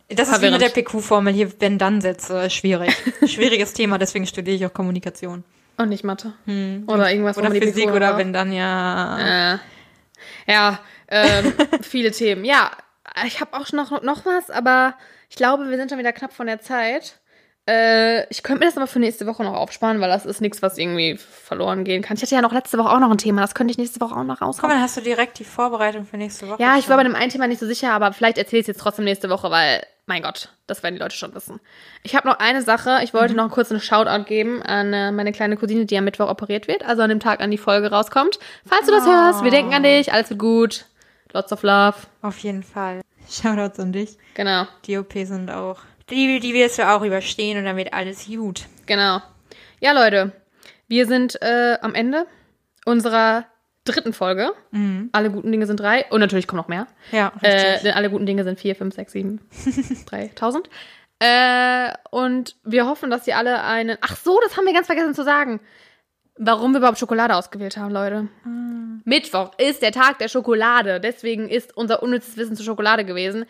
Das 0.10 0.28
ist 0.28 0.34
Verwirrend. 0.36 0.62
wie 0.62 0.66
mit 0.66 0.76
der 0.76 0.82
PQ-Formel 0.82 1.34
hier, 1.34 1.52
wenn 1.60 1.78
dann 1.78 2.02
Sätze. 2.02 2.50
Schwierig. 2.50 2.96
Schwieriges 3.28 3.74
Thema, 3.74 3.98
deswegen 3.98 4.26
studiere 4.28 4.56
ich 4.56 4.66
auch 4.66 4.74
Kommunikation. 4.74 5.44
Und 5.78 5.90
nicht 5.90 6.04
Mathe. 6.04 6.34
Oder 6.46 7.12
irgendwas, 7.12 7.38
Oder 7.38 7.50
Physik 7.52 7.88
PQ 7.88 7.96
oder 7.96 8.18
wenn 8.18 8.34
dann 8.34 8.52
ja. 8.52 9.54
Äh, 9.56 9.58
ja, 10.48 10.80
ähm, 11.08 11.54
viele 11.82 12.12
Themen. 12.12 12.46
Ja, 12.46 12.72
ich 13.26 13.40
habe 13.42 13.58
auch 13.58 13.72
noch, 13.72 14.02
noch 14.04 14.26
was, 14.26 14.50
aber 14.50 14.96
ich 15.30 15.36
glaube, 15.38 15.70
wir 15.70 15.78
sind 15.78 15.90
schon 15.90 15.98
wieder 16.00 16.14
knapp 16.14 16.34
von 16.34 16.46
der 16.48 16.60
Zeit. 16.62 17.20
Äh, 17.72 18.28
ich 18.30 18.44
könnte 18.44 18.60
mir 18.60 18.66
das 18.66 18.76
aber 18.76 18.88
für 18.88 19.00
nächste 19.00 19.26
Woche 19.28 19.44
noch 19.44 19.54
aufsparen, 19.54 20.02
weil 20.02 20.10
das 20.10 20.26
ist 20.26 20.42
nichts, 20.42 20.62
was 20.62 20.78
irgendwie 20.78 21.18
verloren 21.18 21.84
gehen 21.86 22.02
kann. 22.02 22.18
Ich 22.18 22.24
hatte 22.24 22.36
ja 22.36 22.42
noch 22.42 22.52
letzte 22.52 22.78
Woche 22.78 22.90
auch 22.90 23.00
noch 23.00 23.10
ein 23.12 23.18
Thema, 23.18 23.42
das 23.42 23.56
könnte 23.56 23.72
ich 23.72 23.78
nächste 23.78 24.02
Woche 24.02 24.14
auch 24.16 24.24
noch 24.26 24.40
Komm, 24.40 24.48
raushauen. 24.48 24.70
dann 24.72 24.82
hast 24.82 24.98
du 24.98 25.02
direkt 25.02 25.40
die 25.40 25.46
Vorbereitung 25.46 26.06
für 26.06 26.18
nächste 26.18 26.50
Woche. 26.50 26.62
Ja, 26.62 26.78
ich 26.78 26.90
war 26.90 26.98
bei 26.98 27.04
dem 27.04 27.16
einen 27.16 27.30
Thema 27.32 27.48
nicht 27.48 27.60
so 27.60 27.66
sicher, 27.66 27.94
aber 27.94 28.12
vielleicht 28.12 28.38
erzähle 28.38 28.60
ich 28.60 28.64
es 28.64 28.68
jetzt 28.68 28.82
trotzdem 28.82 29.06
nächste 29.06 29.30
Woche, 29.30 29.50
weil, 29.52 29.86
mein 30.06 30.22
Gott, 30.22 30.50
das 30.68 30.84
werden 30.84 30.96
die 30.96 31.02
Leute 31.02 31.16
schon 31.16 31.34
wissen. 31.34 31.62
Ich 32.04 32.14
habe 32.16 32.28
noch 32.28 32.40
eine 32.40 32.62
Sache, 32.62 33.00
ich 33.04 33.14
wollte 33.14 33.36
noch 33.36 33.50
kurz 33.50 33.72
einen 33.72 33.80
Shoutout 33.80 34.26
geben 34.26 34.62
an 34.64 34.92
äh, 34.92 35.12
meine 35.14 35.32
kleine 35.32 35.56
Cousine, 35.56 35.86
die 35.86 35.98
am 35.98 36.04
Mittwoch 36.04 36.30
operiert 36.30 36.68
wird, 36.68 36.84
also 36.84 37.04
an 37.04 37.10
dem 37.10 37.20
Tag, 37.22 37.40
an 37.42 37.52
die 37.52 37.58
Folge 37.58 37.90
rauskommt. 37.92 38.38
Falls 38.66 38.86
du 38.86 38.92
das 38.92 39.06
hörst, 39.06 39.44
wir 39.44 39.52
denken 39.52 39.74
an 39.74 39.84
dich, 39.84 40.12
alles 40.12 40.30
wird 40.30 40.40
gut. 40.40 40.86
Lots 41.32 41.54
of 41.54 41.64
love. 41.64 41.96
Auf 42.22 42.38
jeden 42.40 42.64
Fall. 42.64 43.00
Shoutouts 43.30 43.80
an 43.80 43.94
dich. 43.94 44.18
Genau, 44.34 44.66
Die 44.88 44.98
OP 44.98 45.14
sind 45.14 45.50
auch. 45.50 45.78
Die, 46.12 46.40
die 46.40 46.54
wirst 46.54 46.78
du 46.78 46.88
auch 46.88 47.02
überstehen 47.02 47.58
und 47.58 47.66
dann 47.66 47.78
wird 47.78 47.94
alles 47.94 48.26
gut. 48.28 48.66
genau. 48.86 49.22
Ja, 49.80 49.94
Leute, 49.94 50.32
wir 50.88 51.08
sind 51.08 51.42
äh, 51.42 51.78
am 51.82 51.96
Ende 51.96 52.28
unserer 52.86 53.46
dritten 53.84 54.14
Folge. 54.14 54.52
Alle 55.12 55.32
guten 55.32 55.52
Dinge 55.52 55.66
sind 55.66 55.80
drei. 55.80 56.06
Und 56.12 56.20
natürlich 56.20 56.46
kommen 56.48 56.62
noch 56.62 56.68
mehr. 56.68 56.86
Ja, 57.12 57.32
Äh, 57.42 57.50
richtig. 57.50 57.82
denn 57.84 57.94
alle 57.96 58.12
guten 58.12 58.28
Dinge 58.28 58.44
sind 58.44 58.60
vier, 58.60 58.76
fünf, 58.76 58.94
sechs, 58.94 59.14
sieben, 59.14 59.40
dreitausend. 60.06 60.70
Äh, 61.18 61.94
und 62.12 62.56
wir 62.64 62.86
hoffen, 62.86 63.10
dass 63.10 63.26
ihr 63.28 63.38
alle 63.38 63.64
einen. 63.64 63.98
Ach 64.02 64.16
so, 64.18 64.40
das 64.44 64.56
haben 64.56 64.66
wir 64.66 64.74
ganz 64.74 64.86
vergessen 64.86 65.16
zu 65.16 65.24
sagen. 65.24 65.60
Warum 66.38 66.74
wir 66.74 66.78
überhaupt 66.78 67.00
Schokolade 67.00 67.36
ausgewählt 67.36 67.78
haben, 67.78 67.92
Leute. 67.92 68.28
Mittwoch 69.04 69.52
ist 69.58 69.82
der 69.82 69.92
Tag 69.92 70.20
der 70.20 70.28
Schokolade. 70.30 71.00
Deswegen 71.00 71.50
ist 71.50 71.76
unser 71.76 72.04
unnützes 72.04 72.38
Wissen 72.38 72.56
zur 72.56 72.66
Schokolade 72.66 73.04
gewesen. 73.06 73.46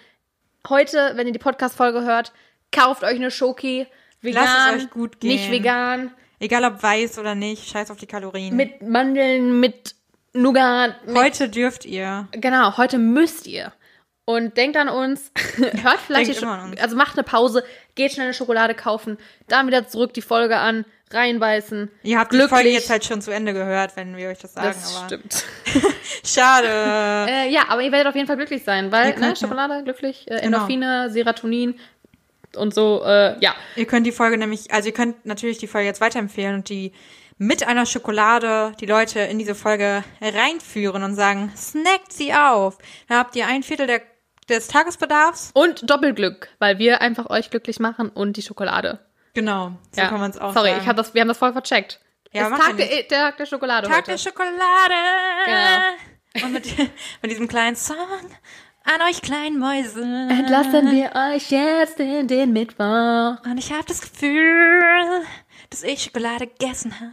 Heute, 0.69 1.11
wenn 1.15 1.27
ihr 1.27 1.33
die 1.33 1.39
Podcast-Folge 1.39 2.03
hört, 2.03 2.31
kauft 2.71 3.03
euch 3.03 3.15
eine 3.15 3.31
Schoki. 3.31 3.87
Vegan, 4.21 4.43
Lasst 4.43 4.75
es 4.77 4.83
euch 4.83 4.89
gut 4.91 5.19
gehen. 5.19 5.31
nicht 5.31 5.51
vegan, 5.51 6.11
Egal 6.39 6.63
ob 6.65 6.81
weiß 6.81 7.19
oder 7.19 7.35
nicht, 7.35 7.69
scheiß 7.69 7.91
auf 7.91 7.97
die 7.97 8.07
Kalorien. 8.07 8.55
mit 8.55 8.81
Mandeln, 8.81 9.59
mit 9.59 9.95
Nougat, 10.33 11.05
mit 11.05 11.15
Heute 11.17 11.49
dürft 11.49 11.85
ihr. 11.85 12.27
Genau, 12.31 12.77
heute 12.77 12.97
müsst 12.97 13.45
ihr. 13.47 13.73
Und 14.25 14.55
denkt 14.57 14.77
an 14.77 14.89
uns, 14.89 15.31
hört 15.57 15.99
vielleicht 16.07 16.39
die 16.39 16.45
uns. 16.45 16.79
Also 16.81 16.95
macht 16.95 17.15
eine 17.17 17.23
Pause, 17.23 17.63
geht 17.95 18.13
schnell 18.13 18.27
eine 18.27 18.33
Schokolade 18.33 18.73
kaufen, 18.75 19.17
dann 19.47 19.67
wieder 19.67 19.87
zurück 19.87 20.13
die 20.13 20.21
Folge 20.21 20.57
an, 20.57 20.85
reinbeißen. 21.11 21.91
Ihr 22.03 22.17
habt 22.19 22.31
die 22.33 22.39
Folge 22.41 22.69
jetzt 22.69 22.89
halt 22.89 23.03
schon 23.03 23.21
zu 23.21 23.31
Ende 23.31 23.53
gehört, 23.53 23.95
wenn 23.97 24.15
wir 24.15 24.29
euch 24.29 24.39
das 24.39 24.53
sagen, 24.53 24.67
Das 24.67 24.95
aber 24.95 25.05
stimmt. 25.07 25.43
schade. 26.23 26.67
Äh, 27.29 27.51
ja, 27.51 27.63
aber 27.69 27.81
ihr 27.81 27.91
werdet 27.91 28.07
auf 28.07 28.15
jeden 28.15 28.27
Fall 28.27 28.37
glücklich 28.37 28.63
sein, 28.63 28.91
weil 28.91 29.17
ne. 29.19 29.35
Schokolade, 29.35 29.83
glücklich, 29.83 30.25
äh, 30.27 30.35
Genau. 30.35 30.45
Endorphine, 30.45 31.09
Serotonin 31.09 31.75
und 32.55 32.73
so, 32.73 33.03
äh, 33.05 33.37
ja. 33.39 33.55
ihr 33.75 33.85
könnt 33.85 34.05
die 34.05 34.11
Folge 34.11 34.37
nämlich, 34.37 34.71
also 34.73 34.89
ihr 34.89 34.93
könnt 34.93 35.25
natürlich 35.25 35.57
die 35.57 35.67
Folge 35.67 35.87
jetzt 35.87 36.01
weiterempfehlen 36.01 36.55
und 36.55 36.69
die 36.69 36.93
mit 37.37 37.67
einer 37.67 37.87
Schokolade 37.87 38.73
die 38.79 38.85
Leute 38.85 39.19
in 39.21 39.39
diese 39.39 39.55
Folge 39.55 40.03
reinführen 40.21 41.01
und 41.03 41.15
sagen, 41.15 41.51
snackt 41.57 42.13
sie 42.13 42.33
auf. 42.33 42.77
Dann 43.07 43.17
habt 43.17 43.35
ihr 43.35 43.47
ein 43.47 43.63
Viertel 43.63 43.87
der, 43.87 44.01
des 44.47 44.67
Tagesbedarfs. 44.67 45.49
Und 45.55 45.89
Doppelglück, 45.89 46.49
weil 46.59 46.77
wir 46.77 47.01
einfach 47.01 47.31
euch 47.31 47.49
glücklich 47.49 47.79
machen 47.79 48.09
und 48.09 48.37
die 48.37 48.43
Schokolade. 48.43 48.99
Genau, 49.33 49.71
so 49.91 50.01
ja. 50.01 50.09
kann 50.09 50.19
man 50.19 50.29
es 50.29 50.37
auch 50.37 50.53
Sorry, 50.53 50.69
sagen. 50.69 50.81
ich 50.81 50.87
hab 50.87 50.97
das, 50.97 51.13
wir 51.15 51.21
haben 51.21 51.29
das 51.29 51.39
voll 51.39 51.51
vercheckt. 51.51 51.99
Ja, 52.31 52.47
ist 52.47 52.61
Tag 52.61 52.77
der, 52.77 52.85
nichts. 52.85 53.07
der 53.07 53.19
Tag 53.19 53.37
der 53.37 53.45
Schokolade 53.47 53.87
Tag 53.87 53.97
heute. 53.97 54.11
der 54.11 54.17
Schokolade. 54.17 54.93
Genau. 55.45 56.45
Und 56.45 56.53
mit, 56.53 56.77
mit 57.21 57.31
diesem 57.31 57.47
kleinen 57.47 57.75
Song 57.75 57.97
An 58.83 59.01
euch 59.09 59.21
kleinen 59.21 59.59
Mäuse. 59.59 60.01
Entlassen 60.01 60.91
wir 60.91 61.11
euch 61.15 61.51
jetzt 61.51 61.99
in 61.99 62.27
den 62.27 62.51
Mittwoch. 62.51 63.37
Und 63.45 63.57
ich 63.57 63.71
habe 63.71 63.83
das 63.87 64.01
Gefühl, 64.01 65.21
dass 65.69 65.83
ich 65.83 66.01
Schokolade 66.03 66.47
gegessen 66.47 66.93
habe. 66.99 67.11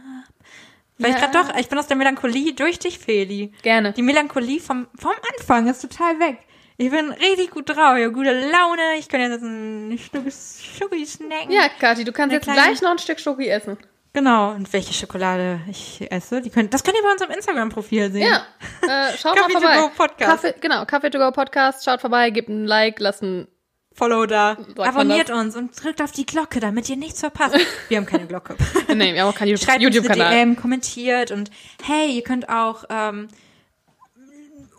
Weil 0.97 1.11
ich 1.11 1.21
Ja. 1.21 1.27
gerade 1.27 1.47
doch, 1.53 1.55
ich 1.57 1.69
bin 1.69 1.77
aus 1.77 1.87
der 1.87 1.95
Melancholie 1.95 2.53
durch 2.53 2.79
dich, 2.79 2.97
Feli. 2.99 3.53
Gerne. 3.61 3.93
Die 3.93 4.01
Melancholie 4.01 4.59
vom, 4.59 4.87
vom 4.97 5.11
Anfang 5.37 5.67
ist 5.67 5.81
total 5.81 6.19
weg. 6.19 6.39
Ich 6.77 6.89
bin 6.91 7.11
richtig 7.11 7.51
gut 7.51 7.69
drauf, 7.69 7.97
ich 7.97 8.03
habe 8.03 8.11
gute 8.13 8.31
Laune, 8.33 8.95
ich 8.97 9.07
kann 9.07 9.19
jetzt 9.21 9.41
ein 9.43 9.97
Stück 10.01 10.23
Schoki 10.31 11.05
snacken. 11.05 11.51
Ja, 11.51 11.69
Kathi, 11.79 12.03
du 12.05 12.11
kannst 12.13 12.33
jetzt 12.33 12.43
kleine- 12.45 12.61
gleich 12.61 12.81
noch 12.81 12.91
ein 12.91 12.99
Stück 12.99 13.19
Schoki 13.19 13.47
essen. 13.47 13.77
Genau, 14.11 14.51
und 14.51 14.71
welche 14.73 14.93
Schokolade 14.93 15.61
ich 15.69 16.11
esse, 16.11 16.41
die 16.41 16.49
könnt, 16.49 16.73
das 16.73 16.83
könnt 16.83 16.97
ihr 16.97 17.03
bei 17.03 17.11
unserem 17.11 17.31
Instagram-Profil 17.31 18.11
sehen. 18.11 18.27
Ja, 18.27 18.43
äh, 18.81 19.15
schaut 19.17 19.35
mal 19.35 19.41
Coffee 19.43 19.53
to 19.53 19.59
vorbei. 19.59 19.77
go 19.81 19.89
Podcast. 19.95 20.43
Kaffee, 20.43 20.55
genau, 20.59 20.85
Kaffee 20.85 21.09
to 21.11 21.19
go 21.19 21.31
Podcast. 21.31 21.85
Schaut 21.85 22.01
vorbei, 22.01 22.29
gebt 22.31 22.49
ein 22.49 22.65
Like, 22.65 22.99
lasst 22.99 23.21
ein. 23.21 23.47
Follow 23.93 24.25
da, 24.25 24.55
abonniert 24.77 25.29
uns 25.29 25.55
und 25.57 25.71
drückt 25.83 26.01
auf 26.01 26.11
die 26.11 26.25
Glocke, 26.25 26.59
damit 26.59 26.89
ihr 26.89 26.95
nichts 26.95 27.19
verpasst. 27.19 27.57
Wir 27.89 27.97
haben 27.97 28.05
keine 28.05 28.27
Glocke. 28.27 28.55
Nee, 28.95 29.13
wir 29.13 29.21
haben 29.21 29.29
auch 29.29 29.35
keinen 29.35 29.57
Schreibt 29.57 29.79
uns 29.79 29.85
eine 29.85 29.95
YouTube-Kanal. 29.95 30.31
DM, 30.33 30.55
kommentiert 30.55 31.31
und 31.31 31.51
hey, 31.83 32.11
ihr 32.11 32.23
könnt 32.23 32.47
auch 32.49 32.85
ähm, 32.89 33.27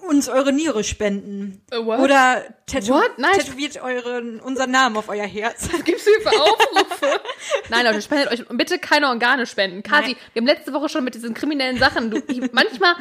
uns 0.09 0.29
eure 0.29 0.53
Niere 0.53 0.83
spenden. 0.85 1.63
What? 1.71 2.01
Oder 2.01 2.43
tätow? 2.67 3.03
Nein. 3.17 3.33
tätowiert 3.39 3.83
euren, 3.83 4.41
unseren 4.41 4.71
Namen 4.71 4.97
auf 4.97 5.09
euer 5.09 5.27
Herz. 5.27 5.69
Was 5.73 5.85
gibt's 5.85 6.05
hier 6.05 6.21
für 6.21 6.41
Aufrufe? 6.41 7.21
Nein, 7.71 7.85
Leute, 7.87 8.03
spendet 8.03 8.31
euch 8.33 8.45
bitte 8.49 8.79
keine 8.79 9.09
Organe 9.09 9.47
spenden. 9.47 9.83
Kathi, 9.83 10.13
Nein. 10.13 10.17
wir 10.33 10.41
haben 10.43 10.47
letzte 10.47 10.73
Woche 10.73 10.89
schon 10.89 11.05
mit 11.05 11.15
diesen 11.15 11.35
kriminellen 11.35 11.79
Sachen. 11.79 12.11
Du, 12.11 12.19
ich, 12.29 12.41
manchmal, 12.53 12.95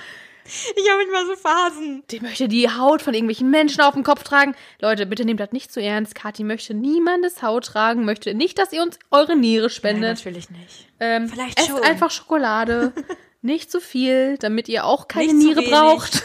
Ich 0.45 0.89
habe 0.89 1.03
manchmal 1.05 1.25
so 1.25 1.35
Phasen. 1.41 2.03
die 2.11 2.19
möchte 2.19 2.47
die 2.47 2.69
Haut 2.69 3.01
von 3.01 3.13
irgendwelchen 3.13 3.49
Menschen 3.49 3.81
auf 3.81 3.93
dem 3.93 4.03
Kopf 4.03 4.23
tragen. 4.23 4.55
Leute, 4.81 5.05
bitte 5.05 5.25
nehmt 5.25 5.39
das 5.39 5.51
nicht 5.51 5.71
zu 5.71 5.81
ernst. 5.81 6.15
Kathi 6.15 6.43
möchte 6.43 6.73
niemandes 6.73 7.41
Haut 7.43 7.65
tragen, 7.65 8.05
möchte 8.05 8.33
nicht, 8.33 8.57
dass 8.59 8.71
ihr 8.73 8.81
uns 8.81 8.97
eure 9.11 9.35
Niere 9.35 9.63
Nein, 9.65 9.69
spendet. 9.69 10.17
natürlich 10.17 10.49
nicht. 10.49 10.87
ähm, 10.99 11.29
vielleicht 11.29 11.59
esst 11.59 11.69
schon. 11.69 11.81
einfach 11.83 12.11
Schokolade. 12.11 12.93
nicht 13.41 13.71
zu 13.71 13.79
viel, 13.79 14.37
damit 14.37 14.67
ihr 14.67 14.83
auch 14.85 15.07
keine 15.07 15.33
Niere 15.33 15.61
braucht. 15.61 16.23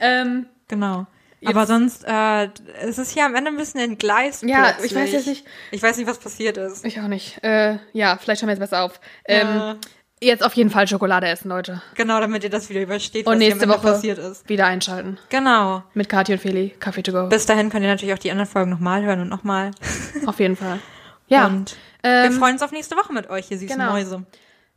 Ähm, 0.00 0.46
Genau. 0.68 1.06
Aber 1.46 1.66
sonst, 1.66 2.04
äh, 2.06 2.48
es 2.80 2.96
ist 2.96 3.10
hier 3.10 3.26
am 3.26 3.34
Ende 3.34 3.50
ein 3.50 3.56
bisschen 3.58 3.78
entgleist. 3.80 4.44
Ja, 4.44 4.62
plötzlich. 4.72 4.92
ich 4.92 4.96
weiß 4.96 5.12
jetzt 5.12 5.26
nicht- 5.26 5.44
Ich 5.72 5.82
weiß 5.82 5.98
nicht, 5.98 6.06
was 6.08 6.18
passiert 6.18 6.56
ist. 6.56 6.86
ich 6.86 6.98
auch 7.00 7.06
nicht. 7.08 7.42
Äh, 7.44 7.76
ja, 7.92 8.16
vielleicht 8.16 8.40
hören 8.40 8.48
wir 8.48 8.54
jetzt 8.54 8.60
besser 8.60 8.82
auf. 8.82 8.98
Ähm, 9.26 9.46
Ja. 9.48 9.76
Jetzt 10.22 10.42
auf 10.42 10.54
jeden 10.54 10.70
Fall 10.70 10.88
Schokolade 10.88 11.26
essen, 11.28 11.50
Leute. 11.50 11.82
Genau, 11.96 12.18
damit 12.18 12.44
ihr 12.44 12.48
das 12.48 12.70
wieder 12.70 12.80
übersteht, 12.80 13.26
Und 13.26 13.34
was 13.34 13.40
hier 13.42 13.52
am 13.52 13.58
nächste 13.58 13.64
Ende 13.64 13.74
Woche 13.74 13.92
passiert 13.92 14.16
ist. 14.18 14.48
wieder 14.48 14.64
einschalten. 14.64 15.18
Genau. 15.28 15.82
Mit 15.92 16.08
Kathi 16.08 16.32
und 16.32 16.38
Feli, 16.38 16.74
Kaffee 16.80 17.02
to 17.02 17.12
go. 17.12 17.28
Bis 17.28 17.44
dahin 17.44 17.68
könnt 17.68 17.82
ihr 17.82 17.90
natürlich 17.90 18.14
auch 18.14 18.18
die 18.18 18.30
anderen 18.30 18.48
Folgen 18.48 18.70
nochmal 18.70 19.02
hören 19.02 19.20
und 19.20 19.28
nochmal. 19.28 19.72
Auf 20.26 20.40
jeden 20.40 20.56
Fall. 20.56 20.78
Ja. 21.26 21.46
Und 21.48 21.76
ähm, 22.02 22.30
wir 22.30 22.38
freuen 22.38 22.54
uns 22.54 22.62
auf 22.62 22.70
nächste 22.72 22.96
Woche 22.96 23.12
mit 23.12 23.28
euch, 23.28 23.50
ihr 23.50 23.58
süßen 23.58 23.76
genau. 23.76 23.92
Mäuse. 23.92 24.24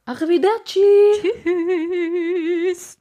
Arrivederci. 0.06 0.80
Tschüss. 2.74 2.96